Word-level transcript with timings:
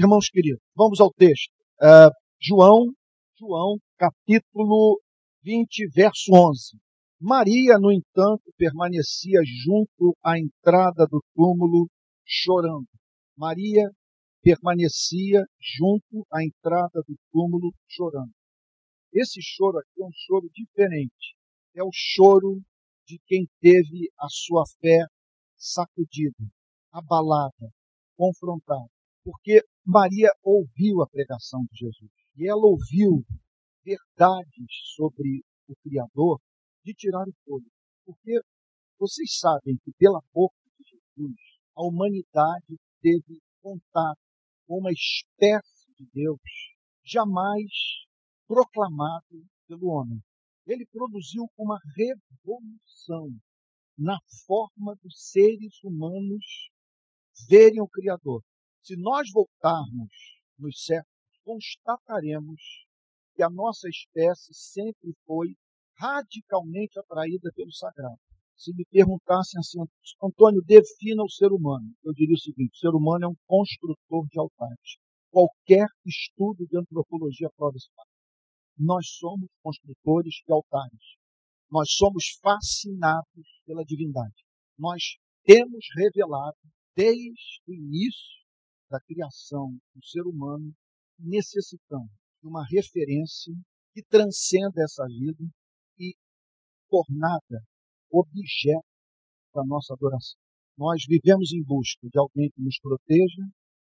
irmãos 0.00 0.30
queridos, 0.30 0.62
vamos 0.74 0.98
ao 0.98 1.12
texto. 1.12 1.52
Uh, 1.78 2.10
João, 2.40 2.86
João, 3.38 3.78
capítulo 3.98 4.98
20, 5.42 5.88
verso 5.88 6.32
11. 6.32 6.78
Maria, 7.20 7.78
no 7.78 7.92
entanto, 7.92 8.50
permanecia 8.56 9.40
junto 9.44 10.16
à 10.24 10.38
entrada 10.38 11.06
do 11.06 11.22
túmulo, 11.34 11.86
chorando. 12.24 12.88
Maria 13.36 13.90
permanecia 14.42 15.44
junto 15.60 16.26
à 16.32 16.42
entrada 16.42 17.02
do 17.06 17.14
túmulo, 17.30 17.70
chorando. 17.86 18.32
Esse 19.12 19.38
choro 19.42 19.78
aqui 19.80 20.02
é 20.02 20.06
um 20.06 20.12
choro 20.14 20.48
diferente. 20.54 21.36
É 21.76 21.84
o 21.84 21.90
choro 21.92 22.62
de 23.06 23.20
quem 23.26 23.46
teve 23.60 24.10
a 24.18 24.28
sua 24.30 24.64
fé 24.80 25.04
sacudida, 25.58 26.42
abalada, 26.90 27.68
confrontada. 28.16 28.88
Porque 29.22 29.62
Maria 29.90 30.30
ouviu 30.44 31.02
a 31.02 31.08
pregação 31.08 31.64
de 31.72 31.78
Jesus 31.80 32.10
e 32.36 32.48
ela 32.48 32.64
ouviu 32.64 33.24
verdades 33.84 34.94
sobre 34.94 35.42
o 35.68 35.74
Criador 35.82 36.40
de 36.84 36.94
tirar 36.94 37.26
o 37.26 37.34
fôlego. 37.44 37.72
Porque 38.04 38.40
vocês 39.00 39.36
sabem 39.36 39.76
que 39.82 39.90
pela 39.98 40.20
boca 40.32 40.54
de 40.78 40.84
Jesus 40.88 41.36
a 41.74 41.82
humanidade 41.82 42.78
teve 43.02 43.40
contato 43.60 44.20
com 44.68 44.78
uma 44.78 44.92
espécie 44.92 45.92
de 45.98 46.06
Deus 46.14 46.38
jamais 47.04 47.72
proclamado 48.46 49.44
pelo 49.66 49.88
homem. 49.88 50.22
Ele 50.68 50.86
produziu 50.86 51.50
uma 51.58 51.80
revolução 51.96 53.28
na 53.98 54.16
forma 54.46 54.94
dos 55.02 55.30
seres 55.32 55.82
humanos 55.82 56.70
verem 57.48 57.80
o 57.80 57.88
Criador. 57.88 58.40
Se 58.82 58.96
nós 58.96 59.30
voltarmos 59.30 60.10
nos 60.58 60.84
séculos, 60.84 61.10
constataremos 61.44 62.60
que 63.34 63.42
a 63.42 63.50
nossa 63.50 63.88
espécie 63.88 64.54
sempre 64.54 65.12
foi 65.26 65.54
radicalmente 65.98 66.98
atraída 66.98 67.50
pelo 67.54 67.72
sagrado. 67.72 68.18
Se 68.56 68.74
me 68.74 68.84
perguntassem 68.90 69.58
assim, 69.58 69.78
Antônio, 70.22 70.62
defina 70.64 71.22
o 71.22 71.30
ser 71.30 71.52
humano, 71.52 71.94
eu 72.04 72.12
diria 72.12 72.34
o 72.34 72.38
seguinte: 72.38 72.74
o 72.74 72.78
ser 72.78 72.94
humano 72.94 73.26
é 73.26 73.28
um 73.28 73.36
construtor 73.46 74.26
de 74.28 74.38
altares. 74.38 74.98
Qualquer 75.30 75.86
estudo 76.04 76.66
de 76.66 76.76
antropologia 76.76 77.48
prova 77.56 77.76
isso. 77.76 77.88
Nós 78.78 79.06
somos 79.18 79.48
construtores 79.62 80.34
de 80.46 80.52
altares. 80.52 81.16
Nós 81.70 81.92
somos 81.92 82.38
fascinados 82.42 83.46
pela 83.64 83.84
divindade. 83.84 84.44
Nós 84.78 85.16
temos 85.44 85.86
revelado, 85.96 86.58
desde 86.96 87.62
o 87.68 87.72
início 87.72 88.39
da 88.90 89.00
criação 89.00 89.78
do 89.94 90.04
ser 90.04 90.22
humano, 90.22 90.74
necessitamos 91.18 92.10
de 92.42 92.48
uma 92.48 92.64
referência 92.68 93.54
que 93.92 94.02
transcenda 94.02 94.82
essa 94.82 95.06
vida 95.06 95.44
e 95.98 96.14
tornada 96.88 97.62
objeto 98.10 98.84
da 99.54 99.64
nossa 99.64 99.94
adoração. 99.94 100.38
Nós 100.76 101.04
vivemos 101.06 101.52
em 101.52 101.62
busca 101.62 102.08
de 102.08 102.18
alguém 102.18 102.50
que 102.50 102.62
nos 102.62 102.78
proteja 102.80 103.44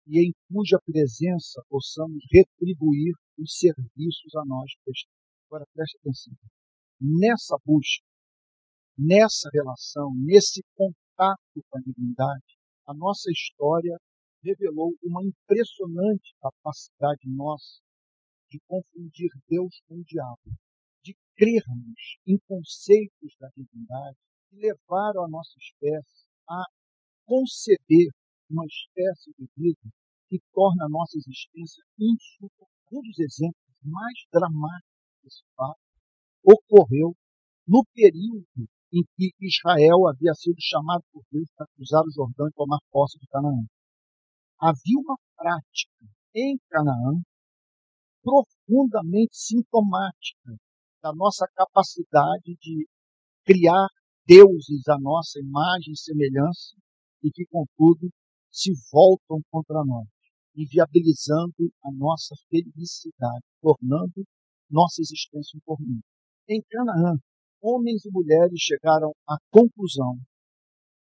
e 0.07 0.27
em 0.27 0.33
cuja 0.51 0.79
presença 0.85 1.63
possamos 1.69 2.25
retribuir 2.33 3.15
os 3.39 3.59
serviços 3.59 4.35
a 4.35 4.45
nós 4.47 4.73
prestados. 4.85 5.19
Agora 5.47 5.67
preste 5.75 5.99
atenção. 5.99 6.35
Nessa 7.01 7.57
busca, 7.65 8.05
nessa 8.97 9.49
relação, 9.53 10.13
nesse 10.17 10.63
contato 10.75 11.63
com 11.69 11.79
a 11.79 11.81
divindade, 11.81 12.59
a 12.87 12.95
nossa 12.95 13.31
história 13.31 13.97
revelou 14.43 14.95
uma 15.03 15.23
impressionante 15.25 16.35
capacidade 16.41 17.29
nossa 17.29 17.81
de 18.51 18.61
confundir 18.67 19.31
Deus 19.49 19.81
com 19.87 19.97
o 19.97 20.05
diabo 20.05 20.53
de 21.03 21.17
crermos 21.37 22.19
em 22.27 22.39
conceitos 22.47 23.37
da 23.41 23.49
divindade 23.57 24.17
que 24.49 24.57
levaram 24.57 25.25
a 25.25 25.29
nossa 25.29 25.55
espécie 25.59 26.27
a 26.49 26.65
conceber 27.27 28.11
uma 28.51 28.65
espécie 28.65 29.33
de 29.39 29.47
vida 29.57 29.89
que 30.29 30.41
torna 30.53 30.87
a 30.87 30.89
nossa 30.89 31.17
existência 31.17 31.83
insuportável. 31.99 32.69
Um 32.91 33.03
dos 33.03 33.19
exemplos 33.19 33.69
mais 33.83 34.19
dramáticos 34.33 34.89
desse 35.23 35.43
fato 35.55 35.79
ocorreu 36.43 37.15
no 37.67 37.85
período 37.95 38.69
em 38.93 39.05
que 39.15 39.31
Israel 39.41 40.09
havia 40.09 40.33
sido 40.33 40.57
chamado 40.59 41.05
por 41.13 41.23
Deus 41.31 41.49
para 41.55 41.67
cruzar 41.77 42.03
o 42.03 42.11
Jordão 42.11 42.49
e 42.49 42.53
tomar 42.53 42.79
posse 42.91 43.19
de 43.19 43.27
Canaã. 43.27 43.67
Havia 44.61 44.99
uma 44.99 45.17
prática 45.37 46.05
em 46.35 46.59
Canaã 46.69 47.23
profundamente 48.23 49.37
sintomática 49.37 50.57
da 51.01 51.13
nossa 51.15 51.47
capacidade 51.55 52.57
de 52.61 52.89
criar 53.45 53.87
deuses 54.27 54.87
à 54.89 54.99
nossa 54.99 55.39
imagem 55.39 55.93
e 55.93 55.97
semelhança 55.97 56.75
e 57.23 57.31
que, 57.31 57.47
contudo, 57.47 58.11
se 58.51 58.73
voltam 58.93 59.41
contra 59.49 59.85
nós, 59.85 60.09
inviabilizando 60.57 61.71
a 61.85 61.93
nossa 61.93 62.35
felicidade, 62.51 63.45
tornando 63.63 64.25
nossa 64.69 65.01
existência 65.01 65.57
um 65.57 65.61
tormento. 65.65 66.05
Em 66.49 66.61
Canaã, 66.69 67.17
homens 67.63 68.05
e 68.05 68.11
mulheres 68.11 68.61
chegaram 68.61 69.13
à 69.29 69.37
conclusão 69.51 70.19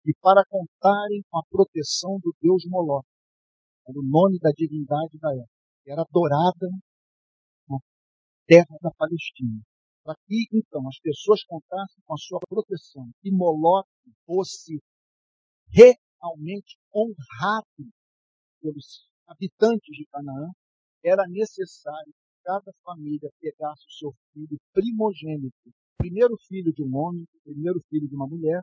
que, 0.02 0.12
para 0.22 0.42
contarem 0.48 1.22
com 1.30 1.38
a 1.38 1.44
proteção 1.50 2.18
do 2.18 2.34
Deus 2.40 2.64
Moloch, 2.66 3.06
era 3.86 3.98
o 3.98 4.02
nome 4.02 4.38
da 4.38 4.50
divindade 4.50 5.18
da 5.18 5.32
época, 5.32 5.50
era 5.86 6.02
adorada 6.02 6.68
na 7.68 7.78
terra 8.46 8.76
da 8.80 8.90
Palestina, 8.96 9.60
para 10.04 10.14
que 10.26 10.46
então 10.52 10.86
as 10.88 10.98
pessoas 11.00 11.42
contassem 11.44 12.02
com 12.04 12.14
a 12.14 12.18
sua 12.18 12.40
proteção 12.48 13.10
e 13.24 13.30
Moloque 13.30 13.88
fosse 14.24 14.80
realmente 15.68 16.78
honrado 16.94 17.90
pelos 18.60 19.08
habitantes 19.26 19.96
de 19.96 20.06
Canaã, 20.06 20.50
era 21.04 21.26
necessário 21.26 22.12
que 22.12 22.42
cada 22.44 22.72
família 22.84 23.30
pegasse 23.40 23.84
o 23.86 23.92
seu 23.92 24.14
filho 24.32 24.58
primogênito, 24.72 25.72
primeiro 25.96 26.36
filho 26.46 26.72
de 26.72 26.82
um 26.82 26.94
homem, 26.96 27.24
primeiro 27.42 27.80
filho 27.88 28.08
de 28.08 28.14
uma 28.14 28.26
mulher, 28.26 28.62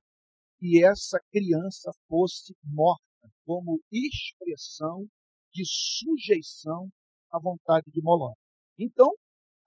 e 0.61 0.83
essa 0.83 1.19
criança 1.31 1.91
fosse 2.07 2.53
morta 2.63 3.08
como 3.49 3.81
expressão 3.91 5.07
de 5.51 5.63
sujeição 5.65 6.87
à 7.31 7.39
vontade 7.39 7.89
de 7.91 7.99
Moloque. 7.99 8.37
Então, 8.77 9.11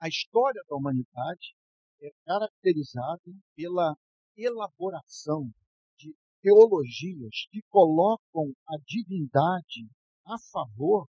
a 0.01 0.07
história 0.07 0.63
da 0.69 0.77
humanidade 0.77 1.57
é 2.01 2.09
caracterizado 2.25 3.35
pela 3.57 3.93
elaboração 4.37 5.51
de 5.99 6.15
teologias 6.41 7.49
que 7.51 7.61
colocam 7.69 8.53
a 8.69 8.77
divindade 8.87 9.91
a 10.27 10.37
favor 10.53 11.09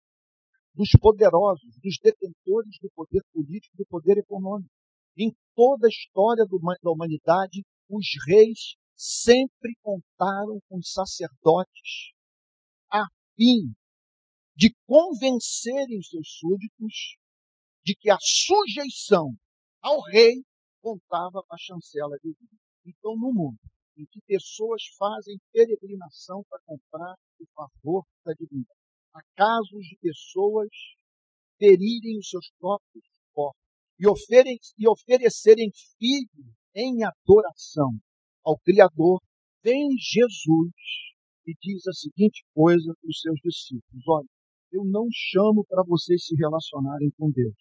dos 0.75 0.91
poderosos, 1.01 1.75
dos 1.83 1.97
detentores 2.03 2.79
do 2.83 2.91
poder 2.95 3.23
político 3.33 3.79
do 3.79 3.87
poder 3.87 4.19
econômico. 4.19 4.69
Em 5.17 5.35
toda 5.55 5.87
a 5.87 5.89
história 5.89 6.45
da 6.45 6.91
humanidade, 6.91 7.63
os 7.89 8.07
reis 8.27 8.77
sempre 8.95 9.75
contaram 9.81 10.61
com 10.69 10.77
os 10.77 10.93
sacerdotes 10.93 12.18
fim 13.39 13.73
de 14.57 14.75
convencerem 14.85 16.03
seus 16.03 16.29
súditos 16.41 17.17
de 17.85 17.95
que 17.95 18.11
a 18.11 18.19
sujeição 18.21 19.33
ao 19.81 20.01
rei 20.03 20.43
contava 20.83 21.45
a 21.49 21.57
chancela 21.57 22.19
divina. 22.19 22.59
Então, 22.85 23.15
no 23.17 23.33
mundo 23.33 23.59
em 23.97 24.05
que 24.07 24.21
pessoas 24.27 24.83
fazem 24.99 25.39
peregrinação 25.53 26.43
para 26.51 26.61
comprar 26.67 27.15
o 27.39 27.47
favor 27.55 28.05
da 28.25 28.33
divindade, 28.33 28.81
há 29.15 29.21
casos 29.37 29.87
de 29.87 29.97
pessoas 30.01 30.69
ferirem 31.57 32.19
os 32.19 32.29
seus 32.29 32.51
próprios 32.59 33.05
corpos 33.33 33.61
e, 33.99 34.09
oferem, 34.09 34.59
e 34.77 34.89
oferecerem 34.89 35.71
filhos 35.99 36.53
em 36.75 37.05
adoração 37.05 37.99
ao 38.45 38.59
Criador, 38.59 39.21
vem 39.63 39.89
Jesus 39.99 40.73
e 41.49 41.55
diz 41.63 41.87
a 41.87 41.93
seguinte 41.95 42.45
coisa 42.55 42.93
para 43.01 43.09
os 43.09 43.21
seus 43.21 43.41
discípulos: 43.43 44.05
Olha, 44.07 44.29
eu 44.71 44.85
não 44.85 45.07
chamo 45.11 45.65
para 45.65 45.83
vocês 45.83 46.27
se 46.27 46.37
relacionarem 46.37 47.11
com 47.19 47.31
Deus. 47.31 47.57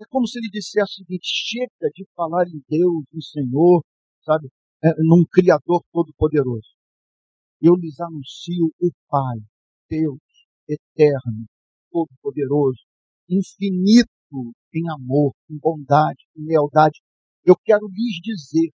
É 0.00 0.04
como 0.08 0.26
se 0.26 0.38
ele 0.38 0.48
dissesse 0.50 1.02
o 1.02 1.04
seguinte: 1.04 1.26
chega 1.26 1.90
de 1.92 2.06
falar 2.14 2.46
em 2.46 2.62
Deus, 2.68 3.04
em 3.12 3.20
Senhor, 3.20 3.82
sabe, 4.22 4.48
é, 4.84 4.90
num 4.98 5.24
Criador 5.32 5.82
todo-poderoso. 5.92 6.68
Eu 7.60 7.74
lhes 7.74 7.98
anuncio 7.98 8.70
o 8.80 8.90
Pai, 9.08 9.38
Deus 9.90 10.20
eterno, 10.68 11.44
todo-poderoso, 11.90 12.80
infinito 13.28 14.08
em 14.72 14.88
amor, 14.90 15.32
em 15.50 15.58
bondade, 15.58 16.24
em 16.36 16.46
lealdade. 16.46 17.00
Eu 17.44 17.56
quero 17.64 17.86
lhes 17.88 18.20
dizer 18.22 18.70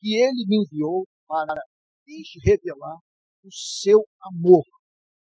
que 0.00 0.14
Ele 0.14 0.46
me 0.46 0.64
enviou 0.64 1.04
para 1.26 1.60
lhes 2.06 2.28
revelar 2.44 2.98
o 3.44 3.52
seu 3.52 4.06
amor, 4.20 4.64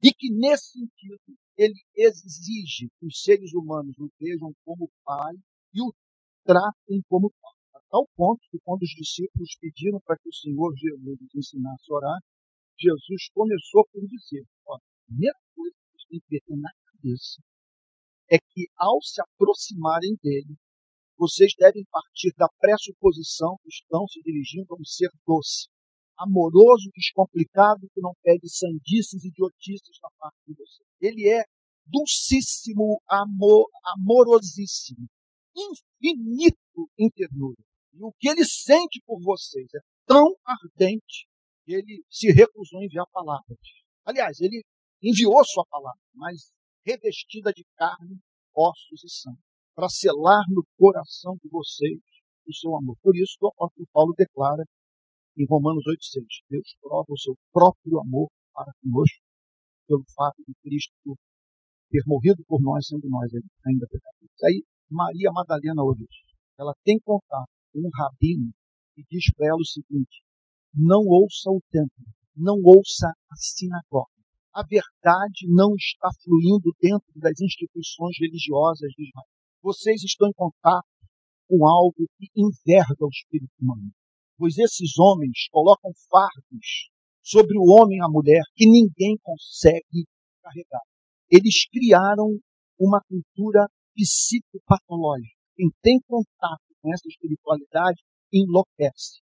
E 0.03 0.13
que, 0.13 0.31
nesse 0.33 0.73
sentido, 0.73 1.39
ele 1.57 1.79
exige 1.95 2.89
que 2.99 3.07
os 3.07 3.21
seres 3.23 3.53
humanos 3.53 3.95
o 3.99 4.11
vejam 4.19 4.51
como 4.65 4.91
pai 5.05 5.35
e 5.75 5.83
o 5.83 5.93
tratem 6.43 7.03
como 7.07 7.31
pai. 7.31 7.53
A 7.75 7.81
tal 7.91 8.09
ponto 8.17 8.41
que, 8.51 8.59
quando 8.65 8.83
os 8.83 8.91
discípulos 8.91 9.57
pediram 9.61 10.01
para 10.01 10.17
que 10.17 10.29
o 10.29 10.35
Senhor 10.35 10.75
Jesus 10.75 11.21
os 11.21 11.35
ensinasse 11.35 11.85
a 11.93 11.95
orar, 11.95 12.19
Jesus 12.79 13.29
começou 13.35 13.87
por 13.93 14.01
dizer: 14.07 14.43
ó, 14.67 14.77
a 14.77 14.81
primeira 15.07 15.39
coisa 15.55 15.77
que 15.77 15.93
vocês 15.93 16.09
têm 16.09 16.21
que 16.21 16.41
ter 16.41 16.57
na 16.57 16.71
cabeça 16.87 17.43
é 18.31 18.39
que, 18.39 18.69
ao 18.77 19.03
se 19.03 19.21
aproximarem 19.21 20.17
dele, 20.23 20.57
vocês 21.19 21.53
devem 21.59 21.85
partir 21.91 22.33
da 22.39 22.49
pressuposição 22.59 23.59
que 23.63 23.69
estão 23.69 24.09
se 24.09 24.23
dirigindo 24.23 24.73
a 24.73 24.81
um 24.81 24.85
ser 24.85 25.11
doce, 25.27 25.69
amoroso, 26.21 26.91
descomplicado, 26.95 27.89
que 27.95 28.01
não 28.01 28.13
pede 28.23 28.49
sandices 28.49 29.25
e 29.25 29.29
idiotices 29.29 29.99
da 30.03 30.09
parte 30.19 30.39
de 30.47 30.55
você. 30.55 30.83
Ele 31.01 31.29
é 31.29 31.43
dulcíssimo, 31.87 33.01
amor, 33.09 33.67
amorosíssimo, 33.97 35.09
infinito 35.57 36.89
em 36.99 37.11
ternura. 37.11 37.63
E 37.93 38.05
o 38.05 38.13
que 38.19 38.29
ele 38.29 38.45
sente 38.45 39.03
por 39.07 39.21
vocês 39.21 39.67
é 39.75 39.81
tão 40.07 40.37
ardente 40.45 41.27
que 41.65 41.73
ele 41.73 42.05
se 42.09 42.31
recusou 42.31 42.81
a 42.81 42.85
enviar 42.85 43.07
palavras. 43.13 43.59
Aliás, 44.05 44.41
ele 44.41 44.63
enviou 45.03 45.45
sua 45.45 45.65
palavra, 45.69 46.01
mas 46.15 46.53
revestida 46.85 47.53
de 47.53 47.65
carne, 47.77 48.19
ossos 48.55 49.03
e 49.05 49.09
sangue 49.09 49.51
para 49.81 49.89
selar 49.89 50.45
no 50.51 50.63
coração 50.77 51.39
de 51.43 51.49
vocês 51.49 51.99
o 52.47 52.55
seu 52.55 52.77
amor. 52.77 52.97
Por 53.03 53.17
isso 53.17 53.37
o 53.41 53.49
apóstolo 53.49 53.87
Paulo 53.93 54.15
declara 54.15 54.63
em 55.37 55.47
Romanos 55.47 55.85
8,6: 55.85 56.25
Deus 56.49 56.77
prova 56.81 57.07
o 57.09 57.19
seu 57.19 57.35
próprio 57.53 58.01
amor 58.01 58.29
para 58.53 58.73
conosco 58.83 59.23
pelo 59.87 60.05
fato 60.15 60.43
de 60.47 60.55
Cristo 60.63 61.17
ter 61.91 62.03
morrido 62.07 62.45
por 62.47 62.61
nós, 62.63 62.87
sendo 62.87 63.09
nós 63.09 63.31
ainda 63.67 63.87
pecadores. 63.87 64.43
Aí 64.45 64.63
Maria 64.91 65.31
Madalena 65.33 65.83
ouve 65.83 66.05
isso. 66.05 66.37
Ela 66.59 66.75
tem 66.85 66.99
contato 67.01 67.51
com 67.73 67.81
um 67.81 67.91
rabino 67.93 68.51
que 68.95 69.03
diz 69.11 69.33
para 69.35 69.49
ela 69.49 69.59
o 69.59 69.67
seguinte: 69.67 70.23
não 70.75 71.07
ouça 71.07 71.51
o 71.51 71.61
templo, 71.71 72.07
não 72.37 72.61
ouça 72.63 73.09
a 73.09 73.37
sinagoga. 73.37 74.11
A 74.55 74.63
verdade 74.63 75.47
não 75.49 75.75
está 75.75 76.11
fluindo 76.25 76.75
dentro 76.81 77.13
das 77.17 77.41
instituições 77.41 78.17
religiosas 78.19 78.91
de 78.97 79.09
Israel 79.09 79.41
vocês 79.63 80.03
estão 80.03 80.29
em 80.29 80.33
contato 80.33 80.89
com 81.49 81.67
algo 81.67 82.07
que 82.17 82.29
enverga 82.35 83.05
o 83.05 83.09
espírito 83.09 83.53
humano. 83.61 83.93
Pois 84.41 84.57
esses 84.57 84.99
homens 84.99 85.49
colocam 85.51 85.93
fardos 86.09 86.89
sobre 87.23 87.59
o 87.59 87.77
homem 87.77 87.99
e 87.99 88.03
a 88.03 88.09
mulher 88.09 88.41
que 88.57 88.65
ninguém 88.65 89.19
consegue 89.23 90.09
carregar. 90.41 90.81
Eles 91.31 91.69
criaram 91.69 92.41
uma 92.79 93.03
cultura 93.05 93.69
psicopatológica. 93.95 95.37
Quem 95.55 95.69
tem 95.83 96.01
contato 96.09 96.65
com 96.81 96.91
essa 96.91 97.07
espiritualidade 97.07 98.01
enlouquece. 98.33 99.21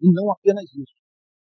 E 0.00 0.10
não 0.10 0.32
apenas 0.32 0.64
isso. 0.72 0.96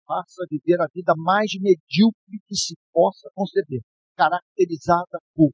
Passa 0.05 0.43
a 0.43 0.47
viver 0.51 0.81
a 0.81 0.87
vida 0.93 1.13
mais 1.15 1.49
medíocre 1.53 2.43
que 2.45 2.55
se 2.57 2.75
possa 2.91 3.31
conceber, 3.33 3.79
caracterizada 4.17 5.19
por 5.33 5.51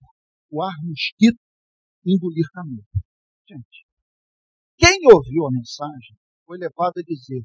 o 0.50 0.64
ar 0.64 0.74
mosquito 0.82 1.38
engolir 2.04 2.50
caminho. 2.54 2.88
Gente, 3.48 3.86
quem 4.80 4.98
ouviu 5.14 5.46
a 5.46 5.52
mensagem 5.52 6.18
foi 6.44 6.58
levado 6.58 6.98
a 6.98 7.04
dizer: 7.04 7.44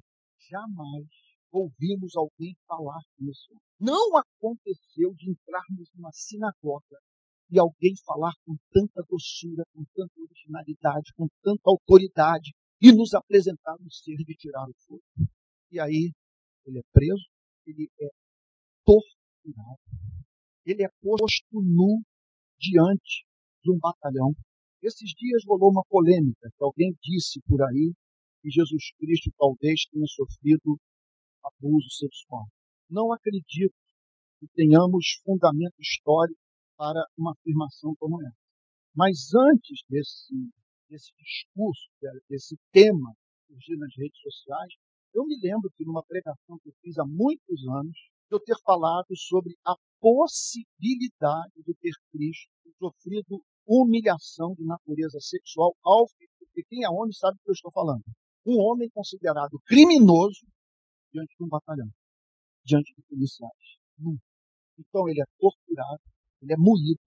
jamais 0.49 1.07
ouvimos 1.53 2.17
alguém 2.17 2.55
falar 2.67 3.01
isso. 3.21 3.55
Não 3.81 4.17
aconteceu 4.17 5.15
de 5.15 5.31
entrarmos 5.31 5.91
numa 5.95 6.11
sinagoga 6.13 6.99
e 7.51 7.59
alguém 7.59 7.95
falar 8.05 8.33
com 8.45 8.57
tanta 8.73 9.03
doçura, 9.09 9.65
com 9.73 9.85
tanta 9.95 10.21
originalidade, 10.21 11.13
com 11.15 11.29
tanta 11.43 11.63
autoridade 11.65 12.53
e 12.81 12.93
nos 12.93 13.15
apresentar 13.15 13.77
um 13.81 13.91
ser 13.91 14.17
de 14.17 14.35
tirar 14.35 14.69
o 14.69 14.75
fogo. 14.87 15.03
E 15.71 15.81
aí 15.81 16.13
ele 16.67 16.79
é 16.79 16.83
preso, 16.93 17.25
ele 17.67 17.89
é 18.01 18.09
torturado, 18.85 19.81
ele 20.65 20.85
é 20.85 20.89
posto 21.01 21.63
nu 21.63 22.03
diante 22.59 23.25
de 23.63 23.73
um 23.73 23.79
batalhão. 23.79 24.35
Esses 24.83 25.11
dias 25.17 25.43
rolou 25.47 25.71
uma 25.71 25.85
polêmica 25.89 26.51
que 26.57 26.65
alguém 26.65 26.95
disse 27.03 27.41
por 27.49 27.63
aí 27.63 27.93
que 28.47 28.51
Jesus 28.51 28.93
Cristo 28.97 29.33
talvez 29.37 29.87
tenha 29.91 30.07
sofrido 30.07 30.79
abuso 31.43 31.91
sexual. 31.91 32.47
Não 32.89 33.13
acredito 33.13 33.75
que 34.39 34.47
tenhamos 34.55 35.21
fundamento 35.25 35.75
histórico 35.81 36.39
para 36.77 37.05
uma 37.19 37.33
afirmação 37.33 37.97
como 37.99 38.23
essa. 38.23 38.39
Mas 38.95 39.35
antes 39.35 39.83
desse, 39.89 40.35
desse 40.89 41.11
discurso, 41.19 41.91
desse 42.31 42.57
tema 42.71 43.13
surgir 43.49 43.77
nas 43.79 43.93
redes 43.97 44.21
sociais, 44.21 44.75
eu 45.13 45.27
me 45.27 45.37
lembro 45.43 45.69
que 45.77 45.85
numa 45.85 46.05
pregação 46.05 46.59
que 46.63 46.69
eu 46.69 46.75
fiz 46.83 46.97
há 46.99 47.05
muitos 47.05 47.67
anos, 47.67 47.99
eu 48.31 48.39
ter 48.39 48.57
falado 48.63 49.17
sobre 49.17 49.57
a 49.67 49.75
possibilidade 49.99 51.63
de 51.67 51.75
ter 51.81 51.93
Cristo 52.13 52.51
sofrido 52.79 53.43
humilhação 53.67 54.55
de 54.55 54.65
natureza 54.65 55.19
sexual 55.21 55.75
ao 55.83 56.07
porque 56.39 56.63
quem 56.69 56.85
é 56.85 56.89
homem 56.89 57.13
sabe 57.13 57.37
do 57.37 57.43
que 57.43 57.51
eu 57.51 57.55
estou 57.55 57.73
falando. 57.73 58.05
Um 58.47 58.61
homem 58.61 58.89
considerado 58.91 59.59
criminoso 59.67 60.47
diante 61.13 61.35
de 61.37 61.45
um 61.45 61.49
batalhão, 61.49 61.89
diante 62.65 62.95
de 62.95 63.03
policiais. 63.03 63.53
Então 64.79 65.09
ele 65.09 65.21
é 65.21 65.25
torturado, 65.39 66.03
ele 66.43 66.53
é 66.53 66.57
moído, 66.57 67.01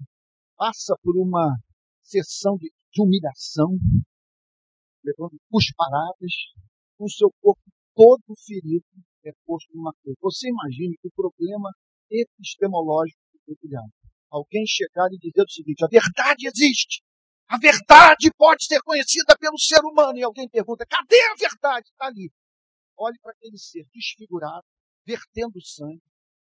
passa 0.58 0.96
por 1.02 1.16
uma 1.16 1.56
sessão 2.02 2.58
de, 2.58 2.72
de 2.92 3.02
humilhação, 3.02 3.78
levando 5.04 5.40
cusparadas, 5.50 6.34
com 6.98 7.06
o 7.06 7.10
seu 7.10 7.32
corpo 7.42 7.62
todo 7.96 8.36
ferido, 8.46 8.86
é 9.24 9.32
posto 9.46 9.70
numa 9.74 9.94
cruz. 10.02 10.18
Você 10.22 10.50
imagine 10.50 10.98
que 10.98 11.08
o 11.08 11.12
problema 11.12 11.72
epistemológico 12.10 13.20
foi 13.46 13.56
criado 13.56 13.92
alguém 14.30 14.64
chegar 14.66 15.08
e 15.12 15.18
dizer 15.18 15.42
o 15.42 15.50
seguinte: 15.50 15.84
a 15.84 15.88
verdade 15.88 16.48
existe. 16.48 17.02
A 17.50 17.58
verdade 17.58 18.32
pode 18.38 18.64
ser 18.66 18.80
conhecida 18.84 19.36
pelo 19.36 19.58
ser 19.58 19.80
humano. 19.84 20.20
E 20.20 20.24
alguém 20.24 20.48
pergunta: 20.48 20.86
cadê 20.86 21.20
a 21.32 21.36
verdade? 21.36 21.90
Está 21.90 22.06
ali. 22.06 22.32
Olhe 22.96 23.18
para 23.20 23.32
aquele 23.32 23.58
ser 23.58 23.88
desfigurado, 23.92 24.64
vertendo 25.04 25.60
sangue, 25.60 26.04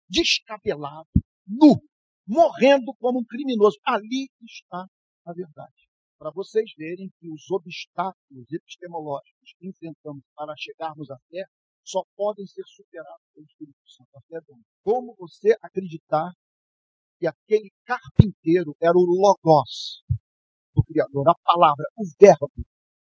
descabelado, 0.08 1.08
nu, 1.46 1.80
morrendo 2.26 2.92
como 2.98 3.20
um 3.20 3.24
criminoso. 3.24 3.78
Ali 3.84 4.28
está 4.42 4.84
a 5.26 5.32
verdade. 5.32 5.88
Para 6.18 6.32
vocês 6.32 6.72
verem 6.76 7.08
que 7.20 7.30
os 7.30 7.48
obstáculos 7.52 8.50
epistemológicos 8.50 9.54
que 9.58 9.68
enfrentamos 9.68 10.24
para 10.34 10.54
chegarmos 10.58 11.08
à 11.08 11.16
fé 11.30 11.44
só 11.84 12.02
podem 12.16 12.46
ser 12.46 12.64
superados 12.66 13.24
pelo 13.32 13.46
Espírito 13.46 13.78
Santo. 13.86 14.10
A 14.16 14.20
fé 14.22 14.38
é 14.38 14.54
Como 14.82 15.14
você 15.16 15.56
acreditar 15.62 16.32
que 17.18 17.28
aquele 17.28 17.70
carpinteiro 17.84 18.74
era 18.80 18.96
o 18.96 19.06
Logos 19.06 20.02
do 20.80 20.84
Criador, 20.84 21.28
a 21.28 21.34
palavra, 21.44 21.84
o 21.96 22.04
Verbo 22.18 22.50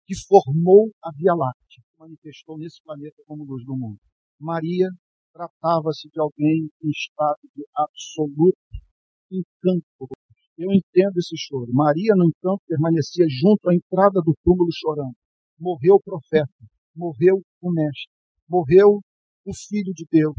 que 0.06 0.14
formou 0.26 0.90
a 1.04 1.10
Via 1.14 1.34
Láctea, 1.34 1.82
que 1.84 1.98
manifestou 1.98 2.58
nesse 2.58 2.82
planeta 2.82 3.22
como 3.26 3.44
luz 3.44 3.64
do 3.64 3.76
mundo. 3.76 3.98
Maria 4.40 4.88
tratava-se 5.32 6.08
de 6.08 6.20
alguém 6.20 6.68
em 6.82 6.90
estado 6.90 7.38
de 7.54 7.64
absoluto 7.76 8.58
encanto. 9.30 10.08
Eu 10.56 10.72
entendo 10.72 11.18
esse 11.18 11.36
choro. 11.36 11.70
Maria, 11.72 12.14
no 12.16 12.26
entanto, 12.26 12.62
permanecia 12.66 13.26
junto 13.28 13.68
à 13.68 13.74
entrada 13.74 14.20
do 14.24 14.34
túmulo 14.42 14.70
chorando. 14.72 15.14
Morreu 15.58 15.96
o 15.96 16.02
profeta, 16.02 16.50
morreu 16.96 17.42
o 17.60 17.70
mestre, 17.70 18.10
morreu 18.48 19.00
o 19.44 19.54
Filho 19.54 19.92
de 19.94 20.06
Deus, 20.10 20.34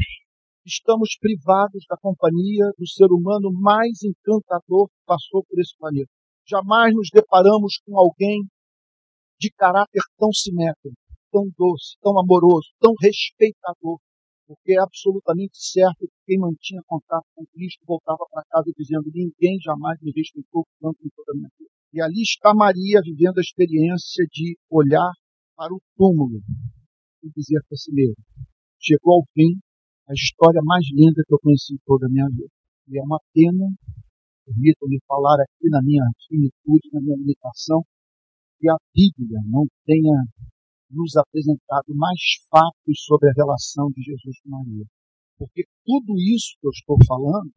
estamos 0.65 1.17
privados 1.19 1.83
da 1.89 1.97
companhia 1.97 2.65
do 2.77 2.87
ser 2.87 3.07
humano 3.11 3.51
mais 3.51 4.03
encantador 4.03 4.87
que 4.87 5.05
passou 5.05 5.43
por 5.43 5.59
esse 5.59 5.75
planeta. 5.77 6.11
Jamais 6.49 6.93
nos 6.95 7.09
deparamos 7.13 7.79
com 7.85 7.97
alguém 7.97 8.41
de 9.39 9.51
caráter 9.51 10.01
tão 10.17 10.33
simétrico, 10.33 10.97
tão 11.31 11.45
doce, 11.55 11.95
tão 12.01 12.19
amoroso, 12.19 12.67
tão 12.79 12.93
respeitador, 12.99 13.99
porque 14.47 14.73
é 14.73 14.81
absolutamente 14.81 15.53
certo 15.61 15.99
que 15.99 16.25
quem 16.25 16.39
mantinha 16.39 16.81
contato 16.87 17.25
com 17.35 17.45
Cristo 17.53 17.85
voltava 17.85 18.25
para 18.31 18.43
casa 18.49 18.71
dizendo: 18.75 19.11
Ninguém 19.13 19.59
jamais 19.61 19.99
me 20.01 20.11
respeitou 20.15 20.65
tanto 20.81 20.97
em 21.05 21.09
toda 21.15 21.33
a 21.33 21.35
minha 21.35 21.49
vida. 21.57 21.69
E 21.93 22.01
ali 22.01 22.21
está 22.21 22.53
Maria 22.53 22.99
vivendo 23.03 23.37
a 23.37 23.41
experiência 23.41 24.25
de 24.31 24.57
olhar 24.69 25.11
para 25.55 25.73
o 25.73 25.81
túmulo 25.95 26.41
e 27.23 27.29
dizer 27.29 27.61
para 27.69 27.77
si 27.77 27.93
mesmo: 27.93 28.17
Chegou 28.81 29.21
ao 29.21 29.23
fim 29.33 29.53
a 30.09 30.13
história 30.13 30.61
mais 30.63 30.83
linda 30.91 31.21
que 31.25 31.33
eu 31.33 31.39
conheci 31.39 31.75
em 31.75 31.81
toda 31.85 32.07
a 32.07 32.09
minha 32.09 32.27
vida. 32.29 32.49
E 32.89 32.97
é 32.97 33.03
uma 33.03 33.19
pena, 33.33 33.69
permitam-me 34.49 34.97
falar 35.05 35.37
aqui 35.41 35.69
na 35.69 35.81
minha 35.81 36.03
finitude, 36.27 36.89
na 36.91 37.01
minha 37.01 37.17
limitação, 37.17 37.85
que 38.57 38.69
a 38.69 38.75
Bíblia 38.93 39.39
não 39.45 39.65
tenha 39.85 40.17
nos 40.89 41.15
apresentado 41.15 41.93
mais 41.93 42.19
fatos 42.49 42.97
sobre 43.05 43.29
a 43.29 43.33
relação 43.37 43.91
de 43.93 44.01
Jesus 44.01 44.41
com 44.41 44.49
Maria. 44.49 44.85
Porque 45.37 45.63
tudo 45.85 46.17
isso 46.17 46.57
que 46.59 46.67
eu 46.67 46.71
estou 46.71 46.97
falando 47.07 47.53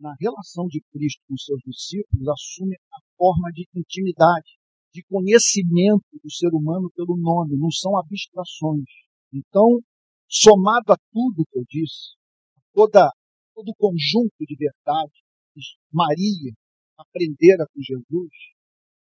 na 0.00 0.12
relação 0.20 0.66
de 0.66 0.82
Cristo 0.90 1.22
com 1.28 1.36
seus 1.38 1.60
discípulos, 1.64 2.28
assume 2.28 2.74
a 2.92 2.98
forma 3.16 3.48
de 3.52 3.64
intimidade, 3.74 4.58
de 4.92 5.02
conhecimento 5.04 6.04
do 6.22 6.30
ser 6.30 6.50
humano 6.52 6.90
pelo 6.94 7.16
nome, 7.16 7.56
não 7.56 7.70
são 7.70 7.96
abstrações. 7.96 8.84
Então, 9.32 9.80
somado 10.28 10.92
a 10.92 10.96
tudo 11.12 11.46
que 11.48 11.58
eu 11.58 11.64
disse, 11.70 12.18
toda, 12.74 13.08
todo 13.54 13.70
o 13.70 13.76
conjunto 13.78 14.34
de 14.40 14.56
verdade 14.56 15.23
Maria 15.92 16.52
aprendera 16.98 17.66
com 17.72 17.80
Jesus, 17.80 18.30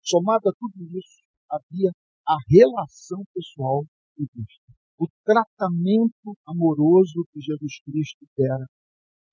somado 0.01 0.49
a 0.49 0.53
tudo 0.53 0.97
isso, 0.97 1.21
havia 1.49 1.91
a 2.27 2.37
relação 2.49 3.23
pessoal 3.33 3.83
com 4.15 4.25
Cristo. 4.27 4.61
O 4.97 5.07
tratamento 5.25 6.37
amoroso 6.47 7.25
que 7.33 7.41
Jesus 7.41 7.81
Cristo 7.83 8.25
dera 8.37 8.65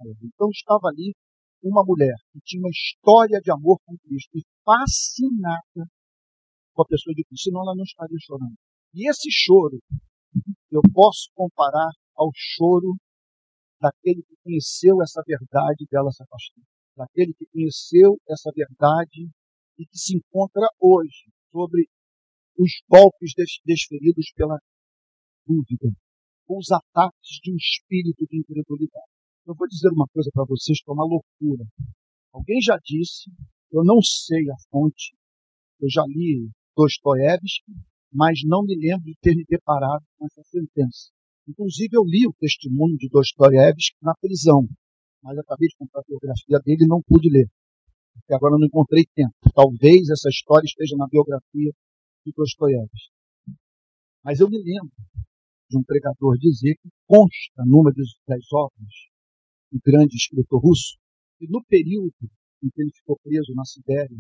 a 0.00 0.04
ela. 0.04 0.16
Então 0.22 0.48
estava 0.50 0.88
ali 0.88 1.14
uma 1.62 1.84
mulher 1.84 2.14
que 2.32 2.40
tinha 2.44 2.62
uma 2.62 2.70
história 2.70 3.40
de 3.40 3.50
amor 3.50 3.78
com 3.84 3.96
Cristo 3.98 4.38
e 4.38 4.42
fascinada 4.64 5.90
com 6.72 6.82
a 6.82 6.86
pessoa 6.86 7.14
de 7.14 7.24
Cristo, 7.24 7.50
senão 7.50 7.62
ela 7.62 7.76
não 7.76 7.84
estaria 7.84 8.16
chorando. 8.20 8.54
E 8.94 9.08
esse 9.10 9.28
choro 9.30 9.78
eu 10.70 10.80
posso 10.94 11.28
comparar 11.34 11.90
ao 12.16 12.30
choro 12.34 12.96
daquele 13.80 14.22
que 14.22 14.36
conheceu 14.42 15.02
essa 15.02 15.22
verdade 15.26 15.86
dela 15.90 16.10
se 16.10 16.22
afastou. 16.22 16.64
Daquele 16.98 17.32
que 17.32 17.46
conheceu 17.46 18.18
essa 18.28 18.50
verdade 18.50 19.30
e 19.78 19.86
que 19.86 19.96
se 19.96 20.16
encontra 20.16 20.66
hoje 20.80 21.30
sobre 21.52 21.86
os 22.58 22.72
golpes 22.90 23.34
desferidos 23.64 24.32
pela 24.34 24.58
dúvida, 25.46 25.94
com 26.44 26.58
os 26.58 26.72
ataques 26.72 27.38
de 27.40 27.52
um 27.52 27.56
espírito 27.56 28.26
de 28.26 28.40
incredulidade. 28.40 29.12
Eu 29.46 29.54
vou 29.54 29.68
dizer 29.68 29.90
uma 29.92 30.08
coisa 30.08 30.28
para 30.34 30.44
vocês 30.48 30.82
que 30.82 30.90
é 30.90 30.92
uma 30.92 31.04
loucura. 31.04 31.64
Alguém 32.32 32.60
já 32.60 32.76
disse, 32.84 33.30
eu 33.70 33.84
não 33.84 34.02
sei 34.02 34.50
a 34.50 34.56
fonte, 34.68 35.14
eu 35.80 35.88
já 35.88 36.02
li 36.08 36.50
Dostoiévski, 36.76 37.74
mas 38.12 38.40
não 38.44 38.64
me 38.64 38.74
lembro 38.74 39.04
de 39.04 39.14
ter 39.22 39.36
me 39.36 39.44
deparado 39.48 40.04
com 40.18 40.26
essa 40.26 40.42
sentença. 40.50 41.12
Inclusive, 41.46 41.96
eu 41.96 42.02
li 42.02 42.26
o 42.26 42.34
testemunho 42.40 42.96
de 42.96 43.08
Dostoiévski 43.08 43.96
na 44.02 44.14
prisão, 44.20 44.66
mas 45.22 45.38
acabei 45.38 45.68
de 45.68 45.76
comprar 45.76 46.00
a 46.00 46.04
biografia 46.06 46.58
dele 46.64 46.84
e 46.84 46.88
não 46.88 47.02
pude 47.02 47.28
ler, 47.30 47.48
porque 48.14 48.34
agora 48.34 48.56
não 48.58 48.66
encontrei 48.66 49.04
tempo. 49.14 49.34
Talvez 49.54 50.08
essa 50.10 50.28
história 50.28 50.66
esteja 50.66 50.96
na 50.96 51.06
biografia 51.06 51.72
de 52.24 52.32
Dostoiévski. 52.36 53.12
Mas 54.24 54.40
eu 54.40 54.48
me 54.48 54.58
lembro 54.58 54.92
de 55.70 55.78
um 55.78 55.82
pregador 55.82 56.36
dizer 56.38 56.74
que 56.80 56.88
consta 57.06 57.64
numa 57.66 57.92
das 57.92 58.52
obras 58.52 58.94
do 59.70 59.78
grande 59.84 60.16
escritor 60.16 60.60
russo, 60.62 60.96
que 61.38 61.46
no 61.48 61.62
período 61.64 62.14
em 62.62 62.70
que 62.70 62.82
ele 62.82 62.90
ficou 62.90 63.18
preso 63.22 63.52
na 63.54 63.64
Sibéria, 63.64 64.16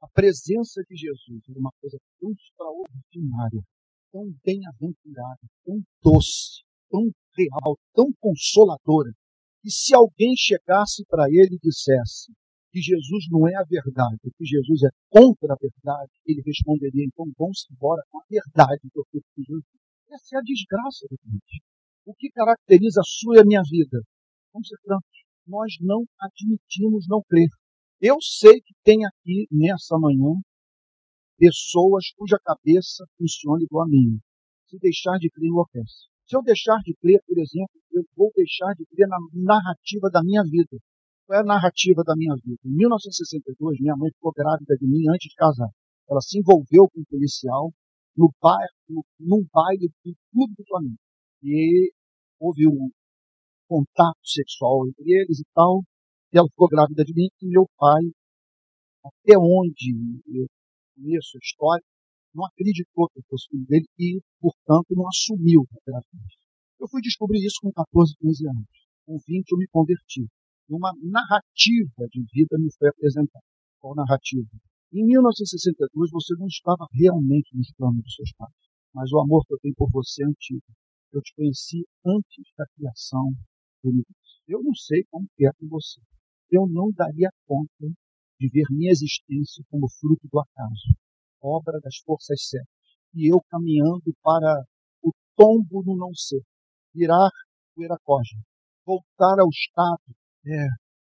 a 0.00 0.08
presença 0.08 0.82
de 0.88 0.96
Jesus 0.96 1.42
era 1.48 1.58
uma 1.58 1.70
coisa 1.80 1.98
tão 2.20 2.32
extraordinária, 2.32 3.62
tão 4.12 4.34
bem-aventurada, 4.44 5.40
tão 5.64 5.82
doce, 6.02 6.62
tão 6.90 7.10
real, 7.36 7.78
tão 7.94 8.12
consoladora, 8.20 9.12
que 9.64 9.70
se 9.70 9.94
alguém 9.94 10.36
chegasse 10.36 11.06
para 11.08 11.24
ele 11.30 11.56
e 11.56 11.58
dissesse 11.58 12.30
que 12.70 12.82
Jesus 12.82 13.24
não 13.30 13.48
é 13.48 13.54
a 13.56 13.64
verdade, 13.64 14.20
que 14.36 14.44
Jesus 14.44 14.82
é 14.82 14.90
contra 15.08 15.54
a 15.54 15.56
verdade, 15.56 16.12
ele 16.26 16.42
responderia, 16.44 17.06
então 17.06 17.24
vamos 17.38 17.64
embora 17.72 18.02
com 18.10 18.18
a 18.18 18.24
verdade 18.28 18.82
que 18.92 18.98
eu 18.98 19.06
fiz 19.10 19.22
com 19.34 19.42
Jesus. 19.42 19.64
Essa 20.12 20.36
é 20.36 20.38
a 20.38 20.42
desgraça 20.42 21.06
do 21.08 21.16
crente. 21.16 21.64
O 22.04 22.12
que 22.12 22.28
caracteriza 22.28 23.00
a 23.00 23.08
sua 23.08 23.36
e 23.36 23.40
a 23.40 23.44
minha 23.44 23.62
vida? 23.64 24.04
Vamos 24.52 24.68
ser 24.68 24.76
francos. 24.84 25.18
Nós 25.46 25.72
não 25.80 26.04
admitimos 26.20 27.06
não 27.08 27.22
crer. 27.22 27.48
Eu 28.02 28.16
sei 28.20 28.60
que 28.60 28.74
tem 28.84 29.06
aqui, 29.06 29.48
nessa 29.50 29.96
manhã, 29.96 30.36
pessoas 31.38 32.12
cuja 32.18 32.36
cabeça 32.44 33.06
funciona 33.16 33.64
igual 33.64 33.86
a 33.86 33.88
minha. 33.88 34.18
Se 34.68 34.78
deixar 34.78 35.16
de 35.16 35.30
crer, 35.30 35.48
enlouquece. 35.48 36.12
Se 36.26 36.36
eu 36.36 36.42
deixar 36.42 36.78
de 36.80 36.94
crer, 36.96 37.20
por 37.26 37.38
exemplo, 37.38 37.76
eu 37.92 38.02
vou 38.16 38.32
deixar 38.34 38.72
de 38.74 38.86
crer 38.86 39.06
na 39.06 39.18
narrativa 39.32 40.08
da 40.10 40.22
minha 40.22 40.42
vida. 40.42 40.78
Qual 41.26 41.38
é 41.38 41.42
a 41.42 41.44
narrativa 41.44 42.02
da 42.02 42.16
minha 42.16 42.34
vida? 42.36 42.60
Em 42.64 42.74
1962, 42.76 43.80
minha 43.80 43.96
mãe 43.96 44.10
ficou 44.10 44.32
grávida 44.32 44.74
de 44.76 44.86
mim 44.86 45.04
antes 45.08 45.28
de 45.28 45.36
casar. 45.36 45.68
Ela 46.08 46.20
se 46.20 46.38
envolveu 46.38 46.88
com 46.88 47.00
um 47.00 47.04
policial 47.04 47.72
no 48.16 48.32
bairro, 48.40 49.04
num 49.20 49.44
baile 49.52 49.88
do 50.04 50.14
Clube 50.32 50.54
do 50.56 50.64
Flamengo. 50.66 50.98
E 51.42 51.92
houve 52.40 52.68
um 52.68 52.90
contato 53.68 54.20
sexual 54.24 54.88
entre 54.88 55.04
eles 55.04 55.40
e 55.40 55.44
tal. 55.54 55.82
E 56.32 56.38
ela 56.38 56.48
ficou 56.48 56.68
grávida 56.68 57.04
de 57.04 57.12
mim 57.14 57.28
e 57.42 57.48
meu 57.48 57.68
pai, 57.76 58.02
até 59.04 59.36
onde 59.38 59.92
eu 60.26 60.46
conheço 60.96 61.36
a 61.36 61.42
história, 61.42 61.84
não 62.34 62.44
acreditou 62.44 63.08
que 63.08 63.18
eu 63.20 63.24
fosse 63.28 63.48
filho 63.48 63.66
dele 63.66 63.86
e, 63.98 64.20
portanto, 64.40 64.90
não 64.90 65.06
assumiu 65.08 65.62
a 65.70 65.78
gravidez. 65.86 66.34
Eu 66.80 66.88
fui 66.88 67.00
descobrir 67.00 67.44
isso 67.44 67.58
com 67.62 67.72
14, 67.72 68.14
15 68.18 68.48
anos. 68.48 68.68
Com 69.06 69.18
20 69.18 69.52
eu 69.52 69.58
me 69.58 69.66
converti. 69.68 70.26
Uma 70.68 70.92
narrativa 71.02 72.08
de 72.10 72.24
vida 72.32 72.58
me 72.58 72.72
foi 72.78 72.88
apresentada. 72.88 73.44
Qual 73.80 73.94
narrativa? 73.94 74.48
Em 74.92 75.04
1962 75.04 76.10
você 76.10 76.34
não 76.36 76.46
estava 76.46 76.86
realmente 76.92 77.54
nos 77.56 77.70
planos 77.72 78.02
dos 78.02 78.14
seus 78.14 78.32
pais, 78.36 78.54
mas 78.94 79.12
o 79.12 79.20
amor 79.20 79.44
que 79.46 79.54
eu 79.54 79.58
tenho 79.60 79.74
por 79.74 79.90
você 79.90 80.24
é 80.24 80.26
antigo. 80.26 80.64
Eu 81.12 81.20
te 81.20 81.34
conheci 81.34 81.86
antes 82.04 82.46
da 82.56 82.66
criação 82.74 83.30
do 83.82 83.90
universo. 83.90 84.42
Eu 84.48 84.62
não 84.62 84.74
sei 84.74 85.04
como 85.10 85.26
é 85.40 85.50
com 85.58 85.68
você 85.68 86.00
eu 86.56 86.68
não 86.68 86.90
daria 86.92 87.30
conta 87.46 87.86
de 88.38 88.48
ver 88.48 88.66
minha 88.70 88.90
existência 88.90 89.64
como 89.70 89.88
fruto 89.88 90.26
do 90.30 90.40
acaso, 90.40 90.94
obra 91.44 91.78
das 91.80 91.96
forças 92.04 92.48
certas, 92.48 92.68
e 93.14 93.32
eu 93.32 93.40
caminhando 93.50 94.12
para 94.22 94.64
o 95.02 95.12
tombo 95.36 95.82
no 95.84 95.96
não 95.96 96.12
ser, 96.14 96.42
virar 96.94 97.30
poeira 97.74 97.96
cósmica, 98.02 98.46
voltar 98.86 99.38
ao 99.40 99.48
estado 99.48 100.14
é, 100.46 100.66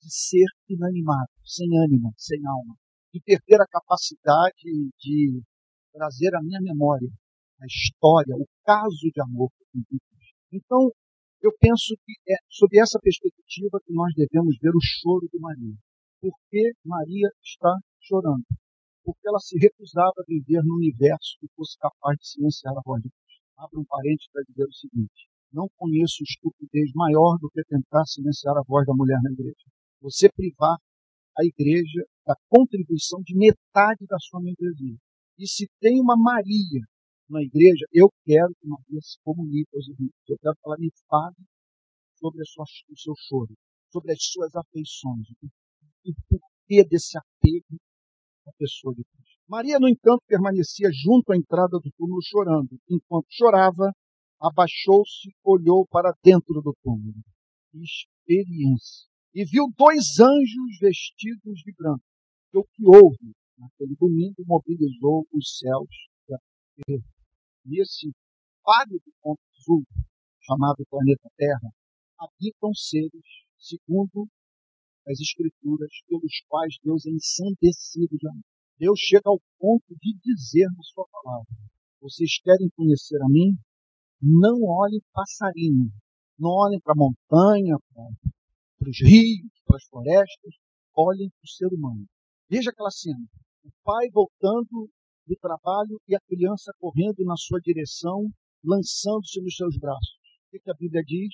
de 0.02 0.10
ser 0.10 0.48
inanimado, 0.70 1.32
sem 1.46 1.68
ânima, 1.86 2.12
sem 2.18 2.40
alma, 2.46 2.76
de 3.14 3.22
perder 3.22 3.62
a 3.62 3.68
capacidade 3.68 4.54
de 5.00 5.42
trazer 5.94 6.36
à 6.36 6.42
minha 6.42 6.60
memória 6.62 7.10
a 7.62 7.66
história, 7.66 8.36
o 8.36 8.46
caso 8.66 9.10
de 9.14 9.22
amor 9.22 9.50
Então, 10.52 10.92
eu 11.42 11.52
penso 11.60 11.96
que 12.06 12.14
é 12.28 12.36
sob 12.50 12.78
essa 12.78 13.00
perspectiva 13.00 13.80
que 13.86 13.94
nós 13.94 14.12
devemos 14.16 14.58
ver 14.62 14.72
o 14.72 14.82
choro 14.82 15.28
de 15.32 15.40
Maria. 15.40 15.76
Por 16.22 16.34
que 16.50 16.74
Maria 16.84 17.30
está 17.44 17.74
chorando? 18.02 18.44
Porque 19.06 19.28
ela 19.30 19.40
se 19.40 19.56
recusava 19.60 20.18
a 20.18 20.26
viver 20.28 20.64
num 20.66 20.78
universo 20.82 21.38
que 21.40 21.48
fosse 21.56 21.78
capaz 21.78 22.18
de 22.18 22.28
silenciar 22.28 22.74
a 22.76 22.82
voz 22.84 23.04
de 23.04 23.10
Deus. 23.10 23.34
Abra 23.56 23.80
um 23.80 23.86
parente 23.86 24.28
para 24.34 24.42
dizer 24.50 24.66
o 24.66 24.74
seguinte: 24.74 25.30
não 25.54 25.70
conheço 25.78 26.24
estupidez 26.24 26.92
maior 26.96 27.38
do 27.40 27.50
que 27.52 27.64
tentar 27.64 28.04
silenciar 28.06 28.58
a 28.58 28.64
voz 28.68 28.86
da 28.86 28.94
mulher 28.94 29.20
na 29.22 29.32
igreja. 29.32 29.70
Você 30.02 30.28
privar 30.36 30.76
a 31.38 31.46
igreja 31.46 32.04
da 32.26 32.36
contribuição 32.50 33.22
de 33.22 33.38
metade 33.38 34.06
da 34.08 34.18
sua 34.20 34.42
membresia. 34.42 34.98
E 35.38 35.48
se 35.48 35.70
tem 35.80 36.02
uma 36.02 36.16
Maria 36.18 36.82
na 37.30 37.42
igreja, 37.42 37.86
eu 37.94 38.10
quero 38.26 38.54
que 38.60 38.68
Maria 38.68 39.02
se 39.02 39.18
comunique 39.24 39.70
aos 39.76 39.88
irmãos. 39.88 40.12
Eu 40.28 40.38
quero 40.40 40.56
que 40.56 40.66
ela 40.66 40.78
me 40.78 40.92
fale 41.08 41.36
sobre 42.18 42.44
sua, 42.46 42.66
o 42.90 42.98
seu 42.98 43.14
choro, 43.28 43.54
sobre 43.92 44.12
as 44.14 44.20
suas 44.20 44.56
afeições, 44.56 45.28
o 46.06 46.14
porquê 46.28 46.84
desse 46.90 47.18
apego 47.18 47.78
à 48.48 48.52
pessoa 48.58 48.94
de 48.94 49.04
Cristo. 49.04 49.42
Maria, 49.48 49.80
no 49.80 49.88
entanto, 49.88 50.24
permanecia 50.28 50.90
junto 50.92 51.32
à 51.32 51.38
entrada 51.38 51.80
do 51.80 51.92
túmulo 51.98 52.22
chorando. 52.24 52.78
Enquanto 52.90 53.28
chorava, 53.30 53.92
abaixou-se, 54.40 55.34
olhou 55.44 55.86
para 55.88 56.14
dentro 56.24 56.62
do 56.62 56.76
túmulo. 56.84 57.16
Experiência. 57.74 59.08
E 59.34 59.44
viu 59.46 59.66
dois 59.78 60.20
anjos 60.20 60.80
vestidos 60.80 61.60
de 61.64 61.74
branco. 61.78 62.04
O 62.54 62.64
que 62.64 62.88
houve 62.88 63.34
naquele 63.58 63.96
domingo 63.96 64.44
mobilizou 64.46 65.28
os 65.34 65.58
céus 65.58 65.90
e 66.30 66.34
a 66.34 66.38
terra 66.86 67.16
nesse 67.66 68.14
pálido 68.64 69.12
ponto 69.22 69.42
azul, 69.58 69.84
chamado 70.42 70.86
planeta 70.90 71.30
Terra, 71.36 71.70
habitam 72.20 72.74
seres, 72.74 73.26
segundo 73.58 74.28
as 75.08 75.20
Escrituras, 75.20 75.92
pelos 76.08 76.42
quais 76.48 76.76
Deus 76.84 77.06
é 77.06 77.12
ensandecido 77.12 78.18
de 78.18 78.28
amor. 78.28 78.44
Deus 78.78 79.00
chega 79.00 79.30
ao 79.30 79.40
ponto 79.60 79.96
de 80.02 80.18
dizer 80.24 80.68
na 80.76 80.84
sua 80.84 81.08
palavra: 81.12 81.48
Vocês 82.02 82.40
querem 82.42 82.70
conhecer 82.76 83.22
a 83.22 83.30
mim? 83.30 83.56
Não 84.22 84.64
olhem 84.64 85.02
passarinho, 85.14 85.92
não 86.38 86.50
olhem 86.50 86.80
para 86.82 86.94
a 86.94 86.98
montanha, 86.98 87.78
para 87.94 88.90
os 88.90 89.00
rios, 89.02 89.52
para 89.66 89.78
as 89.78 89.86
florestas, 89.86 90.54
olhem 90.96 91.30
para 91.30 91.46
o 91.46 91.50
ser 91.50 91.68
humano. 91.68 92.06
Veja 92.50 92.72
aquela 92.72 92.92
cena: 92.92 93.26
o 93.64 93.70
pai 93.84 94.10
voltando 94.12 94.90
do 95.28 95.36
trabalho 95.40 96.02
e 96.08 96.16
a 96.16 96.20
criança 96.22 96.72
correndo 96.80 97.24
na 97.24 97.36
sua 97.38 97.60
direção, 97.60 98.30
lançando-se 98.64 99.42
nos 99.42 99.56
seus 99.56 99.78
braços. 99.78 100.20
O 100.54 100.60
que 100.60 100.70
a 100.70 100.74
Bíblia 100.74 101.04
diz? 101.04 101.34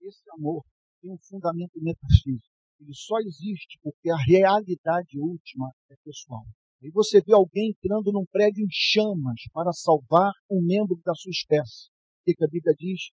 Esse 0.00 0.22
amor 0.36 0.64
tem 1.02 1.10
um 1.10 1.18
fundamento 1.18 1.82
metafísico. 1.82 2.54
Ele 2.80 2.94
só 2.94 3.18
existe 3.18 3.78
porque 3.82 4.10
a 4.10 4.16
realidade 4.16 5.18
última 5.18 5.70
é 5.90 5.96
pessoal. 6.04 6.44
Aí 6.82 6.90
você 6.90 7.20
vê 7.20 7.34
alguém 7.34 7.70
entrando 7.70 8.12
num 8.12 8.24
prédio 8.26 8.64
em 8.64 8.70
chamas 8.70 9.42
para 9.52 9.72
salvar 9.72 10.32
um 10.50 10.62
membro 10.64 11.00
da 11.04 11.14
sua 11.14 11.30
espécie. 11.30 11.90
O 12.20 12.24
que 12.24 12.44
a 12.44 12.48
Bíblia 12.48 12.74
diz? 12.78 13.10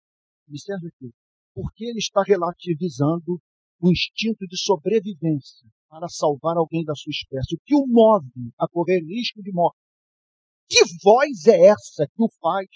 Me 0.46 0.58
serve 0.58 0.88
aqui. 0.88 1.10
Porque 1.54 1.84
ele 1.84 1.98
está 1.98 2.22
relativizando 2.22 3.40
o 3.80 3.90
instinto 3.90 4.46
de 4.46 4.58
sobrevivência 4.58 5.68
para 5.88 6.08
salvar 6.08 6.56
alguém 6.56 6.84
da 6.84 6.94
sua 6.94 7.10
espécie. 7.10 7.56
O 7.56 7.60
que 7.64 7.74
o 7.74 7.86
move 7.86 8.52
a 8.58 8.68
correr 8.68 9.00
risco 9.00 9.42
de 9.42 9.52
morte? 9.52 9.78
Que 10.68 10.80
voz 11.02 11.46
é 11.46 11.68
essa 11.68 12.06
que 12.06 12.22
o 12.22 12.28
faz? 12.40 12.68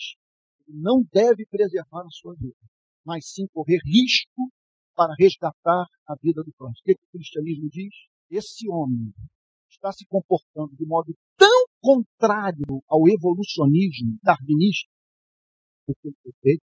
Ele 0.66 0.78
não 0.81 1.02
deve 1.12 1.47
preservar 1.47 2.02
a 2.02 2.11
sua 2.11 2.35
vida, 2.35 2.57
mas 3.04 3.31
sim 3.31 3.47
correr 3.52 3.78
risco 3.85 4.50
para 4.95 5.15
resgatar 5.19 5.87
a 6.07 6.15
vida 6.21 6.43
do 6.43 6.53
próximo. 6.53 6.81
O 6.81 6.85
que 6.85 6.93
o 6.93 7.13
cristianismo 7.13 7.69
diz? 7.71 7.95
Esse 8.31 8.69
homem 8.69 9.13
está 9.71 9.93
se 9.93 10.07
comportando 10.07 10.75
de 10.77 10.87
modo 10.87 11.15
tão 11.37 11.67
contrário 11.81 12.83
ao 12.89 13.09
evolucionismo 13.09 14.19
darwinista, 14.23 14.89
porque 15.87 16.09
ele 16.09 16.17
foi 16.23 16.33
feito 16.41 16.65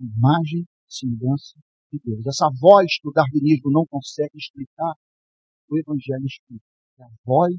imagem 0.00 0.62
e 0.62 0.92
semelhança 0.92 1.60
de 1.92 2.00
Deus. 2.02 2.26
Essa 2.26 2.48
voz 2.60 2.86
que 3.00 3.08
o 3.08 3.12
darwinismo 3.12 3.70
não 3.70 3.86
consegue 3.86 4.36
explicar, 4.36 4.94
o 5.68 5.78
Evangelho 5.78 6.26
explica. 6.26 6.64
É 6.98 7.04
a 7.04 7.10
voz 7.24 7.54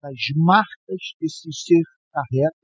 das 0.00 0.18
marcas 0.36 1.02
que 1.18 1.26
esse 1.26 1.52
ser 1.52 1.82
carrega, 2.12 2.54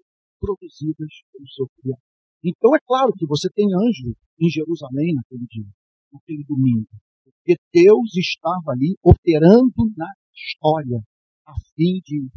produzidas 0.41 1.11
pelo 1.33 1.49
seu 1.49 1.67
Criador. 1.81 2.03
Então 2.45 2.75
é 2.77 2.79
claro 2.87 3.13
que 3.17 3.27
você 3.27 3.49
tem 3.51 3.67
anjo 3.67 4.15
em 4.41 4.49
Jerusalém 4.49 5.15
naquele 5.15 5.47
dia, 5.51 5.67
naquele 6.13 6.45
domingo, 6.45 6.89
porque 7.25 7.57
Deus 7.73 8.15
estava 8.17 8.73
ali 8.73 8.97
operando 9.03 9.91
na 9.97 10.13
história 10.35 11.01
a 11.47 11.55
fim 11.75 12.01
de 12.05 12.29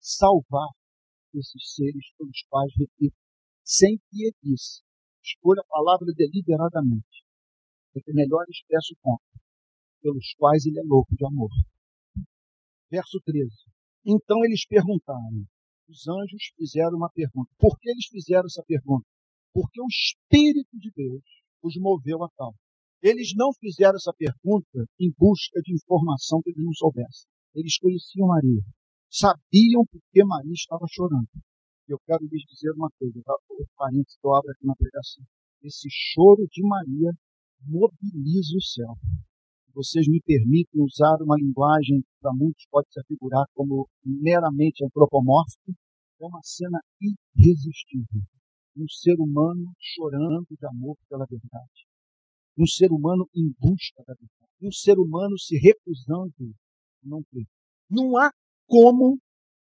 salvar 0.00 0.68
esses 1.34 1.74
seres 1.74 2.12
pelos 2.16 2.42
quais, 2.48 2.72
repito, 2.76 3.16
sem 3.64 4.00
disse, 4.42 4.82
escolha 5.22 5.60
a 5.60 5.68
palavra 5.68 6.12
deliberadamente, 6.16 7.24
porque 7.92 8.12
melhor 8.12 8.44
expresso 8.48 8.96
conta, 9.00 9.22
pelos 10.02 10.34
quais 10.38 10.66
ele 10.66 10.80
é 10.80 10.82
louco 10.84 11.14
de 11.14 11.24
amor. 11.24 11.50
Verso 12.90 13.20
13. 13.24 13.48
Então 14.04 14.44
eles 14.44 14.66
perguntaram, 14.66 15.46
os 15.88 16.08
anjos 16.08 16.50
fizeram 16.56 16.96
uma 16.96 17.10
pergunta. 17.10 17.50
Por 17.58 17.78
que 17.78 17.90
eles 17.90 18.06
fizeram 18.06 18.46
essa 18.46 18.62
pergunta? 18.66 19.06
Porque 19.52 19.80
o 19.80 19.86
Espírito 19.86 20.78
de 20.78 20.90
Deus 20.90 21.22
os 21.62 21.76
moveu 21.76 22.22
a 22.24 22.28
tal. 22.36 22.54
Eles 23.02 23.32
não 23.34 23.50
fizeram 23.54 23.96
essa 23.96 24.12
pergunta 24.12 24.84
em 25.00 25.10
busca 25.16 25.58
de 25.62 25.72
informação 25.72 26.42
que 26.42 26.50
eles 26.50 26.62
não 26.62 26.72
soubessem. 26.74 27.26
Eles 27.54 27.78
conheciam 27.78 28.28
Maria. 28.28 28.62
Sabiam 29.10 29.86
por 29.90 30.00
que 30.12 30.22
Maria 30.22 30.52
estava 30.52 30.84
chorando. 30.86 31.28
Eu 31.88 31.98
quero 32.06 32.22
lhes 32.30 32.44
dizer 32.44 32.70
uma 32.72 32.90
coisa, 32.98 33.20
tá? 33.24 33.34
o 33.50 33.66
parênteses 33.74 34.16
que 34.20 34.26
eu 34.26 34.34
abro 34.34 34.50
aqui 34.52 34.66
na 34.66 34.76
pregação. 34.76 35.24
Esse 35.62 35.88
choro 35.90 36.46
de 36.52 36.62
Maria 36.62 37.10
mobiliza 37.66 38.56
o 38.56 38.62
céu. 38.62 38.94
Vocês 39.74 40.06
me 40.06 40.20
permitem 40.20 40.82
usar 40.82 41.16
uma 41.22 41.36
linguagem 41.36 42.02
que 42.02 42.14
para 42.20 42.34
muitos 42.34 42.66
pode 42.70 42.92
se 42.92 43.00
afigurar 43.00 43.46
como 43.54 43.88
meramente 44.04 44.84
antropomórfica. 44.84 45.72
É 46.20 46.26
uma 46.26 46.40
cena 46.42 46.78
irresistível. 47.00 48.20
Um 48.76 48.86
ser 48.88 49.16
humano 49.18 49.72
chorando 49.78 50.46
de 50.50 50.66
amor 50.66 50.96
pela 51.08 51.24
verdade. 51.24 51.89
Um 52.58 52.66
ser 52.66 52.90
humano 52.90 53.28
em 53.34 53.54
busca 53.58 54.02
da 54.06 54.14
verdade. 54.14 54.52
Um 54.62 54.72
ser 54.72 54.98
humano 54.98 55.38
se 55.38 55.56
recusando 55.56 56.54
não 57.02 57.22
crer. 57.24 57.46
Não 57.88 58.16
há 58.16 58.30
como 58.66 59.18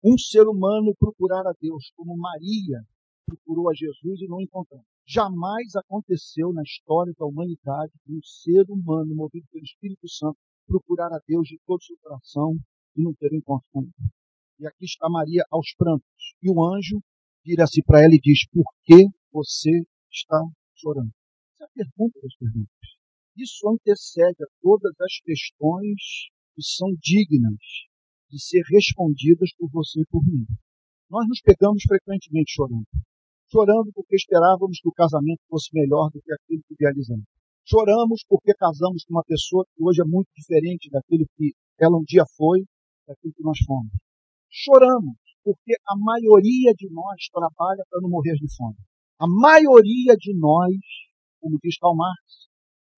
um 0.03 0.17
ser 0.17 0.47
humano 0.47 0.95
procurar 0.97 1.45
a 1.47 1.53
Deus 1.59 1.91
como 1.95 2.17
Maria 2.17 2.81
procurou 3.25 3.69
a 3.69 3.73
Jesus 3.73 4.21
e 4.21 4.27
não 4.27 4.41
encontrou. 4.41 4.81
Jamais 5.05 5.75
aconteceu 5.75 6.53
na 6.53 6.63
história 6.63 7.13
da 7.17 7.25
humanidade 7.25 7.91
um 8.07 8.19
ser 8.23 8.65
humano 8.69 9.13
movido 9.15 9.45
pelo 9.51 9.63
Espírito 9.63 10.07
Santo 10.07 10.37
procurar 10.65 11.11
a 11.13 11.19
Deus 11.27 11.47
de 11.47 11.59
todo 11.65 11.79
o 11.79 11.83
seu 11.83 11.97
coração 12.01 12.57
e 12.95 13.01
não 13.01 13.13
ter 13.13 13.33
encontro 13.33 13.65
com 13.71 13.81
ele. 13.83 14.11
E 14.59 14.67
aqui 14.67 14.85
está 14.85 15.09
Maria 15.09 15.45
aos 15.51 15.73
prantos. 15.77 16.35
E 16.41 16.49
o 16.49 16.63
anjo 16.63 16.99
vira-se 17.45 17.81
para 17.83 18.03
ela 18.03 18.15
e 18.15 18.19
diz: 18.19 18.47
Por 18.49 18.65
que 18.83 19.07
você 19.31 19.83
está 20.11 20.43
chorando? 20.75 21.16
Pergunta 21.77 22.17
das 22.23 22.33
perguntas. 22.41 22.87
Isso 23.37 23.69
antecede 23.69 24.41
a 24.41 24.49
todas 24.63 24.93
as 24.99 25.13
questões 25.21 26.33
que 26.55 26.63
são 26.65 26.89
dignas 26.97 27.61
de 28.33 28.41
ser 28.41 28.63
respondidas 28.73 29.53
por 29.59 29.69
você 29.69 30.01
e 30.01 30.09
por 30.09 30.25
mim. 30.25 30.41
Nós 31.07 31.27
nos 31.29 31.39
pegamos 31.41 31.83
frequentemente 31.87 32.51
chorando. 32.51 32.89
Chorando 33.51 33.93
porque 33.93 34.15
esperávamos 34.15 34.81
que 34.81 34.89
o 34.89 34.91
casamento 34.91 35.39
fosse 35.47 35.69
melhor 35.71 36.09
do 36.09 36.19
que 36.19 36.33
aquilo 36.33 36.63
que 36.67 36.73
idealizamos. 36.73 37.29
Choramos 37.63 38.25
porque 38.27 38.55
casamos 38.57 39.05
com 39.05 39.13
uma 39.13 39.23
pessoa 39.23 39.63
que 39.69 39.83
hoje 39.83 40.01
é 40.01 40.05
muito 40.05 40.29
diferente 40.35 40.89
daquilo 40.89 41.29
que 41.37 41.53
ela 41.79 41.95
um 41.95 42.03
dia 42.03 42.25
foi, 42.35 42.65
daquilo 43.05 43.33
que 43.33 43.43
nós 43.43 43.59
fomos. 43.67 43.93
Choramos 44.49 45.15
porque 45.43 45.77
a 45.87 45.95
maioria 45.95 46.73
de 46.73 46.89
nós 46.89 47.29
trabalha 47.31 47.85
para 47.87 48.01
não 48.01 48.09
morrer 48.09 48.33
de 48.33 48.49
fome. 48.57 48.75
A 49.19 49.27
maioria 49.27 50.17
de 50.17 50.35
nós, 50.35 50.75
como 51.39 51.57
diz 51.63 51.77
Karl 51.77 51.95
Marx, 51.95 52.47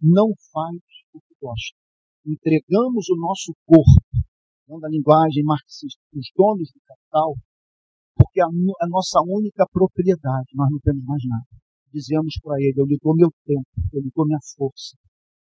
não 0.01 0.33
faz 0.51 0.79
o 1.13 1.19
que 1.21 1.35
gosta 1.41 1.79
entregamos 2.25 3.09
o 3.09 3.15
nosso 3.15 3.53
corpo, 3.65 4.05
não 4.67 4.79
da 4.79 4.89
linguagem 4.89 5.43
marxista, 5.43 5.99
os 6.13 6.29
donos 6.35 6.69
do 6.71 6.79
capital, 6.85 7.33
porque 8.15 8.41
a, 8.41 8.45
a 8.45 8.87
nossa 8.87 9.19
única 9.25 9.65
propriedade, 9.71 10.49
nós 10.53 10.69
não 10.69 10.79
temos 10.79 11.03
mais 11.05 11.23
nada. 11.25 11.47
Dizemos 11.91 12.35
para 12.43 12.61
ele, 12.61 12.79
eu 12.79 12.85
lhe 12.85 12.97
dou 13.01 13.15
meu 13.15 13.29
tempo, 13.45 13.65
eu 13.93 14.01
lhe 14.01 14.11
dou 14.13 14.25
minha 14.25 14.39
força, 14.55 14.95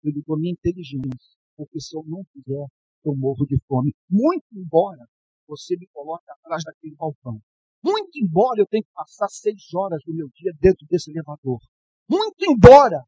eu 0.03 0.11
lhe 0.11 0.21
dou 0.25 0.37
minha 0.37 0.51
inteligência, 0.51 1.37
porque 1.55 1.79
se 1.79 1.95
eu 1.95 2.03
não 2.05 2.23
fizer, 2.33 2.67
eu 3.05 3.15
morro 3.15 3.45
de 3.45 3.57
fome. 3.67 3.93
Muito 4.09 4.45
embora 4.53 5.05
você 5.47 5.77
me 5.77 5.87
coloque 5.93 6.29
atrás 6.29 6.63
daquele 6.65 6.95
balcão. 6.95 7.39
Muito 7.83 8.17
embora 8.17 8.59
eu 8.59 8.67
tenha 8.67 8.83
que 8.83 8.91
passar 8.93 9.29
seis 9.29 9.71
horas 9.73 10.01
do 10.05 10.13
meu 10.13 10.27
dia 10.33 10.51
dentro 10.59 10.85
desse 10.89 11.11
elevador. 11.11 11.59
Muito 12.07 12.37
embora 12.47 13.01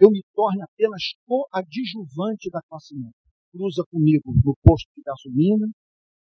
eu 0.00 0.10
me 0.10 0.22
torne 0.34 0.62
apenas 0.62 1.14
coadjuvante 1.24 2.50
da 2.50 2.60
classe 2.68 2.94
média. 2.94 3.14
Cruza 3.52 3.84
comigo 3.88 4.34
no 4.44 4.56
posto 4.60 4.90
de 4.96 5.02
gasolina, 5.02 5.68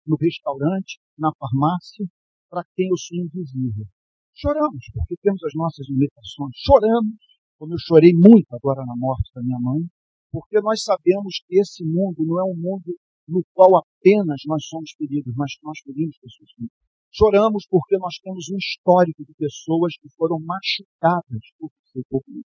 no 0.06 0.18
restaurante, 0.20 1.00
na 1.18 1.32
farmácia, 1.40 2.06
para 2.50 2.66
quem 2.76 2.90
eu 2.90 2.98
sou 2.98 3.18
invisível. 3.18 3.86
Choramos, 4.34 4.84
porque 4.92 5.16
temos 5.22 5.42
as 5.44 5.54
nossas 5.56 5.88
limitações. 5.88 6.52
Choramos, 6.58 7.16
como 7.58 7.74
eu 7.74 7.80
chorei 7.80 8.12
muito 8.14 8.54
agora 8.56 8.84
na 8.86 8.96
morte 8.98 9.32
da 9.34 9.42
minha 9.42 9.60
mãe, 9.62 9.88
porque 10.32 10.60
nós 10.60 10.84
sabemos 10.84 11.42
que 11.48 11.60
esse 11.60 11.86
mundo 11.86 12.26
não 12.26 12.40
é 12.40 12.44
um 12.44 12.58
mundo 12.58 12.94
no 13.26 13.42
qual 13.54 13.78
apenas 13.78 14.42
nós 14.46 14.66
somos 14.66 14.92
feridos, 14.98 15.34
mas 15.38 15.56
que 15.56 15.64
nós 15.64 15.80
ferimos 15.80 16.18
pessoas 16.20 16.52
feridas. 16.52 16.91
Choramos 17.14 17.68
porque 17.70 17.98
nós 17.98 18.16
temos 18.24 18.50
um 18.50 18.58
histórico 18.58 19.26
de 19.26 19.34
pessoas 19.34 19.94
que 20.00 20.10
foram 20.16 20.40
machucadas 20.40 21.44
por 21.60 21.70
por 22.10 22.22
mim. 22.28 22.42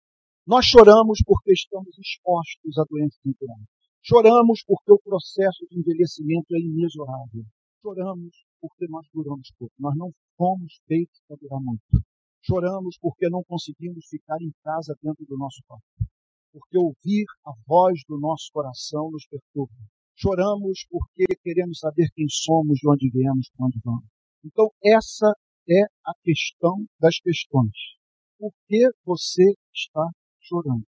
Nós 0.47 0.65
choramos 0.65 1.19
porque 1.27 1.53
estamos 1.53 1.99
expostos 1.99 2.79
a 2.79 2.85
doenças 2.89 3.21
naturais. 3.25 3.67
Choramos 4.03 4.63
porque 4.67 4.93
o 4.93 4.99
processo 4.99 5.67
de 5.71 5.79
envelhecimento 5.79 6.55
é 6.55 6.61
inexorável. 6.61 7.45
Choramos 7.83 8.33
porque 8.61 8.87
nós 8.89 9.07
duramos 9.13 9.53
pouco. 9.59 9.75
Nós 9.79 9.95
não 9.97 10.11
fomos 10.37 10.81
feitos 10.87 11.21
para 11.29 11.37
durar 11.37 11.61
muito. 11.61 11.85
Choramos 12.41 12.97
porque 13.01 13.29
não 13.29 13.43
conseguimos 13.45 14.07
ficar 14.09 14.41
em 14.41 14.53
casa 14.63 14.97
dentro 15.03 15.27
do 15.27 15.37
nosso 15.37 15.63
corpo. 15.67 15.85
Porque 16.53 16.79
ouvir 16.79 17.27
a 17.47 17.53
voz 17.67 18.01
do 18.09 18.19
nosso 18.19 18.51
coração 18.53 19.11
nos 19.11 19.27
perturba. 19.27 19.75
Choramos 20.15 20.87
porque 20.89 21.25
queremos 21.43 21.81
saber 21.81 22.09
quem 22.15 22.27
somos, 22.29 22.79
de 22.79 22.89
onde 22.89 23.11
viemos, 23.11 23.51
para 23.57 23.67
onde 23.67 23.81
vamos. 23.85 24.05
Então, 24.45 24.71
essa 24.85 25.33
é 25.69 25.83
a 26.05 26.13
questão 26.23 26.85
das 27.01 27.19
questões. 27.19 27.73
Por 28.39 28.53
que 28.69 28.91
você 29.05 29.55
está 29.73 30.09
chorando. 30.45 30.85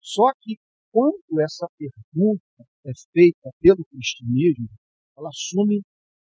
Só 0.00 0.30
que 0.40 0.56
quando 0.92 1.40
essa 1.40 1.66
pergunta 1.76 2.64
é 2.86 2.92
feita 3.12 3.50
pelo 3.60 3.84
cristianismo, 3.86 4.68
ela 5.16 5.28
assume 5.28 5.82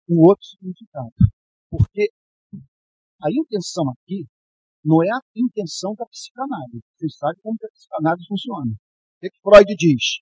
um 0.09 0.19
outro 0.21 0.45
significado. 0.45 1.15
Porque 1.71 2.11
a 3.23 3.31
intenção 3.31 3.91
aqui 3.91 4.27
não 4.85 5.03
é 5.03 5.11
a 5.11 5.21
intenção 5.37 5.95
da 5.95 6.07
psicanálise. 6.07 6.83
Vocês 6.97 7.17
sabem 7.17 7.41
como 7.43 7.57
a 7.63 7.69
psicanálise 7.69 8.27
funciona. 8.27 8.73
O 8.73 9.21
que, 9.21 9.31
Freud 9.43 9.75
diz? 9.77 10.21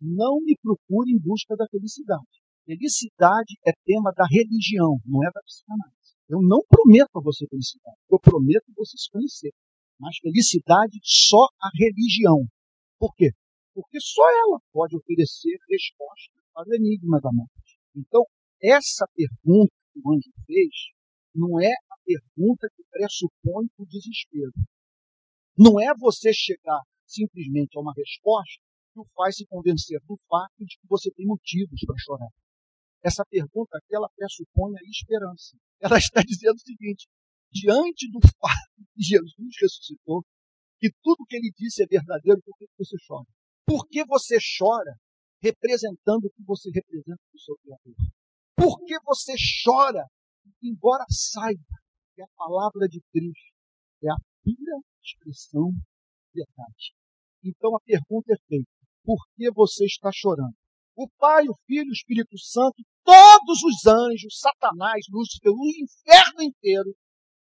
Não 0.00 0.40
me 0.40 0.56
procure 0.62 1.10
em 1.10 1.18
busca 1.18 1.56
da 1.56 1.66
felicidade. 1.68 2.45
Felicidade 2.66 3.54
é 3.64 3.72
tema 3.84 4.12
da 4.12 4.26
religião, 4.28 4.98
não 5.06 5.24
é 5.24 5.30
da 5.32 5.40
psicanálise. 5.42 5.96
Eu 6.28 6.42
não 6.42 6.60
prometo 6.68 7.16
a 7.16 7.22
você 7.22 7.46
felicidade. 7.46 7.96
Eu 8.10 8.18
prometo 8.18 8.66
você 8.76 8.98
se 8.98 9.10
conhecer. 9.10 9.54
Mas 9.98 10.18
felicidade 10.18 10.98
só 11.02 11.46
a 11.62 11.70
religião. 11.72 12.44
Por 12.98 13.14
quê? 13.14 13.30
porque 13.76 14.00
só 14.00 14.22
ela 14.40 14.58
pode 14.72 14.96
oferecer 14.96 15.54
resposta 15.68 16.32
para 16.54 16.66
o 16.66 16.74
enigma 16.74 17.20
da 17.20 17.30
morte. 17.30 17.76
Então, 17.94 18.24
essa 18.58 19.06
pergunta 19.14 19.72
que 19.92 20.00
o 20.02 20.14
anjo 20.14 20.32
fez 20.46 20.72
não 21.34 21.60
é 21.60 21.68
a 21.68 21.96
pergunta 22.02 22.70
que 22.74 22.82
pressupõe 22.90 23.68
o 23.76 23.84
desespero. 23.84 24.52
Não 25.58 25.78
é 25.78 25.92
você 25.94 26.32
chegar 26.32 26.80
simplesmente 27.04 27.76
a 27.76 27.82
uma 27.82 27.92
resposta 27.94 28.64
que 28.94 29.00
o 29.00 29.06
faz 29.14 29.36
se 29.36 29.46
convencer 29.46 30.00
do 30.08 30.18
fato 30.26 30.64
de 30.64 30.78
que 30.80 30.88
você 30.88 31.10
tem 31.12 31.26
motivos 31.26 31.78
para 31.84 31.96
chorar. 31.98 32.32
Essa 33.06 33.24
pergunta 33.30 33.78
aqui, 33.78 33.94
ela 33.94 34.10
pressupõe 34.16 34.74
a 34.74 34.82
esperança. 34.90 35.56
Ela 35.80 35.96
está 35.96 36.22
dizendo 36.26 36.56
o 36.56 36.66
seguinte: 36.66 37.06
diante 37.52 38.10
do 38.10 38.18
fato 38.20 38.82
de 38.96 39.04
Jesus 39.06 39.54
ressuscitou, 39.62 40.24
que 40.80 40.90
tudo 41.02 41.24
que 41.28 41.36
ele 41.36 41.52
disse 41.56 41.84
é 41.84 41.86
verdadeiro, 41.86 42.42
por 42.42 42.58
que 42.58 42.66
você 42.76 42.96
chora? 43.06 43.28
Por 43.64 43.86
que 43.86 44.04
você 44.04 44.38
chora 44.58 44.92
representando 45.40 46.24
o 46.24 46.30
que 46.30 46.42
você 46.42 46.68
representa 46.74 47.22
do 47.32 47.38
seu 47.38 47.56
Criador? 47.62 47.94
Por 48.56 48.84
que 48.84 48.98
você 49.04 49.34
chora, 49.62 50.04
embora 50.60 51.04
saiba 51.08 51.78
que 52.16 52.22
a 52.22 52.28
palavra 52.36 52.88
de 52.88 53.00
Cristo 53.12 53.54
é 54.02 54.10
a 54.10 54.16
pura 54.42 54.80
expressão 55.04 55.70
verdade? 56.34 56.92
Então 57.44 57.76
a 57.76 57.80
pergunta 57.80 58.32
é 58.32 58.36
feita: 58.48 58.70
por 59.04 59.18
que 59.36 59.48
você 59.52 59.84
está 59.84 60.10
chorando? 60.12 60.56
O 60.96 61.08
Pai, 61.18 61.46
o 61.46 61.54
Filho, 61.66 61.90
o 61.90 61.92
Espírito 61.92 62.36
Santo, 62.38 62.82
todos 63.06 63.62
os 63.62 63.86
anjos, 63.86 64.40
Satanás, 64.40 65.06
Lúcifer, 65.08 65.52
o 65.52 65.62
inferno 65.78 66.42
inteiro 66.42 66.90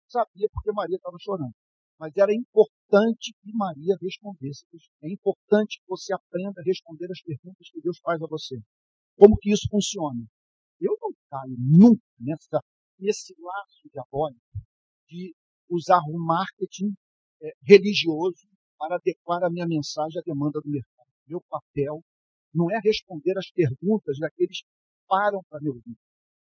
sabia 0.07 0.47
porque 0.53 0.71
Maria 0.71 0.97
estava 0.97 1.17
chorando. 1.19 1.53
Mas 1.99 2.15
era 2.15 2.31
importante 2.31 3.33
que 3.41 3.51
Maria 3.53 3.97
respondesse. 3.99 4.63
É 5.01 5.11
importante 5.11 5.79
que 5.79 5.87
você 5.87 6.13
aprenda 6.13 6.61
a 6.61 6.63
responder 6.63 7.11
as 7.11 7.21
perguntas 7.21 7.67
que 7.71 7.81
Deus 7.81 7.97
faz 7.99 8.21
a 8.21 8.27
você. 8.27 8.55
Como 9.17 9.35
que 9.37 9.51
isso 9.51 9.67
funciona? 9.71 10.23
Eu 10.79 10.95
não 11.01 11.11
caio 11.27 11.55
nunca 11.57 12.05
nessa, 12.19 12.61
nesse 12.99 13.33
laço 13.41 13.89
diabólico 13.91 14.39
de 15.09 15.33
usar 15.71 16.01
o 16.07 16.19
marketing 16.19 16.93
é, 17.41 17.51
religioso 17.63 18.47
para 18.77 18.97
adequar 18.97 19.43
a 19.43 19.49
minha 19.49 19.65
mensagem 19.65 20.19
à 20.19 20.23
demanda 20.23 20.61
do 20.61 20.69
mercado. 20.69 21.09
Meu 21.27 21.41
papel 21.49 22.03
não 22.53 22.69
é 22.69 22.79
responder 22.79 23.35
as 23.39 23.49
perguntas 23.49 24.19
daqueles 24.19 24.61
que 24.61 24.76
param 25.07 25.41
para 25.49 25.61
me 25.61 25.69
ouvir. 25.69 25.97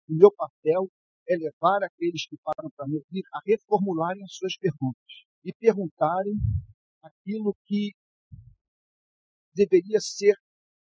O 0.08 0.14
meu 0.14 0.32
papel 0.32 0.88
é 1.28 1.36
levar 1.36 1.82
aqueles 1.82 2.26
que 2.26 2.36
param 2.42 2.70
para 2.76 2.86
me 2.86 2.96
ouvir 2.96 3.22
a 3.32 3.40
reformularem 3.46 4.22
as 4.24 4.34
suas 4.34 4.56
perguntas 4.56 5.12
e 5.44 5.52
perguntarem 5.52 6.34
aquilo 7.02 7.54
que 7.66 7.92
deveria 9.54 10.00
ser 10.00 10.34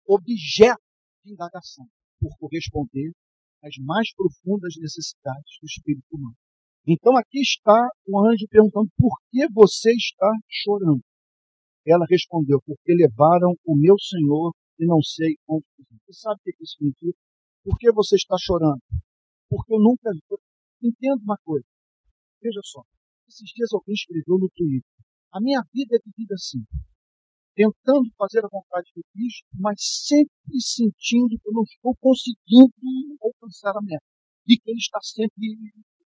objeto 0.06 0.82
de 1.24 1.32
indagação, 1.32 1.86
por 2.20 2.36
corresponder 2.38 3.12
às 3.62 3.74
mais 3.78 4.12
profundas 4.14 4.74
necessidades 4.78 5.58
do 5.60 5.66
espírito 5.66 6.06
humano. 6.12 6.36
Então 6.86 7.16
aqui 7.16 7.40
está 7.40 7.88
o 8.06 8.20
anjo 8.26 8.46
perguntando: 8.50 8.90
por 8.96 9.16
que 9.30 9.46
você 9.52 9.90
está 9.92 10.30
chorando? 10.48 11.02
Ela 11.86 12.06
respondeu: 12.08 12.60
porque 12.64 12.94
levaram 12.94 13.54
o 13.64 13.76
meu 13.76 13.96
Senhor 13.98 14.52
e 14.78 14.86
não 14.86 15.00
sei 15.02 15.36
onde. 15.48 15.64
Você 16.06 16.20
sabe 16.20 16.40
o 16.40 16.44
que 16.44 16.62
isso 16.62 16.76
significa? 16.76 17.18
Por 17.64 17.78
que 17.78 17.90
você 17.92 18.16
está 18.16 18.36
chorando? 18.38 18.82
Porque 19.48 19.72
eu 19.72 19.80
nunca. 19.80 20.10
Entendo 20.82 21.22
uma 21.22 21.38
coisa. 21.38 21.64
Veja 22.42 22.60
só. 22.62 22.84
Esses 23.26 23.50
dias 23.54 23.72
alguém 23.72 23.94
escreveu 23.94 24.36
no 24.38 24.50
Twitter. 24.54 24.90
A 25.32 25.40
minha 25.40 25.62
vida 25.72 25.96
é 25.96 25.98
vivida 26.04 26.34
assim. 26.34 26.62
Tentando 27.56 28.12
fazer 28.18 28.44
a 28.44 28.48
vontade 28.52 28.90
de 28.94 29.02
Cristo, 29.12 29.48
mas 29.54 29.80
sempre 29.80 30.60
sentindo 30.60 31.38
que 31.40 31.48
eu 31.48 31.52
não 31.54 31.62
estou 31.62 31.96
conseguindo 31.96 33.16
alcançar 33.22 33.72
a 33.74 33.80
meta. 33.80 34.04
E 34.46 34.58
que 34.58 34.70
ele 34.70 34.78
está 34.78 35.00
sempre 35.00 35.56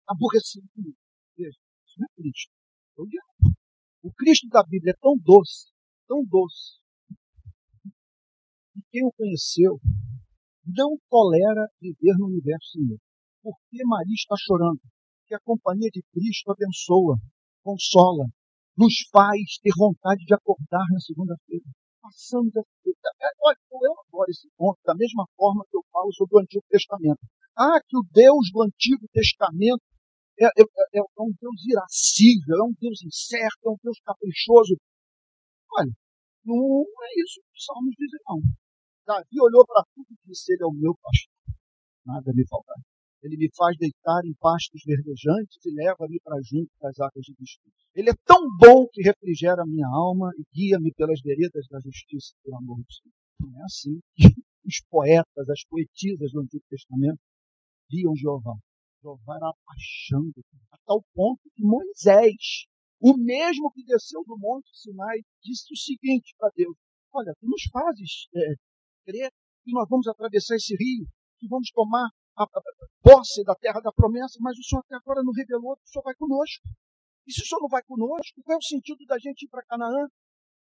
aborrecido 0.07 0.69
comigo. 0.73 0.97
Veja, 1.37 1.59
isso 1.87 1.99
não 1.99 2.07
é 2.07 2.23
Cristo. 2.23 2.53
É 2.99 3.03
o 3.03 3.07
diabo. 3.07 3.59
O 4.03 4.13
Cristo 4.13 4.49
da 4.49 4.63
Bíblia 4.63 4.93
é 4.93 5.01
tão 5.01 5.17
doce, 5.19 5.73
tão 6.07 6.25
doce, 6.25 6.79
que 8.73 8.81
quem 8.93 9.05
o 9.05 9.13
conheceu 9.13 9.81
não 10.75 10.99
tolera 11.11 11.69
viver 11.81 12.15
no 12.19 12.27
universo 12.27 12.79
ele. 12.79 12.99
Por 13.43 13.57
que 13.71 13.85
Maria 13.85 14.15
está 14.15 14.35
chorando? 14.39 14.81
que 15.29 15.35
a 15.35 15.41
companhia 15.41 15.91
de 15.93 16.03
Cristo 16.11 16.51
abençoa, 16.51 17.21
consola, 17.63 18.25
nos 18.77 18.95
faz 19.13 19.61
ter 19.63 19.73
vontade 19.77 20.25
de 20.25 20.35
acordar 20.35 20.87
na 20.91 20.99
segunda-feira. 21.01 21.65
Passamos 22.01 22.57
a... 22.57 22.61
É, 22.61 23.29
olha, 23.45 23.59
eu 23.71 23.93
adoro 23.93 24.31
esse 24.31 24.49
ponto, 24.57 24.79
da 24.85 24.95
mesma 24.95 25.27
forma 25.37 25.65
que 25.69 25.77
eu 25.77 25.85
falo 25.93 26.11
sobre 26.15 26.37
o 26.37 26.41
Antigo 26.41 26.65
Testamento. 26.71 27.21
Ah, 27.55 27.79
que 27.87 27.97
o 27.99 28.07
Deus 28.11 28.49
do 28.53 28.63
Antigo 28.63 29.05
Testamento 29.13 29.85
é, 30.41 30.47
é, 30.47 30.63
é, 30.63 30.99
é 30.99 31.21
um 31.21 31.35
Deus 31.39 31.61
irascível, 31.69 32.57
é 32.57 32.65
um 32.65 32.75
Deus 32.81 33.03
incerto, 33.05 33.67
é 33.67 33.71
um 33.71 33.77
Deus 33.83 33.99
caprichoso. 34.01 34.79
Olha, 35.73 35.93
não 36.45 36.81
é 36.81 37.11
isso 37.21 37.43
que 37.43 37.53
os 37.53 37.65
salmos 37.65 37.95
dizem, 37.99 38.21
não. 38.27 38.41
Davi 39.09 39.41
olhou 39.41 39.65
para 39.65 39.83
tudo 39.95 40.07
e 40.13 40.29
disse: 40.29 40.53
Ele 40.53 40.65
é 40.65 40.67
o 40.67 40.73
meu 40.73 40.93
pastor. 41.01 41.33
Nada 42.05 42.31
me 42.35 42.47
faltará. 42.47 42.83
Ele 43.23 43.39
me 43.39 43.49
faz 43.57 43.75
deitar 43.79 44.21
em 44.27 44.35
pastos 44.35 44.83
verdejantes 44.85 45.57
e 45.65 45.75
leva-me 45.75 46.21
para 46.21 46.37
junto 46.43 46.71
das 46.79 47.01
águas 47.01 47.25
de 47.25 47.35
descanso. 47.41 47.75
Ele 47.95 48.11
é 48.11 48.15
tão 48.27 48.47
bom 48.61 48.87
que 48.93 49.03
refrigera 49.03 49.63
a 49.63 49.67
minha 49.67 49.89
alma 49.89 50.31
e 50.37 50.45
guia-me 50.55 50.93
pelas 50.93 51.23
veredas 51.23 51.67
da 51.69 51.81
justiça, 51.81 52.35
pelo 52.45 52.59
amor 52.59 52.77
de 52.77 53.01
Deus. 53.03 53.15
Não 53.41 53.61
é 53.61 53.65
assim 53.65 53.99
que 54.15 54.29
os 54.65 54.81
poetas, 54.91 55.49
as 55.49 55.65
poetisas 55.65 56.31
do 56.31 56.41
Antigo 56.41 56.65
Testamento 56.69 57.19
viam 57.91 58.15
Jeová. 58.15 58.55
Jeová 59.03 59.37
era 59.37 59.49
a 59.49 59.55
a 60.73 60.79
tal 60.87 61.03
ponto 61.15 61.41
que 61.55 61.65
Moisés, 61.65 62.67
o 63.01 63.17
mesmo 63.17 63.73
que 63.73 63.85
desceu 63.85 64.23
do 64.27 64.37
Monte 64.39 64.69
Sinai, 64.77 65.19
disse 65.43 65.73
o 65.73 65.77
seguinte 65.77 66.35
para 66.39 66.53
Deus: 66.55 66.77
Olha, 67.13 67.33
tu 67.41 67.49
nos 67.49 67.63
fazes 67.73 68.29
é, 68.37 68.55
crer 69.09 69.33
que 69.65 69.73
nós 69.73 69.89
vamos 69.89 70.07
atravessar 70.07 70.57
esse 70.57 70.77
rio, 70.77 71.09
que 71.41 71.49
vamos 71.49 71.71
tomar 71.71 72.09
a, 72.37 72.45
posse 73.01 73.43
da 73.43 73.55
terra 73.55 73.81
da 73.81 73.93
promessa, 73.93 74.39
mas 74.41 74.59
o 74.59 74.63
Senhor 74.63 74.81
até 74.85 74.97
agora 74.97 75.23
não 75.25 75.33
revelou 75.33 75.77
que 75.77 75.85
o 75.85 75.89
Senhor 75.89 76.05
vai 76.05 76.15
conosco. 76.15 76.69
E 77.27 77.33
se 77.33 77.43
o 77.43 77.47
Senhor 77.47 77.61
não 77.61 77.69
vai 77.69 77.83
conosco, 77.83 78.43
qual 78.45 78.57
é 78.57 78.59
o 78.59 78.63
sentido 78.63 79.05
da 79.07 79.19
gente 79.19 79.45
ir 79.45 79.49
para 79.49 79.65
Canaã? 79.65 80.09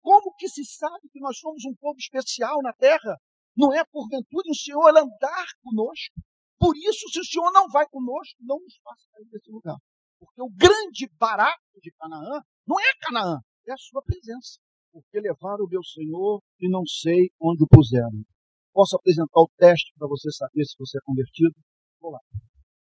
Como 0.01 0.33
que 0.35 0.47
se 0.47 0.63
sabe 0.63 1.09
que 1.11 1.19
nós 1.19 1.37
somos 1.37 1.63
um 1.65 1.75
povo 1.75 1.97
especial 1.99 2.61
na 2.61 2.73
terra? 2.73 3.19
Não 3.55 3.73
é 3.73 3.83
porventura 3.85 4.49
o 4.49 4.55
Senhor 4.55 4.89
andar 4.89 5.47
conosco? 5.63 6.15
Por 6.59 6.75
isso, 6.75 7.09
se 7.09 7.19
o 7.19 7.25
Senhor 7.25 7.51
não 7.51 7.67
vai 7.69 7.87
conosco, 7.87 8.37
não 8.41 8.59
nos 8.59 8.77
faça 8.83 9.03
sair 9.11 9.25
desse 9.29 9.51
lugar. 9.51 9.77
Porque 10.19 10.41
o 10.41 10.49
grande 10.49 11.09
barato 11.19 11.79
de 11.81 11.91
Canaã 11.91 12.41
não 12.65 12.79
é 12.79 12.91
Canaã, 13.01 13.39
é 13.67 13.73
a 13.73 13.77
sua 13.77 14.01
presença. 14.01 14.59
Porque 14.91 15.19
levaram 15.19 15.65
o 15.65 15.69
meu 15.69 15.83
Senhor 15.83 16.41
e 16.59 16.69
não 16.69 16.85
sei 16.85 17.29
onde 17.39 17.63
o 17.63 17.67
puseram. 17.67 18.25
Posso 18.77 18.95
apresentar 18.95 19.41
o 19.41 19.49
teste 19.57 19.91
para 19.97 20.07
você 20.07 20.29
saber 20.31 20.63
se 20.63 20.77
você 20.77 20.99
é 20.99 21.01
convertido? 21.03 21.55
Vou 21.99 22.11
lá. 22.11 22.19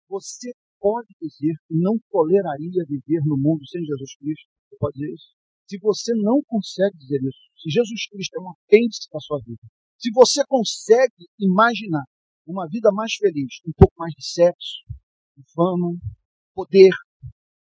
Você 0.10 0.52
pode 0.78 1.08
dizer 1.22 1.56
que 1.66 1.74
não 1.74 1.96
toleraria 2.12 2.84
viver 2.86 3.24
no 3.24 3.38
mundo 3.38 3.66
sem 3.66 3.80
Jesus 3.80 4.14
Cristo? 4.18 4.44
Você 4.68 4.76
pode 4.78 5.00
dizer 5.00 5.14
isso? 5.14 5.32
Se 5.70 5.80
você 5.80 6.12
não 6.16 6.44
consegue 6.48 6.98
dizer 6.98 7.22
isso, 7.24 7.40
se 7.56 7.70
Jesus 7.70 8.10
Cristo 8.10 8.36
é 8.36 8.42
um 8.42 8.52
apêndice 8.52 9.08
da 9.10 9.22
sua 9.22 9.40
vida, 9.40 9.64
se 9.98 10.12
você 10.12 10.44
consegue 10.50 11.32
imaginar 11.40 12.04
uma 12.46 12.68
vida 12.68 12.92
mais 12.92 13.14
feliz, 13.14 13.62
um 13.66 13.72
pouco 13.72 13.94
mais 13.98 14.14
de 14.16 14.28
sexo, 14.28 14.84
de 15.38 15.44
fama, 15.54 15.96
poder, 16.54 16.92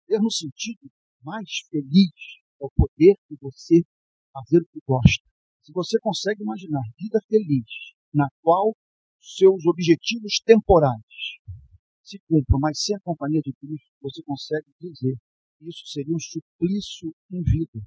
ter 0.06 0.20
no 0.20 0.30
sentido 0.30 0.88
mais 1.24 1.50
feliz, 1.68 2.14
é 2.62 2.64
o 2.64 2.70
poder 2.70 3.18
de 3.28 3.36
você 3.40 3.82
fazer 4.32 4.58
o 4.58 4.68
que 4.70 4.78
gosta. 4.86 5.26
Se 5.64 5.72
você 5.72 5.98
consegue 5.98 6.40
imaginar 6.44 6.82
vida 6.96 7.18
feliz, 7.28 7.66
na 8.12 8.28
qual 8.42 8.74
seus 9.20 9.64
objetivos 9.66 10.40
temporais 10.44 11.00
se 12.02 12.18
cumpram, 12.28 12.58
mas 12.58 12.82
sem 12.82 12.96
a 12.96 13.00
companhia 13.00 13.40
de 13.40 13.52
Cristo, 13.54 13.88
você 14.02 14.22
consegue 14.22 14.66
dizer 14.80 15.16
que 15.58 15.68
isso 15.68 15.86
seria 15.86 16.14
um 16.14 16.18
suplício 16.18 17.14
em 17.30 17.42
vida, 17.42 17.80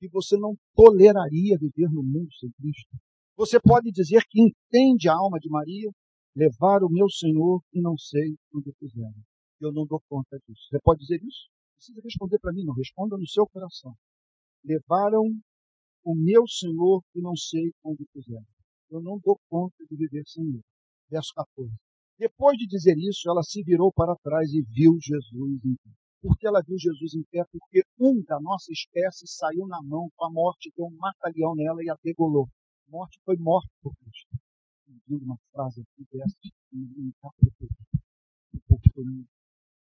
que 0.00 0.08
você 0.08 0.36
não 0.38 0.56
toleraria 0.74 1.58
viver 1.58 1.88
no 1.90 2.02
mundo 2.02 2.32
sem 2.40 2.50
Cristo. 2.52 2.96
Você 3.36 3.60
pode 3.60 3.92
dizer 3.92 4.22
que 4.28 4.40
entende 4.40 5.08
a 5.08 5.14
alma 5.14 5.38
de 5.38 5.48
Maria, 5.48 5.90
levar 6.34 6.82
o 6.82 6.90
meu 6.90 7.08
Senhor 7.08 7.62
e 7.72 7.80
não 7.80 7.96
sei 7.96 8.36
onde 8.54 8.72
fizeram. 8.78 9.22
Eu 9.60 9.72
não 9.72 9.86
dou 9.86 10.02
conta 10.08 10.38
disso. 10.38 10.68
Você 10.70 10.80
pode 10.82 11.00
dizer 11.00 11.20
isso? 11.22 11.48
Precisa 11.76 12.00
responder 12.02 12.38
para 12.40 12.52
mim, 12.52 12.64
não. 12.64 12.74
Responda 12.74 13.16
no 13.16 13.26
seu 13.28 13.46
coração. 13.46 13.94
Levaram 14.64 15.22
o 16.04 16.14
meu 16.14 16.46
Senhor 16.48 17.02
e 17.14 17.20
não 17.20 17.36
sei 17.36 17.72
onde 17.84 18.04
fizeram 18.12 18.46
eu 18.90 19.00
não 19.00 19.18
dou 19.18 19.38
conta 19.48 19.76
de 19.88 19.96
viver 19.96 20.22
sem 20.26 20.44
ele. 20.44 20.64
Verso 21.10 21.32
14. 21.34 21.72
Depois 22.18 22.58
de 22.58 22.66
dizer 22.66 22.96
isso, 22.98 23.30
ela 23.30 23.42
se 23.42 23.62
virou 23.62 23.92
para 23.92 24.16
trás 24.16 24.50
e 24.52 24.62
viu 24.62 24.98
Jesus 25.00 25.64
em 25.64 25.76
pé. 25.76 25.90
Por 26.20 26.36
que 26.36 26.46
ela 26.46 26.62
viu 26.66 26.76
Jesus 26.76 27.14
em 27.14 27.22
pé? 27.30 27.44
Porque 27.52 27.82
um 27.98 28.22
da 28.24 28.40
nossa 28.40 28.72
espécie 28.72 29.26
saiu 29.26 29.66
na 29.66 29.80
mão 29.82 30.10
com 30.16 30.24
a 30.24 30.30
morte, 30.30 30.72
deu 30.76 30.86
um 30.86 30.96
mata-leão 30.96 31.54
nela 31.54 31.82
e 31.82 31.88
a 31.88 31.96
degolou. 32.02 32.48
morte 32.88 33.20
foi 33.24 33.36
morta 33.36 33.70
por 33.80 33.94
Cristo. 33.96 34.36
Eu 35.08 35.18
uma 35.18 35.38
frase 35.52 35.80
aqui 35.80 36.04
dessa, 36.10 36.36
um 36.72 37.12
capítulo 37.22 37.70
povo 38.68 38.82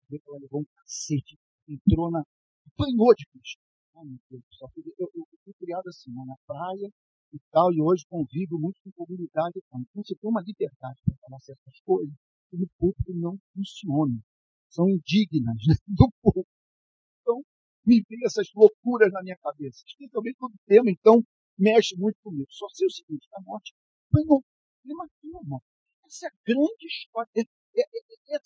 vê 0.09 0.19
que 0.19 0.29
ela 0.29 0.39
levou 0.39 0.61
um 0.61 0.65
cacete, 0.75 1.37
entrou 1.67 2.11
na. 2.11 2.23
apanhou 2.67 3.13
de 3.15 3.25
Cristo. 3.27 3.61
Ai, 3.95 4.05
meu 4.05 4.19
Deus 4.29 4.43
céu. 4.57 4.69
Eu, 4.77 4.93
eu, 4.99 5.11
eu 5.15 5.25
fui 5.43 5.53
criado 5.53 5.87
assim, 5.87 6.11
né, 6.11 6.23
na 6.25 6.35
praia 6.45 6.89
tal, 7.51 7.71
e 7.73 7.81
hoje 7.81 8.05
convivo 8.07 8.59
muito 8.59 8.79
com 8.83 8.91
comunidade. 8.91 9.57
Então, 9.57 9.83
você 9.95 10.15
tem 10.15 10.29
uma 10.29 10.41
liberdade 10.41 11.01
para 11.05 11.15
falar 11.21 11.39
certas 11.39 11.79
coisas 11.81 12.13
que 12.49 12.57
no 12.57 12.67
público 12.77 13.13
não 13.13 13.37
funcionam. 13.53 14.19
São 14.69 14.89
indignas 14.89 15.57
né, 15.67 15.75
do 15.87 16.09
público. 16.21 16.49
Então, 17.21 17.41
me 17.85 18.01
vem 18.09 18.19
essas 18.25 18.47
loucuras 18.53 19.11
na 19.11 19.21
minha 19.23 19.37
cabeça. 19.37 19.83
Especialmente 19.87 20.37
todo 20.37 20.53
tema, 20.67 20.89
então, 20.89 21.23
mexe 21.57 21.95
muito 21.97 22.17
comigo. 22.23 22.47
Só 22.49 22.67
sei 22.69 22.87
o 22.87 22.91
seguinte, 22.91 23.27
a 23.33 23.41
morte 23.41 23.73
foi 24.11 24.23
no 24.25 24.43
clima 24.81 25.07
irmão. 25.23 25.61
Essa 26.05 26.27
é 26.27 26.29
a 26.29 26.33
grande 26.45 26.85
história. 26.85 27.29
É, 27.35 27.41
é, 27.41 28.35
é, 28.35 28.39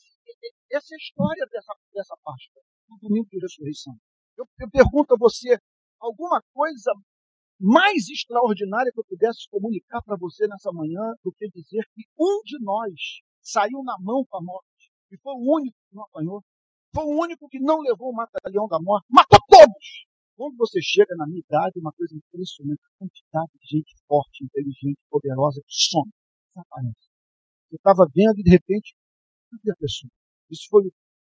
essa 0.71 0.93
é 0.93 0.95
a 0.95 0.97
história 0.97 1.45
dessa, 1.51 1.73
dessa 1.93 2.17
Páscoa, 2.23 2.61
do 2.87 2.97
domingo 3.01 3.27
de 3.29 3.39
ressurreição. 3.39 3.95
Eu, 4.37 4.45
eu 4.59 4.69
pergunto 4.69 5.13
a 5.13 5.17
você 5.17 5.57
alguma 5.99 6.41
coisa 6.53 6.93
mais 7.59 8.07
extraordinária 8.07 8.91
que 8.91 8.99
eu 8.99 9.03
pudesse 9.03 9.49
comunicar 9.49 10.01
para 10.01 10.15
você 10.15 10.47
nessa 10.47 10.71
manhã 10.71 11.01
do 11.23 11.31
que 11.33 11.49
dizer 11.49 11.83
que 11.93 12.03
um 12.17 12.41
de 12.45 12.57
nós 12.63 13.19
saiu 13.41 13.83
na 13.83 13.97
mão 13.99 14.23
com 14.27 14.37
a 14.37 14.41
morte 14.41 14.91
e 15.11 15.17
foi 15.17 15.33
o 15.33 15.55
único 15.55 15.75
que 15.89 15.95
não 15.95 16.03
apanhou, 16.03 16.43
foi 16.95 17.03
o 17.03 17.19
único 17.19 17.49
que 17.49 17.59
não 17.59 17.79
levou 17.81 18.11
o 18.11 18.15
matalhão 18.15 18.67
da 18.67 18.79
morte, 18.79 19.07
matou 19.09 19.39
todos. 19.49 20.07
Quando 20.37 20.55
você 20.55 20.79
chega 20.81 21.13
na 21.17 21.27
minha 21.27 21.41
idade, 21.41 21.79
uma 21.79 21.91
coisa 21.91 22.15
impressionante, 22.15 22.79
a 22.79 22.99
quantidade 22.99 23.51
de 23.59 23.77
gente 23.77 23.93
forte, 24.07 24.45
inteligente, 24.45 24.97
poderosa 25.09 25.61
que 25.67 25.73
some, 25.73 26.09
desaparece. 26.55 27.09
Eu 27.71 27.75
estava 27.75 28.07
vendo 28.15 28.39
e 28.39 28.43
de 28.43 28.51
repente, 28.51 28.95
cadê 29.51 29.71
a 29.71 29.75
pessoa? 29.75 30.09
Isso 30.49 30.65
foi 30.69 30.87
o 30.87 30.91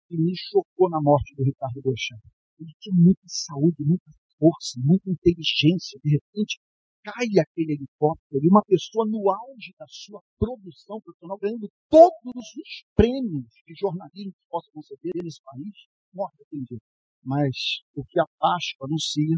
que 0.08 0.18
me 0.18 0.34
chocou 0.36 0.90
na 0.90 1.00
morte 1.00 1.36
do 1.36 1.44
Ricardo 1.44 1.82
Gochan. 1.84 2.18
Ele 2.60 2.74
tinha 2.80 2.96
muita 2.96 3.22
saúde, 3.28 3.76
muita 3.80 4.10
força, 4.40 4.80
muita 4.84 5.10
inteligência. 5.10 6.00
De 6.04 6.12
repente, 6.12 6.60
cai 7.06 7.28
aquele 7.38 7.74
helicóptero 7.74 8.42
e 8.44 8.50
uma 8.50 8.64
pessoa 8.66 9.06
no 9.06 9.30
auge 9.30 9.74
da 9.78 9.86
sua 9.88 10.22
produção 10.40 11.00
profissional, 11.02 11.38
ganhando 11.38 11.70
todos 11.90 12.46
os 12.58 12.70
prêmios 12.96 13.46
que 13.66 13.76
jornalismo 13.76 14.34
possa 14.50 14.72
conceder 14.74 15.14
nesse 15.24 15.42
país, 15.44 15.76
morre 16.14 16.34
daquele. 16.40 16.82
Mas 17.24 17.86
o 17.96 18.04
que 18.04 18.20
a 18.20 18.26
Páscoa 18.40 18.88
anuncia 18.88 19.38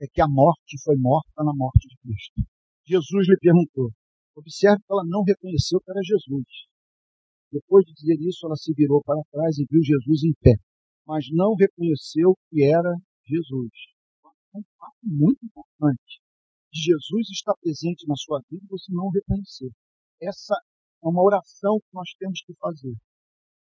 é 0.00 0.06
que 0.06 0.22
a 0.22 0.28
morte 0.28 0.78
foi 0.84 0.96
morta 0.96 1.42
na 1.42 1.52
morte 1.54 1.88
de 1.88 1.96
Cristo. 1.98 2.42
Jesus 2.86 3.26
lhe 3.26 3.36
perguntou. 3.40 3.90
Observe 4.36 4.78
que 4.78 4.92
ela 4.92 5.04
não 5.04 5.24
reconheceu 5.26 5.80
que 5.80 5.90
era 5.90 6.00
Jesus. 6.02 6.46
Depois 7.50 7.84
de 7.84 7.94
dizer 7.94 8.16
isso, 8.20 8.46
ela 8.46 8.54
se 8.54 8.72
virou 8.74 9.02
para 9.02 9.20
trás 9.32 9.58
e 9.58 9.66
viu 9.68 9.82
Jesus 9.82 10.22
em 10.22 10.32
pé, 10.40 10.54
mas 11.06 11.26
não 11.32 11.54
reconheceu 11.54 12.36
que 12.48 12.62
era 12.62 12.94
Jesus. 13.26 13.72
É 14.54 14.58
um 14.58 14.64
fato 14.78 14.98
muito 15.02 15.44
importante. 15.44 16.20
Jesus 16.72 17.28
está 17.30 17.54
presente 17.60 18.06
na 18.06 18.14
sua 18.16 18.40
vida 18.50 18.64
e 18.64 18.68
você 18.68 18.92
não 18.92 19.08
reconheceu. 19.08 19.70
Essa 20.20 20.54
é 21.02 21.08
uma 21.08 21.22
oração 21.22 21.78
que 21.80 21.94
nós 21.94 22.10
temos 22.18 22.42
que 22.44 22.54
fazer. 22.54 22.94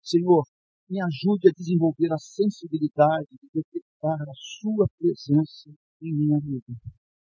Senhor, 0.02 0.44
me 0.88 1.02
ajude 1.02 1.48
a 1.48 1.52
desenvolver 1.56 2.12
a 2.12 2.18
sensibilidade 2.18 3.28
de 3.30 3.48
detectar 3.52 4.20
a 4.22 4.32
sua 4.34 4.86
presença 4.98 5.70
em 6.00 6.14
minha 6.14 6.40
vida. 6.40 6.72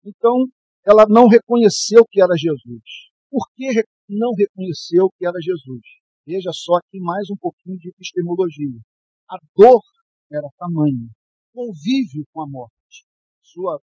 Então, 0.04 0.46
ela 0.84 1.06
não 1.08 1.26
reconheceu 1.26 2.04
que 2.10 2.20
era 2.20 2.36
Jesus. 2.36 2.82
Por 3.30 3.44
que 3.56 3.82
não 4.08 4.32
reconheceu 4.36 5.10
que 5.16 5.26
era 5.26 5.38
Jesus? 5.40 5.82
Veja 6.26 6.50
só 6.52 6.74
aqui 6.76 7.00
mais 7.00 7.30
um 7.30 7.36
pouquinho 7.36 7.78
de 7.78 7.88
epistemologia. 7.88 8.78
A 9.28 9.38
dor 9.56 9.82
era 10.30 10.48
tamanha, 10.58 11.08
convívio 11.52 12.24
com 12.32 12.42
a 12.42 12.48
morte, 12.48 12.75
sua 13.46 13.80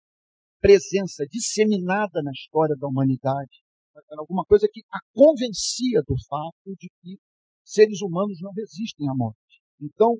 presença 0.61 1.25
disseminada 1.31 2.23
na 2.23 2.33
história 2.33 2.77
da 2.77 2.87
humanidade, 2.87 3.63
era 4.11 4.21
alguma 4.21 4.45
coisa 4.45 4.69
que 4.73 4.83
a 4.93 4.99
convencia 5.13 6.03
do 6.07 6.15
fato 6.29 6.77
de 6.79 6.89
que 7.01 7.19
seres 7.65 8.01
humanos 8.01 8.39
não 8.41 8.53
resistem 8.53 9.09
à 9.09 9.15
morte. 9.15 9.61
Então, 9.81 10.17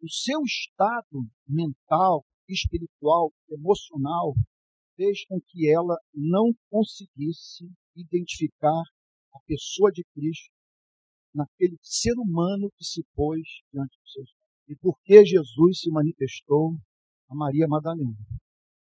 o 0.00 0.08
seu 0.08 0.40
estado 0.42 1.26
mental, 1.46 2.24
espiritual, 2.48 3.32
emocional, 3.50 4.34
fez 4.96 5.24
com 5.26 5.40
que 5.40 5.70
ela 5.70 5.96
não 6.14 6.52
conseguisse 6.70 7.68
identificar 7.96 8.82
a 9.34 9.40
pessoa 9.46 9.90
de 9.90 10.04
Cristo 10.14 10.52
naquele 11.34 11.76
ser 11.82 12.14
humano 12.14 12.70
que 12.76 12.84
se 12.84 13.04
pôs 13.14 13.42
diante 13.72 13.96
dos 14.02 14.12
seus 14.12 14.32
pais. 14.32 14.48
E 14.68 14.76
por 14.76 14.98
que 15.02 15.24
Jesus 15.24 15.80
se 15.80 15.90
manifestou 15.90 16.76
a 17.28 17.34
Maria 17.34 17.66
Madalena? 17.68 18.16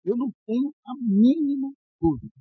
Eu 0.05 0.17
não 0.17 0.33
tenho 0.47 0.75
a 0.85 0.93
mínima 1.01 1.73
dúvida. 2.01 2.35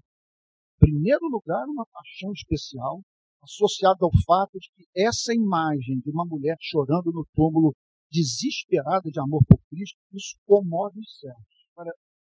Em 0.76 0.80
primeiro 0.80 1.28
lugar, 1.28 1.65
uma 1.67 1.86
paixão 1.86 2.32
especial 2.32 3.02
associada 3.43 4.00
ao 4.02 4.12
fato 4.26 4.58
de 4.60 4.69
que 4.76 4.86
essa 4.95 5.34
imagem 5.34 6.00
de 6.00 6.10
uma 6.10 6.26
mulher 6.26 6.56
chorando 6.60 7.12
no 7.12 7.26
túmulo, 7.34 7.76
desesperada 8.12 9.10
de 9.10 9.19
amor 9.19 9.43
por 9.47 9.60
Cristo, 9.69 9.97
isso 10.13 10.36
comove 10.45 11.00
os 11.00 11.19
céus. 11.19 11.95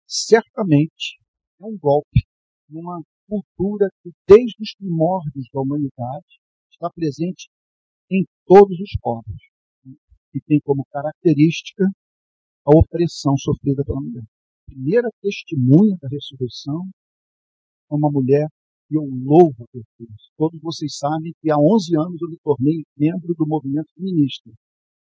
Certamente 0.07 1.19
é 1.61 1.65
um 1.65 1.77
golpe 1.79 2.21
numa 2.69 3.03
cultura 3.27 3.89
que, 4.03 4.11
desde 4.29 4.63
os 4.63 4.75
primórdios 4.77 5.49
da 5.53 5.61
humanidade, 5.61 6.41
está 6.71 6.91
presente 6.91 7.49
em 8.11 8.25
todos 8.45 8.79
os 8.79 8.91
povos 9.01 9.41
e 10.35 10.41
tem 10.43 10.61
como 10.61 10.85
característica 10.91 11.85
a 12.67 12.77
opressão 12.77 13.37
sofrida 13.37 13.83
pela 13.85 14.01
mulher. 14.01 14.25
Primeira 14.73 15.11
testemunha 15.21 15.99
da 16.01 16.09
ressurreição 16.09 16.89
é 17.91 17.95
uma 17.95 18.11
mulher 18.11 18.49
que 18.89 18.97
eu 18.97 19.05
louvo 19.05 19.69
por 19.71 19.83
Deus. 19.99 20.33
Todos 20.39 20.59
vocês 20.63 20.97
sabem 20.97 21.35
que 21.43 21.51
há 21.51 21.59
11 21.59 21.95
anos 21.99 22.23
eu 22.23 22.31
me 22.31 22.39
tornei 22.43 22.83
membro 22.97 23.35
do 23.35 23.47
movimento 23.47 23.93
feminista. 23.93 24.51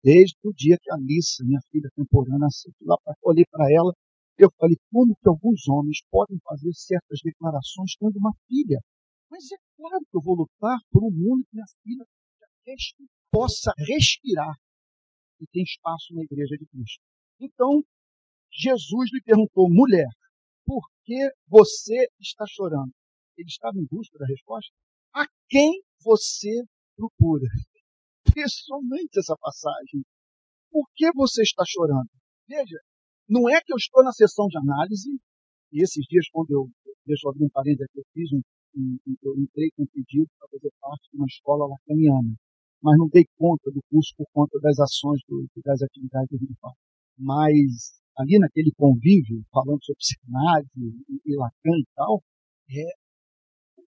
Desde 0.03 0.35
o 0.43 0.53
dia 0.53 0.77
que 0.83 0.90
a 0.90 0.97
Alissa, 0.97 1.45
minha 1.45 1.61
filha 1.71 1.88
temporânea, 1.95 2.40
nasceu. 2.40 2.73
Lá 2.83 2.97
para 3.05 3.14
olhei 3.23 3.45
para 3.49 3.71
ela, 3.71 3.95
eu 4.37 4.51
falei, 4.59 4.77
como 4.90 5.14
que 5.14 5.29
alguns 5.29 5.69
homens 5.69 5.99
podem 6.11 6.37
fazer 6.43 6.73
certas 6.75 7.21
declarações 7.23 7.95
tendo 7.97 8.19
uma 8.19 8.35
filha? 8.49 8.81
Mas 9.31 9.45
é 9.53 9.57
claro 9.77 10.01
que 10.11 10.17
eu 10.17 10.21
vou 10.21 10.35
lutar 10.35 10.79
por 10.90 11.05
um 11.05 11.12
mundo 11.12 11.45
que 11.45 11.55
minha 11.55 11.67
filha 11.85 12.05
possa 13.31 13.73
respirar 13.79 14.57
e 15.40 15.47
tem 15.47 15.62
espaço 15.62 16.12
na 16.12 16.25
igreja 16.25 16.57
de 16.59 16.67
Cristo. 16.67 17.01
Então, 17.40 17.85
Jesus 18.55 19.11
lhe 19.12 19.21
perguntou, 19.23 19.69
mulher, 19.69 20.09
por 20.64 20.83
que 21.05 21.31
você 21.49 22.07
está 22.21 22.45
chorando? 22.49 22.93
Ele 23.37 23.49
estava 23.49 23.77
em 23.77 23.87
busca 23.90 24.17
da 24.19 24.27
resposta. 24.27 24.73
A 25.12 25.27
quem 25.49 25.83
você 26.03 26.62
procura? 26.97 27.47
Impressionante 28.29 29.19
essa 29.19 29.37
passagem. 29.37 30.03
Por 30.71 30.87
que 30.95 31.11
você 31.14 31.43
está 31.43 31.64
chorando? 31.67 32.09
Veja, 32.49 32.79
não 33.29 33.49
é 33.49 33.61
que 33.61 33.73
eu 33.73 33.77
estou 33.77 34.05
na 34.05 34.12
sessão 34.12 34.47
de 34.47 34.59
análise, 34.59 35.11
e 35.73 35.83
esses 35.83 36.05
dias, 36.07 36.27
quando 36.31 36.51
eu, 36.51 36.71
deixa 37.07 37.27
eu 37.27 37.31
abrir 37.31 37.45
um 37.45 37.51
parênteses 37.51 37.87
aqui, 37.88 37.99
eu 37.99 38.05
fiz 38.12 38.33
um, 38.33 38.43
um, 38.77 38.99
eu 39.23 39.35
entrei 39.38 39.71
com 39.77 39.83
um 39.83 39.87
pedido 39.87 40.31
para 40.38 40.49
fazer 40.49 40.71
parte 40.81 41.11
de 41.11 41.17
uma 41.17 41.27
escola 41.27 41.67
lacaniana, 41.67 42.35
mas 42.83 42.99
não 42.99 43.09
dei 43.09 43.25
conta 43.37 43.71
do 43.71 43.81
curso 43.90 44.14
por 44.17 44.27
conta 44.33 44.59
das 44.61 44.79
ações, 44.79 45.21
do, 45.27 45.47
das 45.64 45.83
atividades 45.83 46.29
do 46.31 46.38
Rio 46.38 46.55
Mas 47.19 48.04
ali 48.18 48.38
naquele 48.38 48.72
convívio, 48.77 49.44
falando 49.50 49.83
sobre 49.85 49.98
psicanálise 49.98 50.70
e, 51.09 51.33
e 51.33 51.37
Lacan 51.37 51.79
e 51.79 51.87
tal, 51.94 52.22
é, 52.70 52.88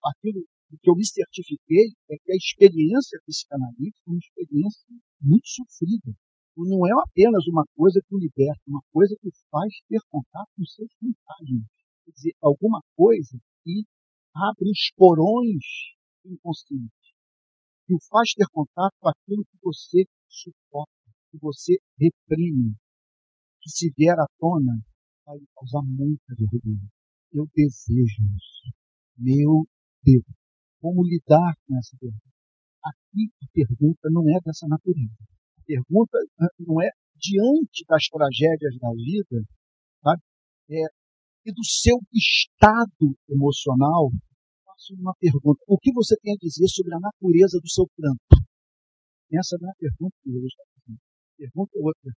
aquilo 0.05 0.45
que 0.81 0.89
eu 0.89 0.95
me 0.95 1.05
certifiquei 1.05 1.93
é 2.09 2.17
que 2.17 2.31
a 2.31 2.35
experiência 2.35 3.19
psicanalítica 3.25 4.03
é 4.07 4.11
uma 4.11 4.19
experiência 4.19 4.85
muito 5.21 5.47
sofrida 5.47 6.13
não 6.55 6.85
é 6.85 6.91
apenas 7.03 7.47
uma 7.47 7.65
coisa 7.75 7.99
que 8.07 8.15
o 8.15 8.19
liberta, 8.19 8.61
uma 8.67 8.83
coisa 8.91 9.15
que 9.19 9.29
faz 9.49 9.73
ter 9.89 9.99
contato 10.09 10.49
com 10.55 10.65
seus 10.65 10.91
fantasmas. 10.99 11.65
Quer 12.05 12.11
dizer, 12.11 12.33
alguma 12.41 12.81
coisa 12.95 13.37
que 13.63 13.83
abre 14.35 14.69
os 14.69 14.91
porões 14.95 15.63
inconscientes, 16.25 17.13
que 17.87 17.95
o 17.95 17.99
faz 18.09 18.33
ter 18.33 18.45
contato 18.51 18.93
com 18.99 19.09
aquilo 19.09 19.45
que 19.45 19.57
você 19.63 20.05
suporta, 20.27 20.91
que 21.31 21.37
você 21.39 21.77
reprime, 21.99 22.75
que 23.63 23.69
se 23.71 23.93
vier 23.97 24.19
à 24.19 24.27
tona, 24.37 24.77
vai 25.25 25.39
causar 25.55 25.81
muita 25.87 26.35
vergonha. 26.35 26.87
Eu 27.31 27.47
desejo 27.55 28.21
isso. 28.35 28.75
Meu 29.17 29.65
Deus, 30.03 30.25
como 30.81 31.03
lidar 31.03 31.55
com 31.65 31.77
essa 31.77 31.95
pergunta? 31.97 32.29
Aqui 32.83 33.31
a 33.41 33.47
pergunta 33.53 34.09
não 34.11 34.29
é 34.29 34.39
dessa 34.43 34.67
natureza 34.67 35.15
pergunta 35.65 36.17
ah, 36.39 36.51
não 36.59 36.81
é 36.81 36.89
diante 37.15 37.85
das 37.87 38.03
tragédias 38.07 38.77
da 38.79 38.89
vida 38.91 39.47
sabe? 40.03 40.21
É, 40.69 40.83
e 41.45 41.51
do 41.51 41.63
seu 41.63 41.97
estado 42.13 43.15
emocional, 43.29 44.11
faço 44.65 44.93
uma 44.95 45.13
pergunta. 45.19 45.59
O 45.67 45.77
que 45.77 45.91
você 45.93 46.15
tem 46.21 46.33
a 46.33 46.37
dizer 46.39 46.67
sobre 46.67 46.93
a 46.95 46.99
natureza 46.99 47.59
do 47.59 47.69
seu 47.69 47.85
pranto? 47.95 48.43
Essa 49.31 49.57
não 49.59 49.69
é 49.69 49.71
a 49.71 49.75
pergunta 49.79 50.15
que 50.23 50.31
Jesus 50.31 50.51
está 50.51 50.63
fazendo. 50.75 50.99
Pergunta 51.37 51.71
outra. 51.75 52.11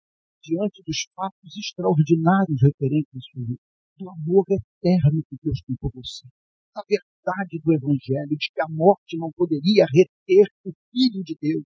Diante 0.45 0.83
dos 0.85 1.09
fatos 1.15 1.57
extraordinários 1.57 2.61
referentes 2.61 3.09
à 3.15 3.19
sua 3.19 3.41
vida, 3.45 3.65
do 3.97 4.09
amor 4.11 4.45
eterno 4.45 5.23
que 5.27 5.37
Deus 5.41 5.59
tem 5.65 5.75
por 5.77 5.89
você, 5.91 6.27
da 6.75 6.83
verdade 6.87 7.57
do 7.63 7.73
Evangelho, 7.73 8.37
de 8.37 8.51
que 8.53 8.61
a 8.61 8.69
morte 8.69 9.17
não 9.17 9.31
poderia 9.31 9.87
reter 9.89 10.45
o 10.63 10.71
Filho 10.91 11.23
de 11.23 11.35
Deus, 11.41 11.63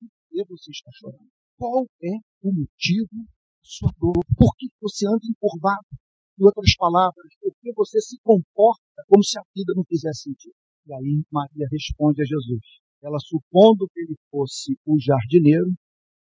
por 0.00 0.08
que 0.30 0.44
você 0.48 0.70
está 0.70 0.90
chorando? 0.94 1.28
Qual 1.58 1.84
é 1.84 2.16
o 2.40 2.52
motivo 2.54 3.12
da 3.12 3.60
sua 3.62 3.92
dor? 4.00 4.24
Por 4.34 4.56
que 4.56 4.72
você 4.80 5.06
anda 5.06 5.28
encurvado? 5.28 5.92
Em 6.40 6.44
outras 6.44 6.74
palavras, 6.76 7.28
por 7.38 7.52
que 7.60 7.70
você 7.74 8.00
se 8.00 8.16
comporta 8.22 9.04
como 9.08 9.22
se 9.22 9.38
a 9.38 9.42
vida 9.54 9.74
não 9.76 9.84
fizesse 9.84 10.22
sentido? 10.22 10.56
E 10.86 10.94
aí 10.94 11.22
Maria 11.30 11.68
responde 11.70 12.22
a 12.22 12.24
Jesus. 12.24 12.64
Ela, 13.02 13.18
supondo 13.18 13.86
que 13.92 14.00
ele 14.00 14.16
fosse 14.30 14.72
o 14.86 14.98
jardineiro, 14.98 15.74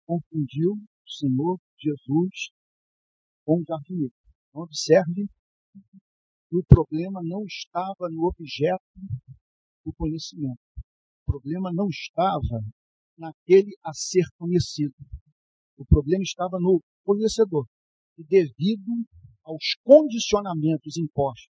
confundiu 0.06 0.74
o 0.74 1.10
Senhor 1.10 1.60
Jesus 1.84 2.52
o 3.46 3.62
jardineiro. 3.68 4.14
Então, 4.50 4.62
observe 4.64 5.28
que 6.50 6.58
o 6.58 6.64
problema 6.64 7.22
não 7.24 7.44
estava 7.46 8.10
no 8.10 8.26
objeto 8.26 8.84
do 9.86 9.94
conhecimento. 9.94 10.60
O 11.26 11.32
problema 11.32 11.72
não 11.74 11.88
estava 11.90 12.62
naquele 13.18 13.76
a 13.84 13.94
ser 13.94 14.26
conhecido. 14.38 14.94
O 15.78 15.86
problema 15.86 16.24
estava 16.24 16.58
no 16.60 16.82
conhecedor. 17.04 17.66
E 18.18 18.24
devido 18.24 18.92
aos 19.44 19.76
condicionamentos 19.84 20.98
impostos 20.98 21.50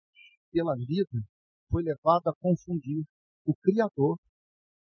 pela 0.51 0.75
vida, 0.77 1.21
foi 1.69 1.83
levado 1.83 2.29
a 2.29 2.37
confundir 2.37 3.05
o 3.45 3.55
Criador, 3.57 4.19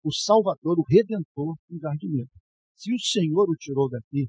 o 0.03 0.13
Salvador, 0.13 0.79
o 0.79 0.85
Redentor 0.87 1.57
com 1.67 1.75
o 1.75 1.79
jardineiro. 1.79 2.29
Se 2.75 2.93
o 2.93 2.99
Senhor 2.99 3.49
o 3.49 3.55
tirou 3.55 3.89
daqui, 3.89 4.27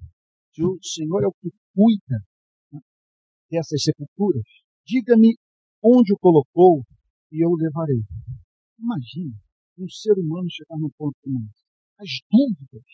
se 0.52 0.62
o 0.62 0.78
Senhor 0.82 1.22
é 1.24 1.26
o 1.26 1.32
que 1.32 1.50
cuida 1.74 2.18
né, 2.72 2.80
dessas 3.50 3.82
sepulturas, 3.82 4.44
diga-me 4.84 5.36
onde 5.82 6.12
o 6.12 6.18
colocou 6.18 6.84
e 7.32 7.44
eu 7.44 7.50
o 7.50 7.56
levarei. 7.56 8.02
Imagine 8.78 9.34
um 9.78 9.88
ser 9.88 10.12
humano 10.18 10.48
chegar 10.50 10.78
num 10.78 10.90
ponto 10.90 11.16
como 11.22 11.40
esse. 11.40 11.64
As 11.98 12.10
dúvidas 12.30 12.84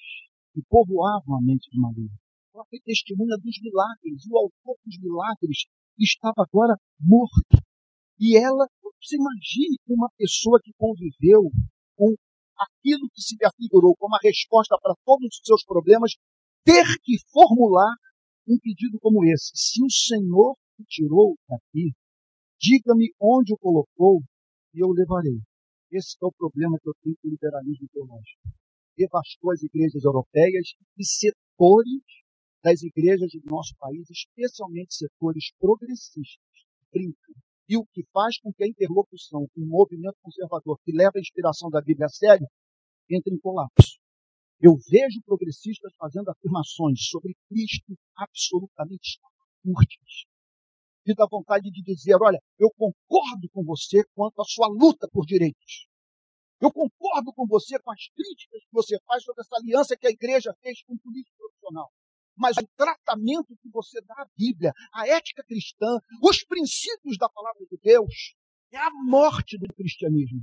que 0.54 0.62
povoavam 0.68 1.36
a 1.36 1.42
mente 1.42 1.68
de 1.70 1.78
Maria. 1.78 2.10
Ela 2.54 2.64
foi 2.70 2.78
testemunha 2.80 3.36
dos 3.36 3.58
milagres, 3.60 4.24
e 4.24 4.32
o 4.32 4.38
autor 4.38 4.76
dos 4.84 4.98
milagres 4.98 5.66
estava 5.98 6.42
agora 6.46 6.76
morto. 7.00 7.58
E 8.18 8.36
ela, 8.36 8.66
você 9.00 9.16
imagine 9.16 9.78
uma 9.88 10.10
pessoa 10.16 10.60
que 10.62 10.72
conviveu 10.76 11.50
com 11.96 12.14
aquilo 12.58 13.08
que 13.14 13.22
se 13.22 13.36
lhe 13.36 13.46
afigurou 13.46 13.94
como 13.96 14.14
a 14.16 14.20
resposta 14.22 14.76
para 14.82 14.94
todos 15.04 15.26
os 15.26 15.40
seus 15.44 15.64
problemas, 15.64 16.12
ter 16.68 16.84
que 17.02 17.16
formular 17.32 17.94
um 18.46 18.58
pedido 18.60 18.98
como 19.00 19.24
esse. 19.24 19.52
Se 19.54 19.82
o 19.82 19.90
Senhor 19.90 20.52
o 20.52 20.84
tirou 20.86 21.34
daqui, 21.48 21.92
diga-me 22.60 23.10
onde 23.18 23.54
o 23.54 23.58
colocou 23.58 24.20
e 24.74 24.84
eu 24.84 24.88
o 24.88 24.92
levarei. 24.92 25.40
Esse 25.90 26.18
é 26.22 26.26
o 26.26 26.32
problema 26.32 26.76
que 26.78 26.86
eu 26.90 26.92
tenho 27.02 27.16
com 27.22 27.28
o 27.28 27.30
liberalismo 27.30 27.88
teológico. 27.90 28.42
Devastou 28.98 29.50
as 29.50 29.62
igrejas 29.62 30.04
europeias 30.04 30.74
e 30.98 31.04
setores 31.06 32.04
das 32.62 32.82
igrejas 32.82 33.30
do 33.32 33.50
nosso 33.50 33.74
país, 33.78 34.04
especialmente 34.10 34.94
setores 34.94 35.50
progressistas, 35.58 36.28
brincam. 36.92 37.34
E 37.66 37.78
o 37.78 37.86
que 37.86 38.04
faz 38.12 38.38
com 38.40 38.52
que 38.52 38.64
a 38.64 38.68
interlocução 38.68 39.46
com 39.54 39.62
o 39.62 39.66
movimento 39.66 40.16
conservador, 40.20 40.78
que 40.84 40.92
leva 40.92 41.12
a 41.16 41.20
inspiração 41.20 41.70
da 41.70 41.80
Bíblia 41.80 42.06
a 42.06 42.10
sério, 42.10 42.46
entre 43.08 43.34
em 43.34 43.38
colapso. 43.38 43.98
Eu 44.60 44.76
vejo 44.90 45.22
progressistas 45.24 45.92
fazendo 45.96 46.28
afirmações 46.30 47.06
sobre 47.08 47.36
Cristo 47.48 47.96
absolutamente 48.16 49.18
curtas. 49.62 50.26
E 51.06 51.14
dá 51.14 51.26
vontade 51.30 51.70
de 51.70 51.82
dizer: 51.82 52.16
olha, 52.20 52.40
eu 52.58 52.70
concordo 52.76 53.48
com 53.52 53.64
você 53.64 54.02
quanto 54.14 54.40
à 54.40 54.44
sua 54.44 54.68
luta 54.68 55.08
por 55.12 55.24
direitos. 55.24 55.86
Eu 56.60 56.72
concordo 56.72 57.32
com 57.32 57.46
você 57.46 57.78
com 57.78 57.92
as 57.92 58.08
críticas 58.08 58.62
que 58.62 58.72
você 58.72 58.98
faz 59.06 59.22
sobre 59.22 59.42
essa 59.42 59.56
aliança 59.56 59.96
que 59.96 60.06
a 60.06 60.10
igreja 60.10 60.52
fez 60.60 60.82
com 60.82 60.94
o 60.94 60.98
político 60.98 61.36
profissional 61.38 61.90
mas 62.38 62.56
o 62.56 62.66
tratamento 62.76 63.56
que 63.60 63.68
você 63.68 64.00
dá 64.02 64.14
à 64.14 64.28
Bíblia, 64.36 64.72
a 64.94 65.08
ética 65.08 65.42
cristã, 65.44 65.98
os 66.22 66.44
princípios 66.44 67.18
da 67.18 67.28
palavra 67.28 67.66
de 67.68 67.76
Deus, 67.82 68.36
é 68.72 68.78
a 68.78 68.90
morte 69.06 69.58
do 69.58 69.66
cristianismo. 69.74 70.40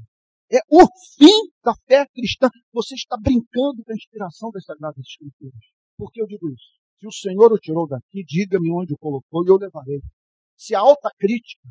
É 0.51 0.59
o 0.69 0.85
fim 1.17 1.51
da 1.63 1.73
fé 1.87 2.05
cristã. 2.13 2.49
Você 2.71 2.95
está 2.95 3.17
brincando 3.17 3.83
com 3.83 3.91
a 3.91 3.95
inspiração 3.95 4.51
das 4.51 4.63
Sagradas 4.63 5.03
Escrituras. 5.05 5.59
Por 5.97 6.11
que 6.11 6.21
eu 6.21 6.27
digo 6.27 6.49
isso? 6.49 6.75
Se 6.99 7.07
o 7.07 7.11
Senhor 7.11 7.51
o 7.51 7.57
tirou 7.57 7.87
daqui, 7.87 8.23
diga-me 8.23 8.71
onde 8.71 8.93
o 8.93 8.97
colocou 8.97 9.43
e 9.43 9.49
eu 9.49 9.57
levarei. 9.57 10.01
Se 10.55 10.75
a 10.75 10.79
alta 10.79 11.09
crítica 11.17 11.67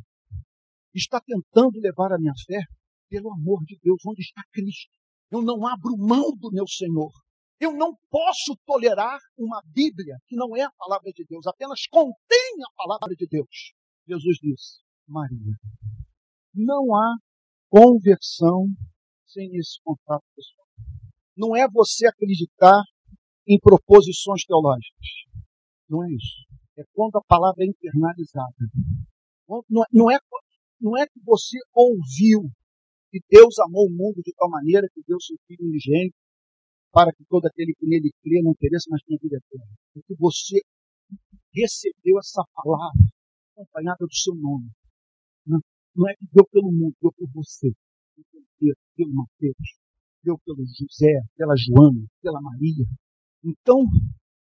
está 0.95 1.21
tentando 1.21 1.81
levar 1.81 2.13
a 2.13 2.19
minha 2.19 2.35
fé, 2.47 2.61
pelo 3.09 3.33
amor 3.33 3.63
de 3.65 3.79
Deus, 3.83 4.01
onde 4.07 4.23
está 4.23 4.43
Cristo? 4.53 4.91
Eu 5.31 5.43
não 5.43 5.67
abro 5.67 5.97
mão 5.97 6.31
do 6.37 6.51
meu 6.51 6.67
Senhor. 6.67 7.11
Eu 7.61 7.73
não 7.73 7.97
posso 8.11 8.57
tolerar 8.67 9.19
uma 9.39 9.63
Bíblia 9.73 10.17
que 10.27 10.37
não 10.37 10.57
é 10.57 10.63
a 10.63 10.73
palavra 10.77 11.11
de 11.13 11.25
Deus, 11.25 11.47
apenas 11.47 11.87
contém 11.87 12.63
a 12.63 12.75
palavra 12.77 13.15
de 13.17 13.27
Deus. 13.27 13.73
Jesus 14.07 14.37
disse, 14.43 14.81
Maria, 15.07 15.55
não 16.55 16.95
há 16.95 17.17
conversão 17.75 18.69
sem 19.27 19.51
esse 19.57 19.81
contato 19.83 20.23
pessoal. 20.37 20.69
Não 21.37 21.57
é 21.57 21.67
você 21.69 22.07
acreditar 22.07 22.81
em 23.49 23.59
proposições 23.59 24.45
teológicas. 24.45 25.09
Não 25.89 26.05
é 26.05 26.13
isso. 26.13 26.47
É 26.79 26.85
quando 26.95 27.17
a 27.17 27.25
palavra 27.27 27.65
é 27.65 27.67
internalizada. 27.67 28.55
Não 29.91 30.09
é, 30.09 30.19
não 30.81 30.97
é 30.97 31.05
que 31.05 31.21
você 31.25 31.59
ouviu 31.75 32.49
que 33.11 33.19
Deus 33.29 33.59
amou 33.59 33.89
o 33.89 33.91
mundo 33.91 34.23
de 34.25 34.33
tal 34.37 34.49
maneira 34.49 34.89
que 34.95 35.03
deu 35.07 35.21
seu 35.21 35.37
Filho 35.49 35.67
unigênito 35.67 36.17
para 36.93 37.13
que 37.13 37.25
todo 37.29 37.47
aquele 37.47 37.75
que 37.75 37.87
nele 37.87 38.13
crê 38.23 38.41
não 38.41 38.55
pereça, 38.55 38.87
mas 38.89 39.03
tenha 39.03 39.19
vida 39.21 39.37
eterna. 39.37 39.75
Porque 39.93 40.15
você 40.17 40.61
recebeu 41.53 42.21
essa 42.21 42.43
palavra 42.55 43.05
acompanhada 43.53 44.07
do 44.07 44.15
seu 44.15 44.35
nome. 44.37 44.71
Não, 45.45 45.61
não 45.95 46.09
é 46.09 46.15
que 46.17 46.27
deu 46.33 46.47
pelo 46.47 46.73
mundo, 46.73 46.95
deu 47.01 47.13
por 47.13 47.29
você. 47.33 47.73
Deu 48.17 48.25
pelo 48.31 48.47
Pedro, 48.59 48.81
pelo 48.97 49.15
Mateus, 49.15 49.79
deu 50.23 50.39
pelo 50.45 50.65
José, 50.67 51.21
pela 51.37 51.55
Joana, 51.57 52.07
pela 52.23 52.41
Maria. 52.41 52.87
Então, 53.45 53.83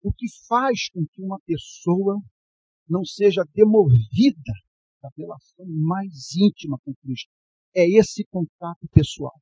o 0.01 0.13
que 0.13 0.27
faz 0.47 0.89
com 0.89 1.05
que 1.11 1.21
uma 1.21 1.39
pessoa 1.45 2.19
não 2.89 3.03
seja 3.03 3.43
demovida 3.53 4.53
da 5.01 5.09
relação 5.17 5.65
mais 5.67 6.35
íntima 6.35 6.79
com 6.83 6.93
Cristo 6.95 7.29
é 7.75 7.85
esse 7.87 8.25
contato 8.25 8.87
pessoal 8.91 9.35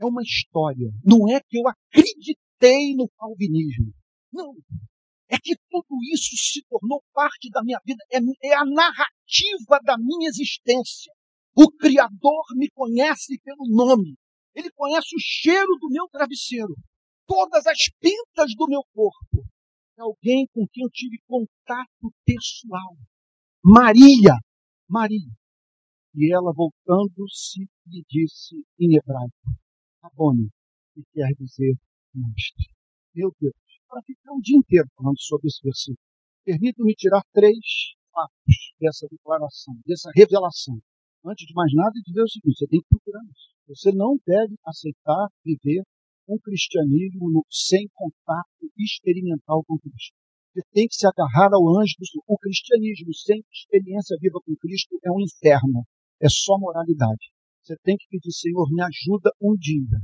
é 0.00 0.06
uma 0.06 0.22
história. 0.22 0.90
Não 1.04 1.28
é 1.28 1.40
que 1.40 1.58
eu 1.58 1.62
acreditei 1.68 2.94
no 2.96 3.08
calvinismo. 3.10 3.92
Não. 4.32 4.54
É 5.28 5.36
que 5.38 5.54
tudo 5.70 5.96
isso 6.12 6.34
se 6.36 6.62
tornou 6.68 7.02
parte 7.12 7.50
da 7.50 7.62
minha 7.62 7.78
vida. 7.84 8.02
É, 8.10 8.18
é 8.48 8.54
a 8.54 8.64
narrativa 8.64 9.78
da 9.84 9.96
minha 9.98 10.28
existência. 10.28 11.12
O 11.54 11.70
Criador 11.70 12.44
me 12.54 12.68
conhece 12.70 13.38
pelo 13.42 13.66
nome. 13.68 14.16
Ele 14.54 14.70
conhece 14.72 15.14
o 15.14 15.20
cheiro 15.20 15.76
do 15.80 15.88
meu 15.88 16.08
travesseiro. 16.08 16.74
Todas 17.26 17.66
as 17.66 17.78
pintas 18.00 18.54
do 18.56 18.66
meu 18.68 18.82
corpo. 18.92 19.44
É 19.98 20.02
alguém 20.02 20.46
com 20.52 20.66
quem 20.72 20.84
eu 20.84 20.90
tive 20.90 21.18
contato 21.26 22.14
pessoal. 22.24 22.96
Maria. 23.62 24.34
Maria. 24.88 25.30
E 26.14 26.34
ela, 26.34 26.52
voltando-se, 26.52 27.68
lhe 27.86 28.04
disse 28.08 28.56
em 28.78 28.96
hebraico: 28.96 29.34
Rabone, 30.02 30.50
que 30.94 31.02
quer 31.12 31.30
dizer 31.38 31.76
mestre. 32.14 32.74
Meu 33.14 33.32
Deus, 33.40 33.54
para 33.88 34.02
ficar 34.02 34.32
um 34.32 34.40
dia 34.40 34.56
inteiro 34.56 34.88
falando 34.96 35.20
sobre 35.20 35.48
esse 35.48 35.60
versículo, 35.62 35.98
permita-me 36.44 36.94
tirar 36.94 37.22
três 37.32 37.94
fatos 38.12 38.74
dessa 38.80 39.06
declaração, 39.08 39.74
dessa 39.86 40.10
revelação. 40.14 40.80
Antes 41.24 41.46
de 41.46 41.54
mais 41.54 41.72
nada, 41.74 41.92
dizer 42.04 42.22
o 42.22 42.28
seguinte: 42.28 42.58
você 42.58 42.66
tem 42.66 42.80
que 42.80 42.88
procurar 42.88 43.22
isso. 43.24 43.50
Você 43.68 43.92
não 43.92 44.16
deve 44.26 44.54
aceitar 44.64 45.28
viver 45.44 45.82
um 46.28 46.38
cristianismo 46.38 47.44
sem 47.50 47.88
contato 47.94 48.70
experimental 48.78 49.62
com 49.64 49.78
Cristo. 49.78 50.16
Você 50.52 50.62
tem 50.72 50.88
que 50.88 50.94
se 50.94 51.06
agarrar 51.06 51.52
ao 51.52 51.78
anjo 51.78 51.94
do 51.98 52.22
O 52.26 52.38
cristianismo 52.38 53.14
sem 53.14 53.42
experiência 53.52 54.16
viva 54.20 54.40
com 54.44 54.56
Cristo 54.56 54.98
é 55.04 55.10
um 55.10 55.20
inferno. 55.20 55.84
É 56.20 56.28
só 56.28 56.58
moralidade. 56.58 57.30
Você 57.62 57.76
tem 57.84 57.96
que 57.96 58.06
pedir, 58.08 58.32
Senhor, 58.32 58.68
me 58.70 58.82
ajuda 58.82 59.30
um 59.40 59.54
dia 59.54 59.98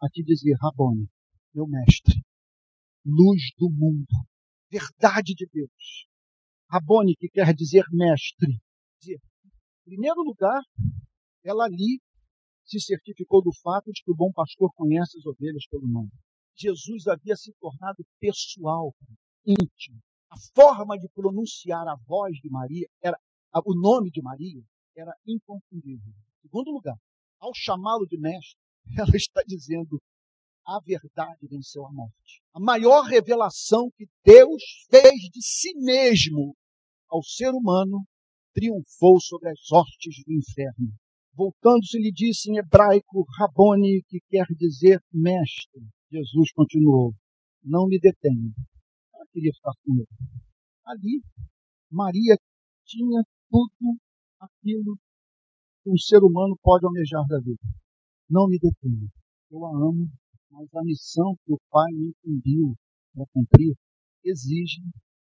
a 0.00 0.08
te 0.08 0.22
dizer, 0.22 0.54
Rabone, 0.60 1.08
meu 1.54 1.66
mestre, 1.66 2.22
luz 3.04 3.42
do 3.58 3.68
mundo, 3.70 4.06
verdade 4.70 5.34
de 5.34 5.46
Deus. 5.52 6.06
Rabone, 6.70 7.16
que 7.16 7.28
quer 7.28 7.52
dizer 7.54 7.84
mestre. 7.90 8.60
Dizer, 9.00 9.18
primeiro 9.88 10.22
lugar, 10.22 10.60
ela 11.42 11.64
ali 11.64 11.98
se 12.64 12.78
certificou 12.78 13.42
do 13.42 13.50
fato 13.62 13.90
de 13.90 14.02
que 14.04 14.10
o 14.10 14.14
bom 14.14 14.30
pastor 14.30 14.70
conhece 14.74 15.16
as 15.16 15.24
ovelhas 15.24 15.66
pelo 15.70 15.88
nome. 15.88 16.10
Jesus 16.54 17.06
havia 17.06 17.34
se 17.34 17.54
tornado 17.58 18.04
pessoal, 18.20 18.94
íntimo. 19.46 19.98
A 20.28 20.36
forma 20.54 20.98
de 20.98 21.08
pronunciar 21.08 21.88
a 21.88 21.96
voz 22.06 22.36
de 22.36 22.50
Maria, 22.50 22.86
era 23.02 23.16
o 23.64 23.74
nome 23.74 24.10
de 24.10 24.20
Maria, 24.20 24.62
era 24.94 25.14
inconfundível. 25.26 26.12
Segundo 26.42 26.70
lugar, 26.70 26.96
ao 27.40 27.52
chamá-lo 27.54 28.06
de 28.06 28.18
mestre, 28.18 28.58
ela 28.98 29.16
está 29.16 29.42
dizendo: 29.46 29.98
a 30.66 30.78
verdade 30.84 31.48
venceu 31.48 31.86
a 31.86 31.92
morte. 31.92 32.42
A 32.52 32.60
maior 32.60 33.04
revelação 33.04 33.90
que 33.96 34.06
Deus 34.22 34.62
fez 34.90 35.30
de 35.32 35.40
si 35.40 35.72
mesmo 35.78 36.54
ao 37.08 37.22
ser 37.22 37.54
humano 37.54 38.04
triunfou 38.58 39.20
sobre 39.20 39.50
as 39.50 39.70
hostes 39.70 40.24
do 40.26 40.32
inferno. 40.32 40.92
Voltando-se, 41.32 41.96
lhe 41.98 42.10
disse 42.10 42.50
em 42.50 42.58
hebraico, 42.58 43.24
Rabone, 43.38 44.02
que 44.08 44.18
quer 44.28 44.46
dizer 44.56 45.00
mestre. 45.12 45.80
Jesus 46.10 46.50
continuou: 46.52 47.14
Não 47.62 47.86
me 47.86 48.00
detenha. 48.00 48.52
Ela 49.14 49.24
queria 49.32 49.52
ficar 49.54 49.72
com 49.84 49.94
ele. 49.94 50.08
Ali, 50.84 51.22
Maria 51.90 52.36
tinha 52.84 53.22
tudo 53.48 53.96
aquilo 54.40 54.98
que 55.84 55.90
um 55.90 55.96
ser 55.96 56.18
humano 56.18 56.58
pode 56.60 56.84
almejar 56.84 57.24
da 57.28 57.38
vida. 57.38 57.62
Não 58.28 58.48
me 58.48 58.58
detenha. 58.58 59.08
Eu 59.50 59.64
a 59.66 59.70
amo, 59.70 60.10
mas 60.50 60.74
a 60.74 60.82
missão 60.82 61.36
que 61.44 61.52
o 61.52 61.60
Pai 61.70 61.92
me 61.92 62.08
incumbiu 62.08 62.74
para 63.14 63.24
cumprir 63.32 63.76
exige 64.24 64.82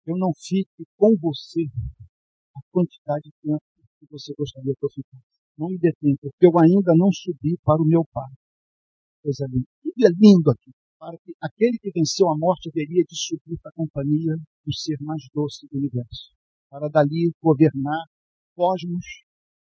que 0.04 0.10
eu 0.10 0.16
não 0.16 0.32
fique 0.34 0.84
com 0.96 1.14
você 1.20 1.68
a 2.59 2.72
quantidade 2.72 3.30
de 3.30 3.32
tempo 3.42 3.62
que 3.98 4.06
você 4.11 4.34
gostaria 4.36 4.74
que 4.74 4.84
eu 4.84 4.90
ficasse. 4.90 5.38
Não 5.56 5.68
me 5.68 5.78
detenha, 5.78 6.16
porque 6.20 6.46
eu 6.46 6.52
ainda 6.59 6.94
não 6.96 7.11
subi 7.11 7.59
para 7.64 7.82
o 7.82 7.86
meu 7.86 8.04
Pai. 8.12 8.30
Coisa 9.22 9.46
linda. 9.50 9.66
Tudo 9.82 10.06
é 10.06 10.11
lindo 10.11 10.50
aqui. 10.50 10.70
Para 10.98 11.16
que 11.18 11.34
aquele 11.40 11.78
que 11.78 11.90
venceu 11.90 12.30
a 12.30 12.36
morte 12.36 12.68
haveria 12.68 13.04
de 13.04 13.16
subir 13.16 13.59
para 13.62 13.70
a 13.70 13.74
companhia 13.74 14.34
do 14.64 14.72
ser 14.74 14.96
mais 15.00 15.22
doce 15.34 15.66
do 15.68 15.78
universo. 15.78 16.34
Para 16.70 16.88
dali 16.88 17.32
governar 17.42 18.06
cosmos 18.54 19.04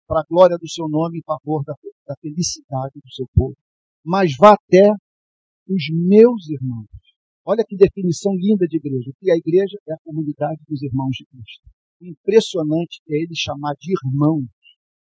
para 0.07 0.21
a 0.21 0.27
glória 0.29 0.57
do 0.57 0.69
seu 0.69 0.89
nome 0.89 1.19
em 1.19 1.23
favor 1.23 1.63
da, 1.65 1.75
da 2.07 2.15
felicidade 2.21 2.95
do 2.95 3.13
seu 3.13 3.27
povo. 3.35 3.57
Mas 4.05 4.35
vá 4.37 4.55
até 4.55 4.91
os 5.69 5.85
meus 5.93 6.49
irmãos. 6.49 6.89
Olha 7.45 7.65
que 7.67 7.77
definição 7.77 8.33
linda 8.35 8.67
de 8.67 8.77
igreja. 8.77 9.11
O 9.11 9.15
que 9.19 9.31
é 9.31 9.35
a 9.35 9.37
igreja? 9.37 9.79
É 9.89 9.93
a 9.93 9.99
comunidade 10.05 10.61
dos 10.69 10.83
irmãos 10.83 11.17
de 11.17 11.27
Cristo. 11.27 11.78
O 12.01 12.07
impressionante 12.07 13.01
é 13.09 13.23
ele 13.23 13.35
chamar 13.35 13.75
de 13.79 13.93
irmãos 13.93 14.49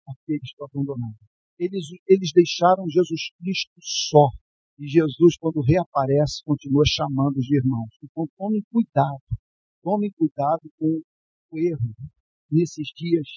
aqueles 0.07 0.53
que 0.53 0.63
abandonaram. 0.63 1.15
Eles, 1.57 1.85
eles 2.07 2.31
deixaram 2.33 2.89
Jesus 2.89 3.31
Cristo 3.37 3.73
só. 3.79 4.29
E 4.77 4.87
Jesus, 4.87 5.37
quando 5.37 5.61
reaparece, 5.61 6.43
continua 6.43 6.83
chamando 6.85 7.39
de 7.39 7.57
irmãos. 7.57 7.89
Então, 8.03 8.27
tomem 8.37 8.61
cuidado. 8.71 9.23
Tomem 9.81 10.11
cuidado 10.11 10.69
com 10.77 11.01
o 11.51 11.57
erro 11.57 11.95
nesses 12.51 12.87
dias 12.95 13.27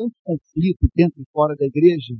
tanto 0.00 0.16
conflito 0.24 0.88
dentro 0.94 1.20
e 1.20 1.26
fora 1.30 1.54
da 1.56 1.66
igreja, 1.66 2.14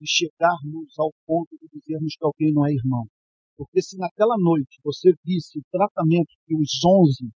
de 0.00 0.06
chegarmos 0.06 0.92
ao 0.98 1.10
ponto 1.26 1.56
de 1.56 1.66
dizermos 1.72 2.14
que 2.14 2.24
alguém 2.24 2.52
não 2.52 2.66
é 2.66 2.72
irmão. 2.72 3.06
Porque 3.56 3.80
se 3.80 3.96
naquela 3.96 4.36
noite 4.38 4.78
você 4.84 5.12
visse 5.24 5.58
o 5.58 5.62
tratamento 5.72 6.28
que 6.46 6.54
os 6.54 6.70
onze, 6.84 7.32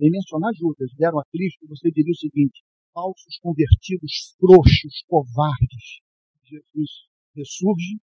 em 0.00 0.10
mencionar 0.10 0.52
Judas, 0.54 0.90
deram 0.96 1.18
a 1.18 1.24
Cristo, 1.30 1.66
você 1.68 1.90
diria 1.90 2.12
o 2.12 2.16
seguinte: 2.16 2.62
falsos 2.92 3.38
convertidos, 3.42 4.34
frouxos, 4.38 5.04
covardes. 5.06 6.00
Jesus 6.44 6.90
ressurge, 7.36 8.00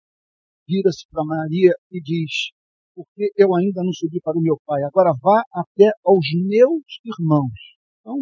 vira-se 0.67 1.07
para 1.11 1.25
Maria 1.25 1.73
e 1.91 2.01
diz: 2.01 2.53
Porque 2.95 3.33
eu 3.37 3.55
ainda 3.55 3.83
não 3.83 3.93
subi 3.93 4.21
para 4.21 4.39
o 4.39 4.43
meu 4.43 4.59
Pai, 4.65 4.83
agora 4.85 5.13
vá 5.21 5.43
até 5.53 5.91
aos 6.05 6.27
meus 6.47 6.85
irmãos. 7.05 7.59
Então, 8.01 8.17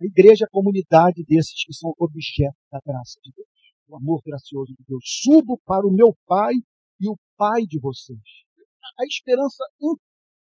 a 0.00 0.04
igreja 0.04 0.44
é 0.44 0.46
a 0.46 0.50
comunidade 0.50 1.22
desses 1.24 1.64
que 1.64 1.74
são 1.74 1.92
objeto 1.98 2.56
da 2.70 2.80
graça 2.84 3.20
de 3.22 3.32
Deus, 3.34 3.48
do 3.88 3.96
amor 3.96 4.22
gracioso 4.24 4.72
de 4.74 4.84
Deus. 4.88 5.02
Subo 5.04 5.60
para 5.64 5.86
o 5.86 5.92
meu 5.92 6.16
Pai 6.26 6.54
e 7.00 7.08
o 7.08 7.16
Pai 7.36 7.62
de 7.66 7.78
vocês. 7.78 8.18
A 8.98 9.04
esperança 9.04 9.64
em 9.80 9.94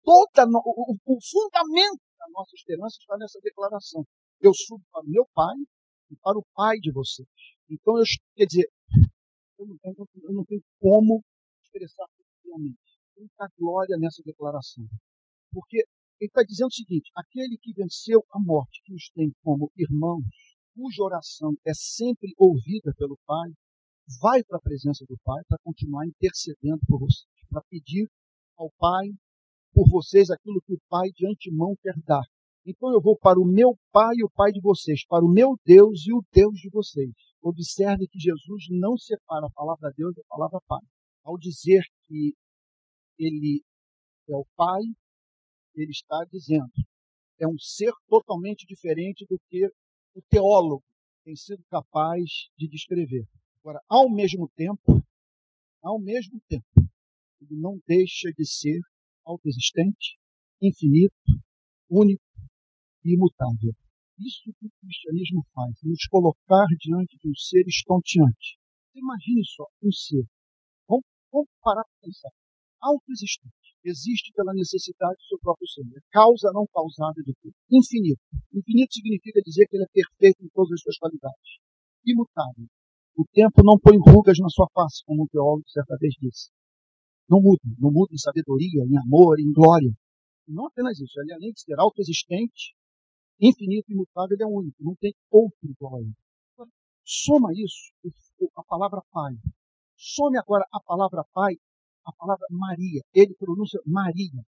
toda 0.03 0.45
o, 0.65 0.95
o 1.05 1.17
fundamento 1.21 2.08
nossa 2.31 2.55
esperança 2.55 2.97
está 2.99 3.17
nessa 3.17 3.39
declaração. 3.41 4.05
Eu 4.41 4.53
subo 4.53 4.83
para 4.91 5.03
o 5.03 5.09
meu 5.09 5.27
Pai 5.33 5.55
e 6.09 6.15
para 6.17 6.37
o 6.37 6.45
Pai 6.53 6.77
de 6.79 6.91
vocês. 6.91 7.27
Então, 7.69 7.97
eu, 7.97 8.03
quer 8.35 8.45
dizer, 8.45 8.69
eu 9.59 9.67
não, 9.67 9.77
tenho, 9.77 10.07
eu 10.23 10.33
não 10.33 10.45
tenho 10.45 10.63
como 10.79 11.23
expressar. 11.63 12.05
Tem 12.43 12.75
muita 13.17 13.47
glória 13.57 13.97
nessa 13.97 14.23
declaração. 14.23 14.85
Porque 15.51 15.85
ele 16.19 16.27
está 16.27 16.43
dizendo 16.43 16.67
o 16.67 16.73
seguinte: 16.73 17.11
aquele 17.15 17.57
que 17.57 17.73
venceu 17.73 18.23
a 18.31 18.39
morte, 18.39 18.81
que 18.83 18.93
os 18.93 19.09
tem 19.09 19.31
como 19.43 19.71
irmãos, 19.75 20.23
cuja 20.75 21.03
oração 21.03 21.53
é 21.65 21.73
sempre 21.73 22.33
ouvida 22.37 22.93
pelo 22.97 23.17
Pai, 23.25 23.51
vai 24.21 24.43
para 24.43 24.57
a 24.57 24.61
presença 24.61 25.05
do 25.07 25.17
Pai 25.23 25.43
para 25.47 25.59
continuar 25.63 26.07
intercedendo 26.07 26.79
por 26.87 26.99
vocês, 26.99 27.27
para 27.49 27.61
pedir 27.69 28.09
ao 28.57 28.71
Pai 28.77 29.09
por 29.73 29.87
vocês 29.89 30.29
aquilo 30.29 30.61
que 30.65 30.73
o 30.73 30.81
Pai 30.89 31.09
de 31.15 31.27
antemão 31.27 31.75
quer 31.81 31.95
dar. 32.05 32.23
Então 32.65 32.91
eu 32.91 33.01
vou 33.01 33.17
para 33.17 33.39
o 33.39 33.45
meu 33.45 33.77
Pai 33.91 34.15
e 34.17 34.23
o 34.23 34.29
Pai 34.29 34.51
de 34.51 34.61
vocês, 34.61 35.05
para 35.07 35.23
o 35.23 35.31
meu 35.31 35.57
Deus 35.65 36.05
e 36.05 36.13
o 36.13 36.23
Deus 36.31 36.59
de 36.59 36.69
vocês. 36.69 37.11
Observe 37.41 38.07
que 38.07 38.19
Jesus 38.19 38.65
não 38.69 38.97
separa 38.97 39.47
a 39.47 39.51
palavra 39.51 39.93
Deus 39.95 40.13
da 40.15 40.23
palavra 40.27 40.59
Pai. 40.67 40.81
Ao 41.23 41.37
dizer 41.37 41.83
que 42.07 42.33
ele 43.17 43.63
é 44.29 44.35
o 44.35 44.45
Pai 44.55 44.81
ele 45.75 45.91
está 45.91 46.25
dizendo. 46.31 46.71
É 47.39 47.47
um 47.47 47.57
ser 47.57 47.91
totalmente 48.07 48.65
diferente 48.65 49.25
do 49.29 49.39
que 49.47 49.65
o 50.13 50.21
teólogo 50.29 50.83
tem 51.23 51.35
sido 51.35 51.63
capaz 51.69 52.49
de 52.57 52.67
descrever. 52.67 53.25
Agora, 53.61 53.79
ao 53.87 54.09
mesmo 54.09 54.49
tempo, 54.55 55.01
ao 55.81 55.99
mesmo 55.99 56.39
tempo, 56.47 56.65
ele 57.41 57.55
não 57.59 57.79
deixa 57.87 58.31
de 58.31 58.45
ser 58.45 58.79
autoexistente, 59.29 60.17
infinito, 60.61 61.13
único 61.89 62.23
e 63.05 63.13
imutável. 63.13 63.73
Isso 64.17 64.51
que 64.59 64.65
o 64.65 64.71
cristianismo 64.81 65.45
faz, 65.53 65.75
nos 65.83 66.05
colocar 66.07 66.67
diante 66.79 67.17
de 67.17 67.29
um 67.29 67.35
ser 67.35 67.63
estonteante. 67.67 68.57
Imagine 68.95 69.45
só, 69.45 69.65
um 69.81 69.91
ser. 69.91 70.25
Vamos, 70.87 71.05
vamos 71.31 71.49
parar 71.61 71.83
para 71.83 72.01
pensar. 72.01 72.31
Autoexistente 72.81 73.53
existe 73.83 74.33
pela 74.33 74.53
necessidade 74.53 75.15
do 75.15 75.27
seu 75.27 75.39
próprio 75.39 75.67
ser. 75.67 75.85
É 75.95 76.01
causa 76.11 76.51
não 76.51 76.67
causada 76.67 77.21
de 77.23 77.33
tudo. 77.41 77.53
Infinito. 77.71 78.21
Infinito 78.51 78.93
significa 78.93 79.41
dizer 79.41 79.67
que 79.67 79.77
ele 79.77 79.85
é 79.85 79.93
perfeito 79.93 80.43
em 80.43 80.49
todas 80.49 80.73
as 80.73 80.81
suas 80.81 80.97
qualidades. 80.97 81.49
Imutável. 82.05 82.67
O 83.15 83.23
tempo 83.31 83.63
não 83.63 83.79
põe 83.79 83.97
rugas 83.97 84.37
na 84.39 84.49
sua 84.49 84.67
face, 84.73 85.03
como 85.05 85.23
um 85.23 85.27
teólogo 85.27 85.67
certa 85.67 85.95
vez 85.97 86.13
disse. 86.19 86.49
Não 87.29 87.41
muda. 87.41 87.61
Não 87.77 87.91
muda 87.91 88.13
em 88.13 88.17
sabedoria, 88.17 88.83
em 88.83 88.97
amor, 88.97 89.39
em 89.39 89.51
glória. 89.51 89.91
Não 90.47 90.65
apenas 90.67 90.99
isso. 90.99 91.19
Ele, 91.21 91.33
além 91.33 91.51
de 91.51 91.61
ser 91.61 91.79
autoexistente, 91.79 92.73
infinito 93.39 93.89
e 93.89 93.93
imutável, 93.93 94.35
ele 94.35 94.43
é 94.43 94.47
único. 94.47 94.83
Não 94.83 94.95
tem 94.95 95.13
outro 95.29 95.59
igual 95.63 95.97
a 95.97 96.01
ele. 96.01 96.13
Soma 97.03 97.49
isso, 97.53 97.93
a 98.55 98.63
palavra 98.63 99.01
Pai. 99.11 99.33
Some 99.95 100.37
agora 100.37 100.65
a 100.71 100.79
palavra 100.79 101.23
Pai 101.33 101.55
a 102.09 102.13
palavra 102.13 102.45
Maria. 102.49 103.01
Ele 103.13 103.33
pronuncia 103.35 103.79
Maria. 103.85 104.43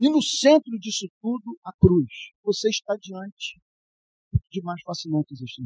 E 0.00 0.08
no 0.08 0.20
centro 0.22 0.76
disso 0.78 1.06
tudo, 1.20 1.58
a 1.64 1.72
cruz. 1.72 2.32
Você 2.42 2.68
está 2.68 2.96
diante 2.96 3.60
de 4.50 4.62
mais 4.62 4.80
fascinante 4.82 5.32
existe. 5.32 5.62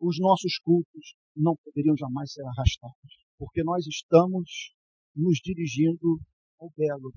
Os 0.00 0.18
nossos 0.18 0.58
cultos 0.58 1.14
não 1.34 1.56
poderiam 1.64 1.96
jamais 1.96 2.32
ser 2.32 2.44
arrastados, 2.44 3.26
porque 3.38 3.62
nós 3.62 3.86
estamos 3.86 4.74
nos 5.18 5.38
dirigindo 5.42 6.20
ao 6.60 6.70
belo, 6.76 7.12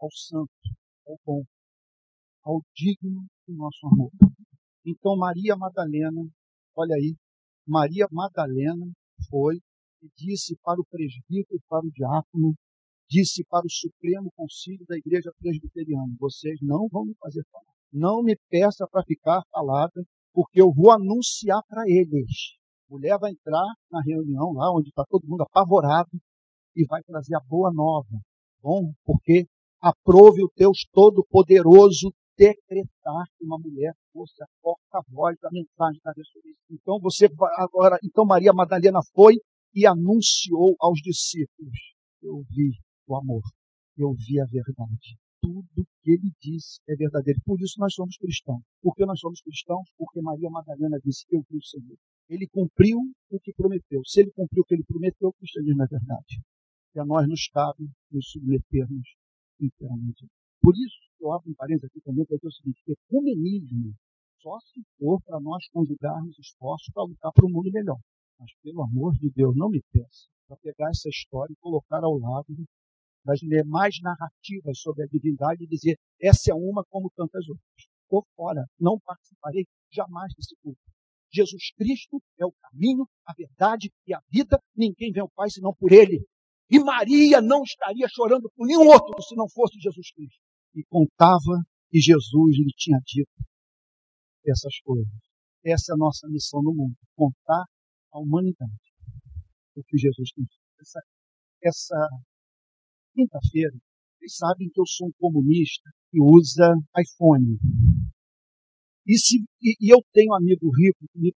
ao 0.00 0.08
santo, 0.12 0.50
ao 1.06 1.18
bom, 1.26 1.42
ao 2.44 2.62
digno 2.74 3.26
do 3.46 3.54
nosso 3.56 3.86
amor. 3.88 4.10
Então, 4.86 5.16
Maria 5.16 5.56
Madalena, 5.56 6.22
olha 6.76 6.94
aí, 6.94 7.16
Maria 7.66 8.06
Madalena 8.10 8.86
foi 9.28 9.56
e 10.02 10.08
disse 10.16 10.56
para 10.62 10.80
o 10.80 10.86
presbítero 10.88 11.56
e 11.56 11.60
para 11.68 11.84
o 11.84 11.90
diácono 11.90 12.54
disse 13.08 13.44
para 13.44 13.66
o 13.66 13.70
Supremo 13.70 14.30
Conselho 14.36 14.84
da 14.88 14.96
Igreja 14.96 15.32
Presbiteriana: 15.38 16.14
vocês 16.18 16.58
não 16.62 16.88
vão 16.88 17.04
me 17.04 17.14
fazer 17.16 17.44
falar. 17.50 17.64
Não 17.92 18.22
me 18.22 18.36
peça 18.48 18.86
para 18.90 19.02
ficar 19.02 19.42
calada, 19.52 20.02
porque 20.32 20.62
eu 20.62 20.72
vou 20.72 20.92
anunciar 20.92 21.60
para 21.68 21.82
eles. 21.86 22.56
A 22.88 22.94
mulher 22.94 23.18
vai 23.18 23.32
entrar 23.32 23.66
na 23.90 24.00
reunião 24.00 24.52
lá 24.52 24.72
onde 24.72 24.88
está 24.88 25.04
todo 25.08 25.26
mundo 25.26 25.42
apavorado 25.42 26.10
e 26.76 26.84
vai 26.86 27.02
trazer 27.02 27.34
a 27.36 27.40
boa 27.46 27.72
nova. 27.72 28.18
Bom, 28.62 28.92
porque 29.04 29.46
aprove 29.80 30.42
o 30.42 30.50
Deus 30.56 30.86
Todo-Poderoso 30.92 32.12
decretar 32.36 33.24
que 33.36 33.44
uma 33.44 33.58
mulher 33.58 33.92
fosse 34.12 34.42
a 34.42 34.46
porta-voz 34.62 35.36
da 35.40 35.50
mensagem 35.52 36.00
da 36.02 36.12
ressurreição. 36.16 36.64
Então 36.70 36.98
você 37.00 37.28
agora, 37.56 37.98
então 38.02 38.24
Maria 38.24 38.52
Madalena 38.52 39.00
foi 39.14 39.34
e 39.74 39.86
anunciou 39.86 40.74
aos 40.80 41.00
discípulos: 41.00 41.78
Eu 42.22 42.42
vi 42.48 42.72
o 43.06 43.16
amor, 43.16 43.42
eu 43.96 44.12
vi 44.14 44.40
a 44.40 44.46
verdade. 44.46 45.18
Tudo 45.42 45.86
que 46.02 46.10
ele 46.10 46.30
disse 46.40 46.80
é 46.88 46.94
verdadeiro. 46.94 47.40
Por 47.44 47.60
isso 47.60 47.74
nós 47.78 47.94
somos 47.94 48.16
cristãos. 48.16 48.62
Por 48.82 48.94
que 48.94 49.06
nós 49.06 49.18
somos 49.18 49.40
cristãos? 49.40 49.88
Porque 49.96 50.20
Maria 50.20 50.50
Madalena 50.50 50.98
disse: 51.04 51.26
Eu 51.30 51.42
vi 51.48 51.58
o 51.58 51.64
Senhor. 51.64 51.96
Ele 52.28 52.46
cumpriu 52.46 52.98
o 53.30 53.40
que 53.40 53.52
prometeu. 53.52 54.00
Se 54.04 54.20
ele 54.20 54.30
cumpriu 54.32 54.62
o 54.62 54.64
que 54.64 54.74
ele 54.74 54.84
prometeu, 54.84 55.28
o 55.28 55.32
cristianismo 55.32 55.82
é 55.82 55.86
verdade. 55.86 56.40
E 56.94 57.00
a 57.00 57.04
nós 57.04 57.28
nos 57.28 57.48
cabe 57.48 57.88
nos 58.10 58.30
submetermos 58.30 59.08
inteiramente. 59.60 60.26
Por 60.60 60.74
isso, 60.74 60.98
eu 61.20 61.32
abro 61.32 61.50
um 61.50 61.54
parênteses 61.54 61.84
aqui 61.84 62.00
também 62.00 62.24
para 62.24 62.36
dizer 62.36 62.48
o 62.48 62.52
seguinte: 62.52 62.82
ecumenismo 62.86 63.94
só 64.40 64.58
se 64.60 64.82
for 64.98 65.20
para 65.22 65.38
nós 65.40 65.68
conjugarmos 65.68 66.38
esforços 66.38 66.92
para 66.92 67.04
lutar 67.04 67.32
para 67.32 67.46
um 67.46 67.50
mundo 67.50 67.70
melhor. 67.70 67.98
Mas, 68.38 68.50
pelo 68.62 68.82
amor 68.82 69.12
de 69.14 69.30
Deus, 69.30 69.54
não 69.54 69.68
me 69.68 69.82
peça 69.92 70.28
para 70.48 70.56
pegar 70.56 70.88
essa 70.90 71.08
história 71.08 71.52
e 71.52 71.60
colocar 71.60 72.02
ao 72.02 72.18
lado 72.18 72.56
das 73.24 73.38
demais 73.38 74.00
narrativas 74.02 74.80
sobre 74.80 75.04
a 75.04 75.06
divindade 75.06 75.64
e 75.64 75.66
dizer 75.66 75.98
essa 76.20 76.50
é 76.50 76.54
uma 76.54 76.84
como 76.88 77.10
tantas 77.14 77.46
outras. 77.48 77.86
Ou 78.08 78.24
fora, 78.34 78.66
não 78.78 78.98
participarei 78.98 79.66
jamais 79.92 80.32
desse 80.34 80.56
culto. 80.62 80.80
Jesus 81.32 81.70
Cristo 81.76 82.20
é 82.38 82.44
o 82.44 82.52
caminho, 82.52 83.06
a 83.24 83.32
verdade 83.32 83.92
e 84.06 84.14
a 84.14 84.20
vida. 84.28 84.58
Ninguém 84.74 85.12
vem 85.12 85.22
ao 85.22 85.30
Pai 85.30 85.48
senão 85.48 85.72
por 85.74 85.92
Ele. 85.92 86.26
E 86.70 86.78
Maria 86.78 87.40
não 87.40 87.62
estaria 87.62 88.06
chorando 88.08 88.50
por 88.54 88.66
nenhum 88.66 88.86
outro 88.86 89.20
se 89.22 89.34
não 89.34 89.48
fosse 89.48 89.78
Jesus 89.80 90.12
Cristo. 90.12 90.40
E 90.74 90.84
contava 90.84 91.64
que 91.90 91.98
Jesus 92.00 92.56
lhe 92.56 92.72
tinha 92.76 92.98
dito 93.04 93.30
essas 94.46 94.78
coisas. 94.80 95.12
Essa 95.64 95.92
é 95.92 95.94
a 95.94 95.98
nossa 95.98 96.28
missão 96.28 96.62
no 96.62 96.72
mundo, 96.72 96.96
contar 97.14 97.64
à 98.12 98.18
humanidade 98.18 98.72
o 99.76 99.82
que 99.84 99.98
Jesus 99.98 100.30
tem. 100.32 100.46
Essa, 100.80 101.00
essa 101.62 102.08
quinta-feira, 103.14 103.76
vocês 104.18 104.36
sabem 104.36 104.70
que 104.70 104.80
eu 104.80 104.86
sou 104.86 105.08
um 105.08 105.12
comunista 105.18 105.90
que 106.10 106.20
usa 106.20 106.72
iPhone. 106.98 107.58
E, 109.06 109.18
se, 109.18 109.38
e, 109.60 109.76
e 109.80 109.92
eu 109.92 110.02
tenho 110.12 110.32
um 110.32 110.36
amigo 110.36 110.70
rico 110.76 111.06
que 111.12 111.18
me, 111.18 111.32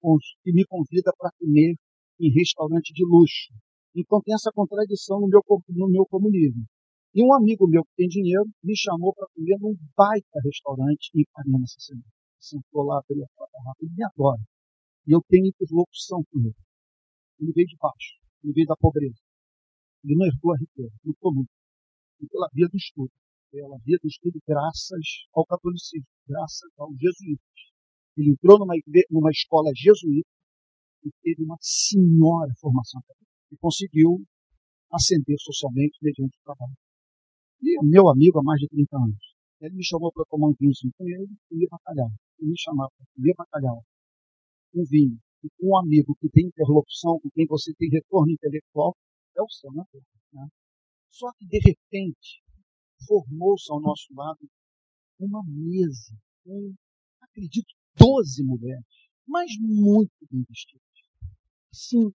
que 0.43 0.53
me 0.53 0.65
convida 0.65 1.11
para 1.17 1.31
comer 1.39 1.75
em 2.19 2.31
restaurante 2.33 2.93
de 2.93 3.03
luxo. 3.05 3.53
Então 3.95 4.21
tem 4.21 4.33
essa 4.33 4.51
contradição 4.53 5.19
no 5.19 5.27
meu, 5.27 5.41
no 5.69 5.89
meu 5.89 6.05
comunismo. 6.05 6.63
E 7.13 7.23
um 7.23 7.33
amigo 7.33 7.67
meu 7.67 7.83
que 7.83 7.91
tem 7.97 8.07
dinheiro 8.07 8.45
me 8.63 8.75
chamou 8.75 9.13
para 9.13 9.27
comer 9.35 9.57
num 9.59 9.75
baita 9.97 10.39
restaurante 10.43 11.11
em 11.13 11.21
Ipanema 11.21 11.63
essa 11.63 11.79
semana 11.79 12.21
sentou 12.41 12.83
lá 12.83 13.01
pela 13.03 13.25
rápida, 13.37 13.85
ele 13.85 13.93
me 13.95 14.03
adora. 14.03 14.41
E 15.07 15.11
eu 15.13 15.21
tenho 15.29 15.47
interlocução 15.47 16.23
com 16.29 16.39
ele. 16.39 16.55
Ele 17.39 17.51
veio 17.53 17.67
de 17.67 17.77
baixo, 17.77 18.19
ele 18.43 18.53
veio 18.53 18.67
da 18.67 18.75
pobreza. 18.75 19.21
Ele 20.03 20.15
não 20.15 20.25
herdou 20.25 20.53
a 20.53 20.57
riqueza, 20.57 20.93
lutou 21.05 21.33
muito. 21.33 21.49
E 22.19 22.27
pela 22.27 22.49
via 22.53 22.67
do 22.67 22.77
estudo. 22.77 23.11
Pela 23.51 23.77
via 23.83 23.97
do 24.01 24.07
estudo, 24.07 24.39
graças 24.47 25.27
ao 25.33 25.45
catolicismo, 25.45 26.07
graças 26.27 26.69
aos 26.77 26.95
jesuítas. 26.97 27.45
Ele 28.17 28.31
entrou 28.31 28.59
numa, 28.59 28.73
numa 29.09 29.31
escola 29.31 29.71
jesuíta 29.75 30.29
e 31.03 31.11
teve 31.21 31.43
uma 31.43 31.57
senhora 31.59 32.53
formação 32.59 33.01
e 33.51 33.57
conseguiu 33.57 34.23
ascender 34.91 35.37
socialmente 35.39 35.97
mediante 36.01 36.37
o 36.37 36.43
trabalho. 36.43 36.75
E 37.61 37.77
é 37.77 37.83
meu 37.83 38.09
amigo 38.09 38.39
há 38.39 38.43
mais 38.43 38.59
de 38.59 38.67
30 38.67 38.97
anos. 38.97 39.35
Ele 39.61 39.75
me 39.75 39.85
chamou 39.85 40.11
para 40.11 40.25
tomar 40.25 40.47
um 40.47 40.55
vinho 40.59 40.73
com 40.97 41.07
ele 41.07 41.29
e 41.51 41.55
me 41.55 41.67
bacalhau 41.67 42.09
e 42.39 42.45
me 42.45 42.57
chamar 42.57 42.89
para 42.89 43.05
comer 43.13 43.33
bacalhau, 43.37 43.83
um 44.73 44.83
vinho, 44.83 45.19
e 45.43 45.49
com 45.57 45.69
um 45.69 45.77
amigo 45.77 46.15
que 46.19 46.29
tem 46.29 46.47
interlocução, 46.47 47.19
com 47.19 47.29
quem 47.29 47.45
você 47.45 47.73
tem 47.75 47.89
retorno 47.89 48.31
intelectual, 48.31 48.95
é 49.37 49.41
o 49.41 49.49
céu 49.49 49.71
na 49.73 49.85
terra. 49.85 50.05
Né? 50.33 50.47
Só 51.09 51.31
que, 51.33 51.45
de 51.45 51.59
repente, 51.59 52.41
formou-se 53.07 53.71
ao 53.71 53.81
nosso 53.81 54.13
lado 54.13 54.39
uma 55.19 55.43
mesa 55.45 56.15
com, 56.43 56.73
acredito, 57.21 57.73
12 57.95 58.43
mulheres, 58.43 58.85
mas 59.27 59.51
muito 59.59 60.11
bem 60.31 60.43
vestidas. 60.47 60.81
Sim, 61.71 62.11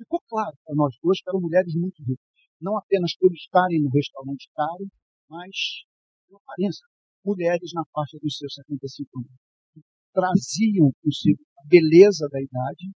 ficou 0.00 0.20
claro 0.28 0.56
para 0.64 0.74
nós 0.74 0.96
duas 1.02 1.20
que 1.20 1.28
eram 1.28 1.40
mulheres 1.40 1.74
muito 1.74 2.02
ricas. 2.02 2.24
Não 2.60 2.76
apenas 2.76 3.16
por 3.16 3.32
estarem 3.32 3.80
no 3.80 3.90
restaurante 3.90 4.48
caro, 4.54 4.88
mas 5.28 5.84
pela 6.26 6.40
aparência 6.40 6.86
mulheres 7.24 7.70
na 7.74 7.84
faixa 7.92 8.18
dos 8.22 8.36
seus 8.36 8.54
75 8.54 9.18
anos. 9.18 9.30
Traziam 10.12 10.90
consigo 11.02 11.42
a 11.58 11.66
beleza 11.68 12.28
da 12.30 12.40
idade, 12.40 12.90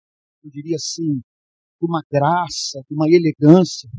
eu 0.43 0.49
diria 0.49 0.76
assim, 0.76 1.20
de 1.20 1.84
uma 1.84 2.01
graça, 2.10 2.82
de 2.88 2.95
uma 2.95 3.08
elegância, 3.08 3.89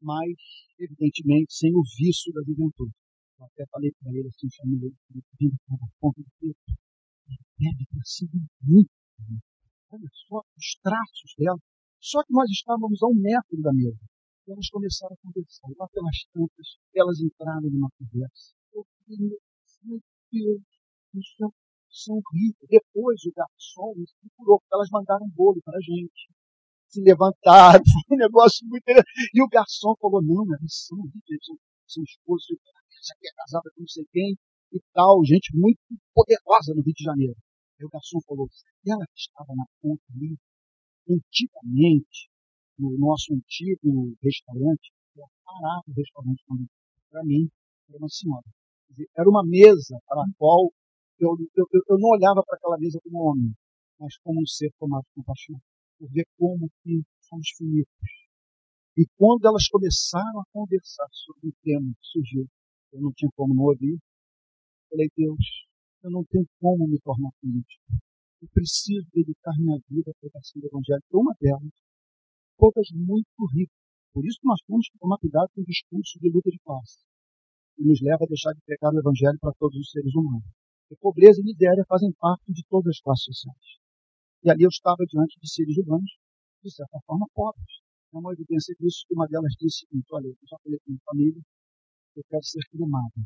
mas, 0.00 0.36
evidentemente, 0.78 1.52
sem 1.52 1.74
o 1.74 1.82
vício 1.96 2.32
da 2.32 2.42
juventude. 2.42 2.92
Eu 3.38 3.46
até 3.46 3.64
falei 3.72 3.90
para 3.98 4.12
ele 4.12 4.28
assim, 4.28 4.48
chamei 4.50 4.76
ele, 4.76 4.96
vindo 5.40 5.56
para 5.66 5.76
a 5.76 5.88
ponta 5.98 6.20
do 6.20 6.28
peito. 6.38 6.58
Deve 7.58 7.84
ter 7.86 8.04
sido 8.04 8.38
muito. 8.62 8.90
Olha 9.90 10.08
só 10.28 10.42
os 10.56 10.76
traços 10.82 11.34
dela. 11.36 11.58
Só 12.00 12.24
que 12.24 12.32
nós 12.32 12.50
estávamos 12.50 13.02
a 13.02 13.06
um 13.06 13.14
metro 13.14 13.60
da 13.60 13.72
mesa. 13.72 14.00
Elas 14.48 14.68
começaram 14.70 15.14
a 15.14 15.22
conversar. 15.22 15.68
Lá 15.78 15.86
pelas 15.88 16.16
tantas, 16.32 16.66
elas 16.94 17.20
entraram 17.20 17.68
numa 17.70 17.90
conversa. 17.98 18.54
Eu 18.72 18.84
meu 19.82 20.00
Deus, 20.32 20.62
isso 21.14 21.44
é 21.44 22.14
horrível. 22.14 22.66
Depois 22.68 23.20
o 23.24 23.32
garçom 23.34 23.94
me 23.96 24.06
procurou, 24.20 24.62
elas 24.72 24.88
mandaram 24.90 25.26
um 25.26 25.30
bolo 25.30 25.60
para 25.64 25.76
a 25.76 25.80
gente. 25.80 26.32
Se 26.88 27.00
levantaram, 27.02 27.82
foi 27.84 28.16
um 28.16 28.18
negócio 28.18 28.66
muito 28.66 28.84
E 29.34 29.42
o 29.42 29.48
garçom 29.48 29.94
falou, 30.00 30.22
não, 30.22 30.44
elas 30.46 30.86
são 30.86 30.98
ricas, 30.98 31.38
são, 31.44 31.56
são 31.86 32.02
esposos, 32.02 32.58
essa 32.98 33.14
aqui 33.14 33.28
é 33.28 33.32
casada 33.34 33.70
com 33.74 33.80
não 33.80 33.88
sei 33.88 34.04
quem 34.12 34.36
e 34.72 34.80
tal, 34.92 35.24
gente 35.24 35.50
muito 35.56 35.80
poderosa 36.14 36.74
no 36.74 36.82
Rio 36.82 36.94
de 36.94 37.04
Janeiro. 37.04 37.36
Aí 37.78 37.84
o 37.86 37.90
garçom 37.90 38.20
falou, 38.26 38.48
ela 38.86 39.04
que 39.06 39.20
estava 39.20 39.54
na 39.56 39.64
ponta 39.80 40.02
ali, 40.14 40.36
antigamente, 41.10 42.30
no 42.78 42.96
nosso 42.98 43.34
antigo 43.34 44.16
restaurante, 44.22 44.92
eu 45.16 45.26
parava 45.44 45.82
o 45.88 45.92
restaurante 45.92 46.42
para 47.10 47.24
mim, 47.24 47.50
era 47.88 47.98
uma 47.98 48.08
senhora 48.08 48.46
era 49.16 49.28
uma 49.28 49.44
mesa 49.44 49.98
para 50.06 50.22
a 50.22 50.26
qual 50.36 50.70
eu, 51.18 51.36
eu, 51.54 51.66
eu 51.88 51.98
não 51.98 52.10
olhava 52.10 52.42
para 52.44 52.56
aquela 52.56 52.78
mesa 52.78 52.98
como 53.02 53.18
um 53.18 53.30
homem, 53.30 53.54
mas 53.98 54.16
como 54.18 54.40
um 54.40 54.46
ser 54.46 54.72
tomado 54.78 55.04
com 55.14 55.22
paixão, 55.22 55.60
por 55.98 56.10
ver 56.10 56.26
como 56.38 56.68
que 56.82 57.02
somos 57.20 57.48
finitos. 57.56 58.10
E 58.96 59.06
quando 59.16 59.46
elas 59.46 59.68
começaram 59.68 60.40
a 60.40 60.44
conversar 60.52 61.06
sobre 61.12 61.48
o 61.48 61.54
tema 61.62 61.92
que 61.92 62.06
surgiu, 62.06 62.46
eu 62.92 63.00
não 63.00 63.12
tinha 63.12 63.30
como 63.36 63.54
não 63.54 63.64
ouvir, 63.64 63.98
falei, 64.88 65.08
Deus, 65.16 65.66
eu 66.02 66.10
não 66.10 66.24
tenho 66.24 66.46
como 66.58 66.88
me 66.88 66.98
tornar 67.00 67.30
político. 67.40 67.84
Eu 68.40 68.48
preciso 68.54 69.06
dedicar 69.12 69.52
minha 69.58 69.78
vida 69.88 70.10
à 70.10 70.14
pregação 70.18 70.60
do 70.60 70.66
Evangelho. 70.66 71.02
Foi 71.10 71.20
uma 71.20 71.34
delas, 71.40 71.72
todas 72.56 72.88
muito 72.94 73.28
ricas. 73.52 73.76
Por 74.12 74.24
isso 74.26 74.40
nós 74.42 74.60
temos 74.66 74.88
que 74.88 74.98
tomar 74.98 75.18
cuidado 75.18 75.48
com 75.54 75.60
o 75.60 75.64
discurso 75.64 76.18
de 76.18 76.30
luta 76.30 76.50
de 76.50 76.58
classe 76.60 77.04
e 77.78 77.84
nos 77.84 78.00
leva 78.00 78.24
a 78.24 78.26
deixar 78.26 78.52
de 78.52 78.60
pregar 78.64 78.92
o 78.92 78.98
Evangelho 78.98 79.38
para 79.40 79.52
todos 79.54 79.76
os 79.78 79.90
seres 79.90 80.14
humanos. 80.14 80.44
Pobreza 81.00 81.40
e 81.40 81.44
miséria 81.44 81.84
fazem 81.86 82.12
parte 82.18 82.50
de 82.52 82.64
todas 82.68 82.96
as 82.96 83.00
classes 83.00 83.24
sociais. 83.24 83.66
E 84.42 84.50
ali 84.50 84.64
eu 84.64 84.68
estava 84.68 85.04
diante 85.06 85.38
de 85.38 85.48
seres 85.48 85.76
humanos, 85.78 86.10
de 86.64 86.70
certa 86.72 86.98
forma, 87.06 87.26
pobres. 87.34 87.84
É 88.12 88.18
uma 88.18 88.32
evidência 88.32 88.74
disso 88.80 89.04
que 89.06 89.14
uma 89.14 89.28
delas 89.28 89.54
disse 89.60 89.86
olha, 90.10 90.26
eu 90.26 90.48
já 90.48 90.56
falei 90.64 90.78
com 90.80 90.90
minha 90.90 91.00
família, 91.04 91.42
eu 92.16 92.24
quero 92.28 92.42
ser 92.42 92.60
cremada. 92.70 93.20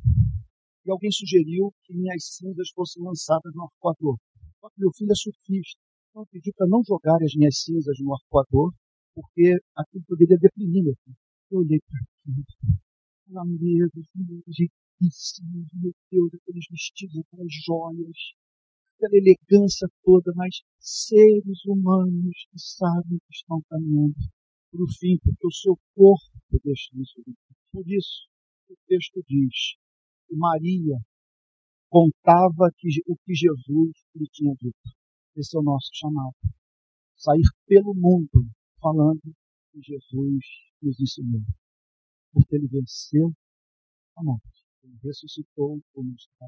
E 0.84 0.90
alguém 0.90 1.10
sugeriu 1.10 1.72
que 1.84 1.94
minhas 1.94 2.36
cinzas 2.36 2.68
fossem 2.74 3.02
lançadas 3.02 3.54
no 3.54 3.62
arcoador. 3.62 4.18
Só 4.64 4.70
que 4.70 4.80
meu 4.80 4.90
filho 4.96 5.12
é 5.12 5.14
surfista. 5.14 5.78
Então 6.08 6.22
eu 6.22 6.26
pedi 6.32 6.50
para 6.56 6.66
não 6.66 6.80
jogar 6.88 7.22
as 7.22 7.34
minhas 7.36 7.60
cinzas 7.60 7.98
no 8.00 8.14
arcoador, 8.14 8.72
porque 9.14 9.60
aquilo 9.76 10.04
poderia 10.08 10.38
deprimir 10.38 10.82
meu 10.82 10.94
filho. 11.04 11.16
Eu 11.50 11.58
olhei 11.58 11.78
para 11.84 12.00
aquilo 12.00 12.44
lambedos, 13.28 14.08
riquíssimos, 14.48 15.68
meu 15.74 15.92
Deus, 16.10 16.32
aqueles 16.32 16.64
vestidos, 16.70 17.18
aquelas 17.18 17.52
joias, 17.62 18.16
aquela 18.96 19.16
elegância 19.20 19.86
toda, 20.02 20.32
mas 20.34 20.62
seres 20.80 21.62
humanos 21.66 22.46
que 22.50 22.58
sabem 22.58 23.18
que 23.18 23.34
estão 23.34 23.60
caminhando 23.68 24.16
para 24.72 24.82
o 24.82 24.88
fim, 24.88 25.18
porque 25.22 25.46
o 25.46 25.52
seu 25.52 25.76
corpo 25.94 26.58
deixa 26.64 26.88
isso. 26.94 27.22
Por 27.70 27.84
isso, 27.86 28.28
o 28.70 28.76
texto 28.88 29.22
diz 29.28 29.76
que 30.26 30.34
Maria 30.34 30.96
contava 31.94 32.72
que, 32.76 32.88
o 33.06 33.16
que 33.18 33.32
Jesus 33.32 33.92
lhe 34.16 34.26
tinha 34.32 34.52
dito. 34.56 34.90
Esse 35.36 35.56
é 35.56 35.60
o 35.60 35.62
nosso 35.62 35.90
chamado. 35.94 36.34
Sair 37.16 37.46
pelo 37.68 37.94
mundo 37.94 38.50
falando 38.80 39.22
que 39.70 39.80
Jesus 39.80 40.44
nos 40.82 40.98
ensinou 40.98 41.40
porque 42.32 42.56
ele 42.56 42.66
venceu 42.66 43.32
a 44.16 44.24
morte. 44.24 44.64
Ele 44.82 44.98
ressuscitou 45.04 45.80
como 45.92 46.12
está 46.16 46.46